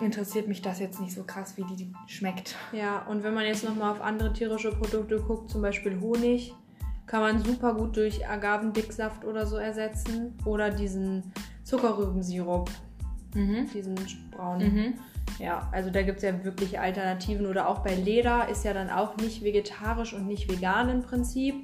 interessiert 0.00 0.48
mich 0.48 0.60
das 0.60 0.80
jetzt 0.80 1.00
nicht 1.00 1.14
so 1.14 1.22
krass, 1.22 1.56
wie 1.56 1.64
die, 1.64 1.76
die 1.76 1.92
schmeckt. 2.06 2.56
Ja, 2.72 3.02
und 3.06 3.22
wenn 3.22 3.32
man 3.34 3.44
jetzt 3.44 3.64
nochmal 3.64 3.92
auf 3.92 4.00
andere 4.00 4.32
tierische 4.32 4.72
Produkte 4.72 5.20
guckt, 5.20 5.50
zum 5.50 5.62
Beispiel 5.62 6.00
Honig, 6.00 6.52
kann 7.06 7.20
man 7.20 7.44
super 7.44 7.74
gut 7.74 7.96
durch 7.96 8.28
Agavendicksaft 8.28 9.24
oder 9.24 9.46
so 9.46 9.56
ersetzen. 9.56 10.36
Oder 10.44 10.70
diesen 10.70 11.32
Zuckerrübensirup, 11.62 12.70
Mhm. 13.34 13.68
diesen 13.72 13.94
braunen. 14.30 14.74
Mhm. 14.74 14.94
Ja, 15.38 15.68
also 15.72 15.90
da 15.90 16.02
gibt 16.02 16.18
es 16.18 16.22
ja 16.24 16.44
wirklich 16.44 16.78
Alternativen. 16.78 17.46
Oder 17.46 17.68
auch 17.68 17.80
bei 17.80 17.94
Leder 17.94 18.48
ist 18.48 18.64
ja 18.64 18.72
dann 18.72 18.90
auch 18.90 19.16
nicht 19.16 19.42
vegetarisch 19.42 20.12
und 20.12 20.26
nicht 20.26 20.50
vegan 20.50 20.88
im 20.88 21.02
Prinzip. 21.02 21.54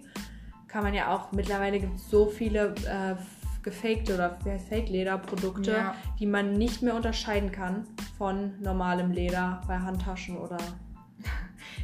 Kann 0.66 0.82
man 0.82 0.94
ja 0.94 1.14
auch, 1.14 1.32
mittlerweile 1.32 1.78
gibt 1.80 1.96
es 1.96 2.08
so 2.10 2.26
viele 2.26 2.74
äh, 2.86 3.14
gefakte 3.62 4.14
oder 4.14 4.38
Fake-Leder-Produkte, 4.68 5.72
Ja. 5.72 5.94
die 6.18 6.26
man 6.26 6.54
nicht 6.54 6.82
mehr 6.82 6.94
unterscheiden 6.94 7.52
kann 7.52 7.86
von 8.16 8.54
normalem 8.60 9.10
Leder 9.10 9.60
bei 9.66 9.78
Handtaschen 9.78 10.36
oder. 10.36 10.56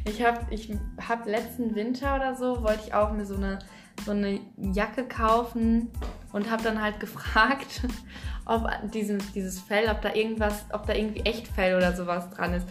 Ich 0.05 0.23
habe 0.25 0.39
ich 0.51 0.73
hab 1.07 1.25
letzten 1.27 1.75
Winter 1.75 2.15
oder 2.15 2.33
so, 2.35 2.63
wollte 2.63 2.81
ich 2.87 2.93
auch 2.93 3.11
mir 3.11 3.25
so 3.25 3.35
eine, 3.35 3.59
so 4.05 4.11
eine 4.11 4.39
Jacke 4.57 5.03
kaufen 5.03 5.89
und 6.31 6.49
habe 6.49 6.63
dann 6.63 6.81
halt 6.81 6.99
gefragt, 7.01 7.81
ob 8.47 8.67
dieses, 8.93 9.31
dieses 9.33 9.59
Fell, 9.59 9.89
ob 9.89 10.01
da 10.01 10.13
irgendwas, 10.13 10.65
ob 10.71 10.85
da 10.87 10.93
irgendwie 10.93 11.21
Echtfell 11.21 11.75
oder 11.75 11.95
sowas 11.95 12.29
dran 12.31 12.53
ist. 12.53 12.67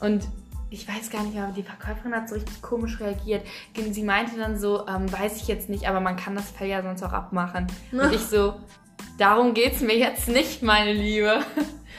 Und 0.00 0.24
ich 0.70 0.88
weiß 0.88 1.10
gar 1.10 1.22
nicht, 1.22 1.36
aber 1.38 1.52
die 1.52 1.62
Verkäuferin 1.62 2.14
hat 2.14 2.28
so 2.28 2.34
richtig 2.34 2.62
komisch 2.62 2.98
reagiert. 3.00 3.42
Sie 3.90 4.02
meinte 4.02 4.36
dann 4.38 4.58
so, 4.58 4.86
ähm, 4.88 5.12
weiß 5.12 5.36
ich 5.36 5.46
jetzt 5.48 5.68
nicht, 5.68 5.86
aber 5.86 6.00
man 6.00 6.16
kann 6.16 6.34
das 6.34 6.50
Fell 6.50 6.68
ja 6.68 6.82
sonst 6.82 7.02
auch 7.02 7.12
abmachen. 7.12 7.66
Und 7.92 8.12
ich 8.14 8.20
so, 8.22 8.54
darum 9.18 9.52
geht's 9.54 9.80
mir 9.80 9.96
jetzt 9.96 10.28
nicht, 10.28 10.62
meine 10.62 10.92
Liebe. 10.92 11.40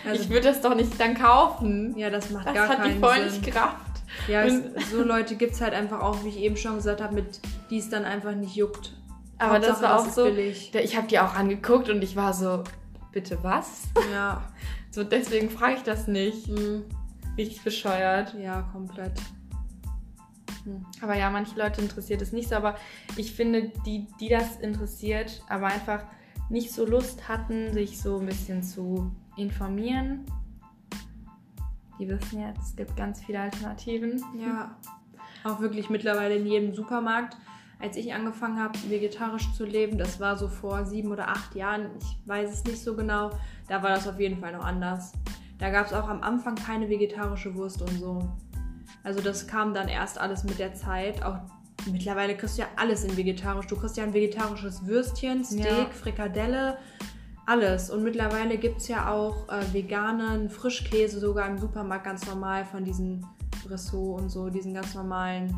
Also- 0.06 0.22
ich 0.22 0.30
würde 0.30 0.48
das 0.50 0.62
doch 0.62 0.76
nicht 0.76 1.00
dann 1.00 1.14
kaufen. 1.16 1.96
Ja, 1.98 2.10
das 2.10 2.30
macht 2.32 2.48
Das 2.48 2.54
gar 2.56 2.68
hat 2.68 2.80
die 2.80 2.90
keinen 2.90 3.00
voll 3.00 3.16
Sinn. 3.16 3.42
nicht 3.42 3.46
gerafft. 3.54 3.78
Ja, 4.28 4.44
es, 4.44 4.62
so 4.92 5.02
Leute 5.04 5.36
gibt 5.36 5.54
es 5.54 5.62
halt 5.62 5.74
einfach 5.74 6.02
auch, 6.02 6.24
wie 6.24 6.30
ich 6.30 6.38
eben 6.38 6.58
schon 6.58 6.76
gesagt 6.76 7.02
habe, 7.02 7.16
mit 7.16 7.40
die 7.70 7.78
es 7.80 7.90
dann 7.90 8.06
einfach 8.06 8.34
nicht 8.34 8.56
juckt. 8.56 8.92
Aber 9.40 9.60
das 9.60 9.70
Hauptsache, 9.70 9.84
war 9.92 10.00
auch 10.02 10.08
ist 10.08 10.16
so. 10.16 10.26
billig. 10.26 10.72
Ich 10.76 10.96
habe 10.98 11.08
die 11.08 11.20
auch 11.20 11.34
angeguckt 11.36 11.90
und 11.90 12.04
ich 12.04 12.16
war 12.16 12.34
so, 12.34 12.64
bitte 13.14 13.42
was? 13.44 13.84
Ja, 14.12 14.44
So, 14.92 15.04
deswegen 15.04 15.50
frage 15.50 15.76
ich 15.76 15.84
das 15.84 16.08
nicht. 16.08 16.48
hm, 16.48 16.84
Richtig 17.38 17.64
bescheuert. 17.64 18.36
ja, 18.40 18.62
komplett. 18.74 19.14
Aber 21.02 21.16
ja, 21.16 21.30
manche 21.30 21.58
Leute 21.58 21.82
interessiert 21.82 22.22
es 22.22 22.32
nicht 22.32 22.48
so. 22.50 22.56
Aber 22.56 22.76
ich 23.18 23.34
finde, 23.34 23.72
die, 23.86 24.08
die 24.20 24.30
das 24.30 24.58
interessiert, 24.58 25.42
aber 25.50 25.68
einfach 25.68 26.06
nicht 26.50 26.72
so 26.72 26.86
Lust 26.86 27.28
hatten, 27.28 27.74
sich 27.74 28.00
so 28.02 28.20
ein 28.20 28.26
bisschen 28.28 28.62
zu 28.64 29.12
informieren, 29.36 30.26
die 32.00 32.08
wissen 32.08 32.40
jetzt, 32.42 32.62
es 32.62 32.76
gibt 32.76 32.96
ganz 32.96 33.24
viele 33.24 33.40
Alternativen. 33.42 34.24
Ja, 34.40 34.76
auch 35.44 35.60
wirklich 35.60 35.90
mittlerweile 35.90 36.36
in 36.36 36.46
jedem 36.46 36.74
Supermarkt. 36.74 37.36
Als 37.84 37.98
ich 37.98 38.14
angefangen 38.14 38.62
habe, 38.64 38.80
vegetarisch 38.88 39.52
zu 39.52 39.66
leben, 39.66 39.98
das 39.98 40.18
war 40.22 40.38
so 40.38 40.48
vor 40.48 40.86
sieben 40.86 41.12
oder 41.12 41.28
acht 41.28 41.54
Jahren, 41.54 41.90
ich 42.00 42.18
weiß 42.26 42.50
es 42.50 42.64
nicht 42.64 42.82
so 42.82 42.96
genau, 42.96 43.32
da 43.68 43.84
war 43.84 43.90
das 43.90 44.08
auf 44.08 44.18
jeden 44.22 44.40
Fall 44.40 44.54
noch 44.54 44.64
anders. 44.64 45.12
Da 45.60 45.70
gab 45.70 45.88
es 45.88 45.92
auch 45.92 46.08
am 46.08 46.24
Anfang 46.24 46.56
keine 46.56 46.88
vegetarische 46.88 47.54
Wurst 47.56 47.82
und 47.82 48.00
so. 48.00 48.30
Also 49.04 49.20
das 49.20 49.48
kam 49.48 49.74
dann 49.74 49.90
erst 49.90 50.18
alles 50.18 50.46
mit 50.46 50.60
der 50.60 50.74
Zeit. 50.74 51.26
Auch 51.26 51.40
mittlerweile 51.92 52.38
kriegst 52.38 52.58
du 52.58 52.62
ja 52.62 52.70
alles 52.78 53.04
in 53.04 53.18
vegetarisch. 53.18 53.68
Du 53.68 53.76
kriegst 53.76 53.98
ja 53.98 54.06
ein 54.06 54.14
vegetarisches 54.14 54.88
Würstchen, 54.88 55.44
Steak, 55.44 55.66
Ja. 55.66 55.86
Frikadelle, 55.92 56.78
alles. 57.46 57.90
Und 57.90 58.04
mittlerweile 58.04 58.58
gibt 58.58 58.78
es 58.78 58.88
ja 58.88 59.12
auch 59.12 59.50
äh, 59.50 59.74
veganen 59.74 60.50
Frischkäse 60.50 61.20
sogar 61.20 61.50
im 61.50 61.58
Supermarkt 61.58 62.06
ganz 62.06 62.26
normal 62.28 62.64
von 62.64 62.86
diesen 62.86 63.26
Bressot 63.68 64.22
und 64.22 64.30
so, 64.30 64.50
diesen 64.50 64.74
ganz 64.74 64.96
normalen 64.96 65.54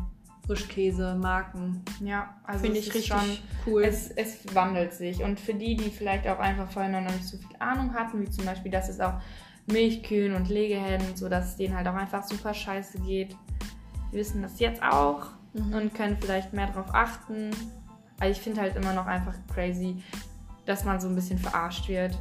Frischkäse-Marken. 0.46 1.82
Ja, 2.00 2.34
also 2.44 2.64
Finde 2.64 2.78
ich 2.78 2.94
richtig 2.94 3.42
cool. 3.66 3.84
Es, 3.84 4.10
es 4.10 4.54
wandelt 4.54 4.92
sich. 4.94 5.22
Und 5.22 5.38
für 5.40 5.54
die, 5.54 5.76
die 5.76 5.90
vielleicht 5.90 6.26
auch 6.28 6.38
einfach 6.38 6.70
vorher 6.70 7.00
noch 7.00 7.10
nicht 7.10 7.24
so 7.26 7.36
viel 7.36 7.56
Ahnung 7.58 7.94
hatten, 7.94 8.20
wie 8.20 8.30
zum 8.30 8.44
Beispiel, 8.44 8.70
dass 8.70 8.88
es 8.88 9.00
auch 9.00 9.14
Milchkühen 9.66 10.34
und 10.34 10.48
Legehennen 10.48 11.08
und 11.08 11.18
so, 11.18 11.28
dass 11.28 11.46
es 11.50 11.56
denen 11.56 11.76
halt 11.76 11.88
auch 11.88 11.94
einfach 11.94 12.22
super 12.22 12.54
scheiße 12.54 13.00
geht, 13.00 13.36
die 14.12 14.16
wissen 14.16 14.42
das 14.42 14.60
jetzt 14.60 14.82
auch 14.82 15.26
Mhm. 15.54 15.72
und 15.72 15.94
können 15.94 16.18
vielleicht 16.20 16.52
mehr 16.52 16.66
darauf 16.66 16.94
achten. 16.94 17.50
Aber 18.18 18.28
ich 18.28 18.38
finde 18.38 18.60
halt 18.60 18.76
immer 18.76 18.92
noch 18.92 19.06
einfach 19.06 19.32
crazy, 19.52 20.02
dass 20.66 20.84
man 20.84 21.00
so 21.00 21.08
ein 21.08 21.14
bisschen 21.14 21.38
verarscht 21.38 21.88
wird. 21.88 22.18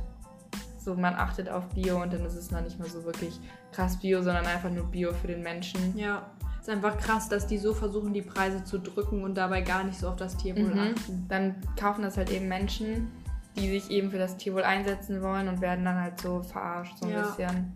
So, 0.79 0.95
man 0.95 1.15
achtet 1.15 1.49
auf 1.49 1.67
Bio 1.69 2.01
und 2.01 2.13
dann 2.13 2.23
ist 2.25 2.35
es 2.35 2.49
noch 2.51 2.61
nicht 2.61 2.79
mal 2.79 2.87
so 2.87 3.03
wirklich 3.03 3.39
krass 3.73 3.99
Bio, 3.99 4.21
sondern 4.21 4.45
einfach 4.45 4.69
nur 4.69 4.85
Bio 4.85 5.11
für 5.13 5.27
den 5.27 5.41
Menschen. 5.41 5.97
ja, 5.97 6.21
ist 6.67 6.69
einfach 6.73 6.97
krass, 6.97 7.29
dass 7.29 7.45
die 7.47 7.57
so 7.59 7.73
versuchen, 7.73 8.11
die 8.13 8.21
Preise 8.23 8.63
zu 8.63 8.79
drücken 8.79 9.23
und 9.23 9.35
dabei 9.35 9.61
gar 9.61 9.83
nicht 9.83 9.99
so 9.99 10.09
auf 10.09 10.15
das 10.15 10.35
Tierwohl 10.37 10.73
Mhm. 10.73 10.79
achten. 10.95 11.25
Dann 11.29 11.55
kaufen 11.79 12.01
das 12.01 12.17
halt 12.17 12.31
eben 12.31 12.47
Menschen, 12.47 13.11
die 13.55 13.69
sich 13.69 13.89
eben 13.91 14.09
für 14.11 14.17
das 14.17 14.35
Tierwohl 14.37 14.63
einsetzen 14.63 15.21
wollen 15.21 15.47
und 15.47 15.61
werden 15.61 15.85
dann 15.85 15.99
halt 16.01 16.19
so 16.19 16.41
verarscht, 16.41 16.97
so 16.97 17.05
ein 17.05 17.11
Ja. 17.11 17.21
bisschen. 17.21 17.73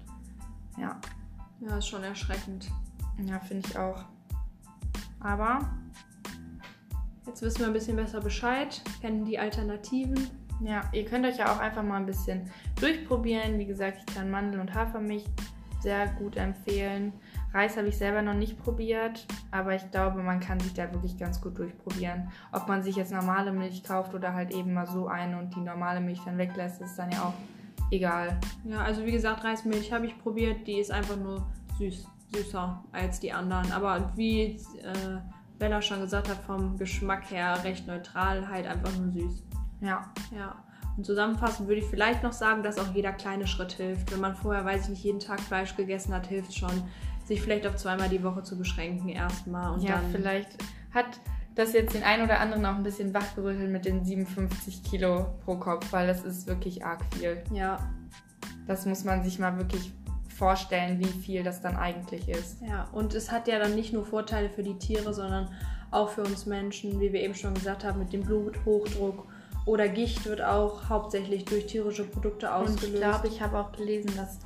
Ja, 0.77 0.99
Ja, 1.61 1.77
ist 1.77 1.87
schon 1.87 2.03
erschreckend. 2.03 2.69
ja, 3.25 3.39
finde 3.39 3.67
ich 3.69 3.77
auch. 3.77 4.03
Aber 5.19 5.59
Jetzt 7.27 7.43
wissen 7.43 7.59
wir 7.59 7.67
ein 7.67 7.73
bisschen 7.73 7.95
besser 7.95 8.21
Bescheid, 8.21 8.81
kennen 9.01 9.23
die 9.23 9.37
Alternativen. 9.37 10.27
ja, 10.61 10.81
ihr 10.93 11.05
könnt 11.05 11.25
euch 11.27 11.37
ja 11.37 11.53
auch 11.53 11.59
einfach 11.59 11.83
mal 11.83 11.97
ein 11.97 12.07
bisschen 12.07 12.49
durchprobieren. 12.81 13.59
Wie 13.59 13.65
gesagt, 13.67 13.99
ich 13.99 14.15
kann 14.15 14.31
Mandel- 14.31 14.59
und 14.59 14.73
Hafermilch 14.73 15.25
sehr 15.79 16.07
gut 16.13 16.37
empfehlen. 16.37 17.13
Reis 17.53 17.77
habe 17.77 17.87
ich 17.87 17.97
selber 17.97 18.21
noch 18.21 18.33
nicht 18.35 18.61
probiert, 18.61 19.25
aber 19.51 19.75
ich 19.75 19.89
glaube, 19.91 20.21
man 20.21 20.39
kann 20.39 20.59
sich 20.59 20.73
da 20.73 20.91
wirklich 20.93 21.17
ganz 21.17 21.41
gut 21.41 21.57
durchprobieren. 21.57 22.29
Ob 22.51 22.67
man 22.67 22.83
sich 22.83 22.95
jetzt 22.95 23.11
normale 23.11 23.51
Milch 23.51 23.83
kauft 23.83 24.13
oder 24.13 24.33
halt 24.33 24.51
eben 24.51 24.73
mal 24.73 24.85
so 24.85 25.07
eine 25.07 25.39
und 25.39 25.55
die 25.55 25.61
normale 25.61 25.99
Milch 25.99 26.21
dann 26.25 26.37
weglässt, 26.37 26.81
ist 26.81 26.97
dann 26.97 27.11
ja 27.11 27.23
auch 27.23 27.33
egal. 27.91 28.37
Ja, 28.65 28.79
also 28.79 29.05
wie 29.05 29.11
gesagt, 29.11 29.43
Reismilch 29.43 29.91
habe 29.91 30.05
ich 30.05 30.17
probiert, 30.19 30.67
die 30.67 30.79
ist 30.79 30.91
einfach 30.91 31.17
nur 31.17 31.47
süß, 31.79 32.07
süßer 32.33 32.83
als 32.91 33.19
die 33.19 33.31
anderen. 33.31 33.71
Aber 33.71 34.11
wie 34.15 34.57
äh, 34.83 35.19
Bella 35.57 35.81
schon 35.81 36.01
gesagt 36.01 36.29
hat, 36.29 36.37
vom 36.37 36.77
Geschmack 36.77 37.31
her 37.31 37.63
recht 37.63 37.87
neutral, 37.87 38.47
halt 38.47 38.67
einfach 38.67 38.95
nur 38.97 39.11
süß. 39.11 39.43
Ja, 39.81 40.11
Ja. 40.35 40.55
Und 40.97 41.05
zusammenfassend 41.05 41.69
würde 41.69 41.79
ich 41.79 41.87
vielleicht 41.87 42.23
noch 42.23 42.33
sagen, 42.33 42.61
dass 42.61 42.77
auch 42.77 42.93
jeder 42.93 43.13
kleine 43.13 43.47
Schritt 43.47 43.71
hilft. 43.71 44.11
Wenn 44.11 44.19
man 44.19 44.35
vorher, 44.35 44.65
weiß 44.65 44.83
ich 44.83 44.89
nicht, 44.89 45.03
jeden 45.05 45.21
Tag 45.21 45.39
Fleisch 45.39 45.77
gegessen 45.77 46.13
hat, 46.13 46.27
hilft 46.27 46.53
schon, 46.53 46.83
sich 47.29 47.41
vielleicht 47.41 47.65
auf 47.65 47.77
zweimal 47.77 48.09
die 48.09 48.21
Woche 48.23 48.43
zu 48.43 48.57
beschränken 48.57 49.07
erstmal. 49.07 49.73
Und 49.73 49.81
ja, 49.81 49.95
dann 49.95 50.11
vielleicht 50.11 50.49
hat 50.93 51.05
das 51.55 51.73
jetzt 51.73 51.93
den 51.93 52.03
einen 52.03 52.23
oder 52.23 52.39
anderen 52.39 52.65
auch 52.65 52.75
ein 52.75 52.83
bisschen 52.83 53.13
wachgerüttelt 53.13 53.71
mit 53.71 53.85
den 53.85 54.03
57 54.03 54.83
Kilo 54.83 55.27
pro 55.45 55.55
Kopf, 55.55 55.91
weil 55.91 56.07
das 56.07 56.23
ist 56.23 56.47
wirklich 56.47 56.83
arg 56.85 57.01
viel. 57.13 57.41
Ja, 57.53 57.79
Das 58.67 58.85
muss 58.85 59.03
man 59.03 59.23
sich 59.23 59.39
mal 59.39 59.57
wirklich 59.57 59.91
vorstellen, 60.35 60.99
wie 60.99 61.05
viel 61.05 61.43
das 61.43 61.61
dann 61.61 61.75
eigentlich 61.75 62.29
ist. 62.29 62.61
ja. 62.61 62.87
Und 62.91 63.13
es 63.13 63.31
hat 63.31 63.47
ja 63.47 63.59
dann 63.59 63.75
nicht 63.75 63.93
nur 63.93 64.05
Vorteile 64.05 64.49
für 64.49 64.63
die 64.63 64.77
Tiere, 64.77 65.13
sondern 65.13 65.49
auch 65.91 66.09
für 66.09 66.21
uns 66.23 66.45
Menschen, 66.45 66.99
wie 66.99 67.11
wir 67.11 67.21
eben 67.21 67.35
schon 67.35 67.53
gesagt 67.53 67.83
haben, 67.83 67.99
mit 67.99 68.13
dem 68.13 68.21
Bluthochdruck 68.21 69.27
oder 69.65 69.87
Gicht 69.89 70.25
wird 70.25 70.41
auch 70.41 70.87
hauptsächlich 70.87 71.45
durch 71.45 71.65
tierische 71.65 72.05
Produkte 72.05 72.47
Und 72.47 72.53
ausgelöst. 72.53 72.93
ich 72.93 72.99
glaube, 73.01 73.27
ich 73.27 73.41
habe 73.41 73.59
auch 73.59 73.71
gelesen, 73.73 74.11
dass 74.15 74.39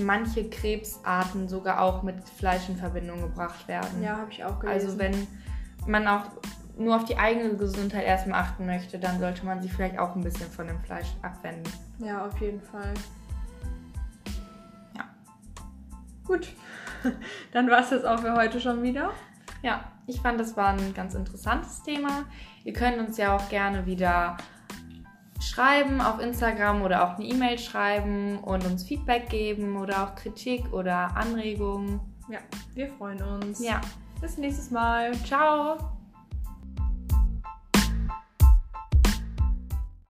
manche 0.00 0.48
Krebsarten 0.48 1.48
sogar 1.48 1.80
auch 1.80 2.02
mit 2.02 2.28
Fleisch 2.28 2.68
in 2.68 2.76
Verbindung 2.76 3.20
gebracht 3.22 3.68
werden. 3.68 4.02
ja, 4.02 4.16
habe 4.16 4.30
ich 4.30 4.44
auch 4.44 4.58
gelesen. 4.58 4.86
Also 4.86 4.98
wenn 4.98 5.26
man 5.86 6.06
auch 6.06 6.24
nur 6.76 6.96
auf 6.96 7.04
die 7.04 7.16
eigene 7.16 7.54
Gesundheit 7.56 8.04
erstmal 8.04 8.40
achten 8.40 8.66
möchte, 8.66 8.98
dann 8.98 9.18
sollte 9.18 9.44
man 9.44 9.60
sich 9.60 9.72
vielleicht 9.72 9.98
auch 9.98 10.14
ein 10.14 10.22
bisschen 10.22 10.50
von 10.50 10.66
dem 10.66 10.80
Fleisch 10.80 11.08
abwenden. 11.22 11.70
Ja, 11.98 12.26
auf 12.26 12.40
jeden 12.40 12.60
Fall. 12.60 12.94
Ja. 14.96 15.04
Gut, 16.26 16.48
dann 17.52 17.70
war 17.70 17.80
es 17.80 17.90
das 17.90 18.04
auch 18.04 18.20
für 18.20 18.34
heute 18.34 18.60
schon 18.60 18.82
wieder. 18.82 19.10
Ja, 19.62 19.84
ich 20.06 20.20
fand, 20.20 20.40
das 20.40 20.56
war 20.56 20.68
ein 20.68 20.94
ganz 20.94 21.14
interessantes 21.14 21.82
Thema. 21.82 22.24
Ihr 22.64 22.72
könnt 22.72 22.98
uns 22.98 23.16
ja 23.16 23.36
auch 23.36 23.48
gerne 23.48 23.86
wieder 23.86 24.36
schreiben 25.42 26.00
auf 26.00 26.20
Instagram 26.20 26.82
oder 26.82 27.04
auch 27.04 27.16
eine 27.18 27.26
E-Mail 27.26 27.58
schreiben 27.58 28.38
und 28.38 28.64
uns 28.64 28.84
Feedback 28.84 29.28
geben 29.28 29.76
oder 29.76 30.04
auch 30.04 30.14
Kritik 30.14 30.72
oder 30.72 31.16
Anregungen. 31.16 32.00
Ja, 32.28 32.38
wir 32.74 32.88
freuen 32.88 33.22
uns. 33.22 33.62
Ja, 33.62 33.80
Bis 34.20 34.38
nächstes 34.38 34.70
Mal. 34.70 35.12
ciao! 35.24 36.01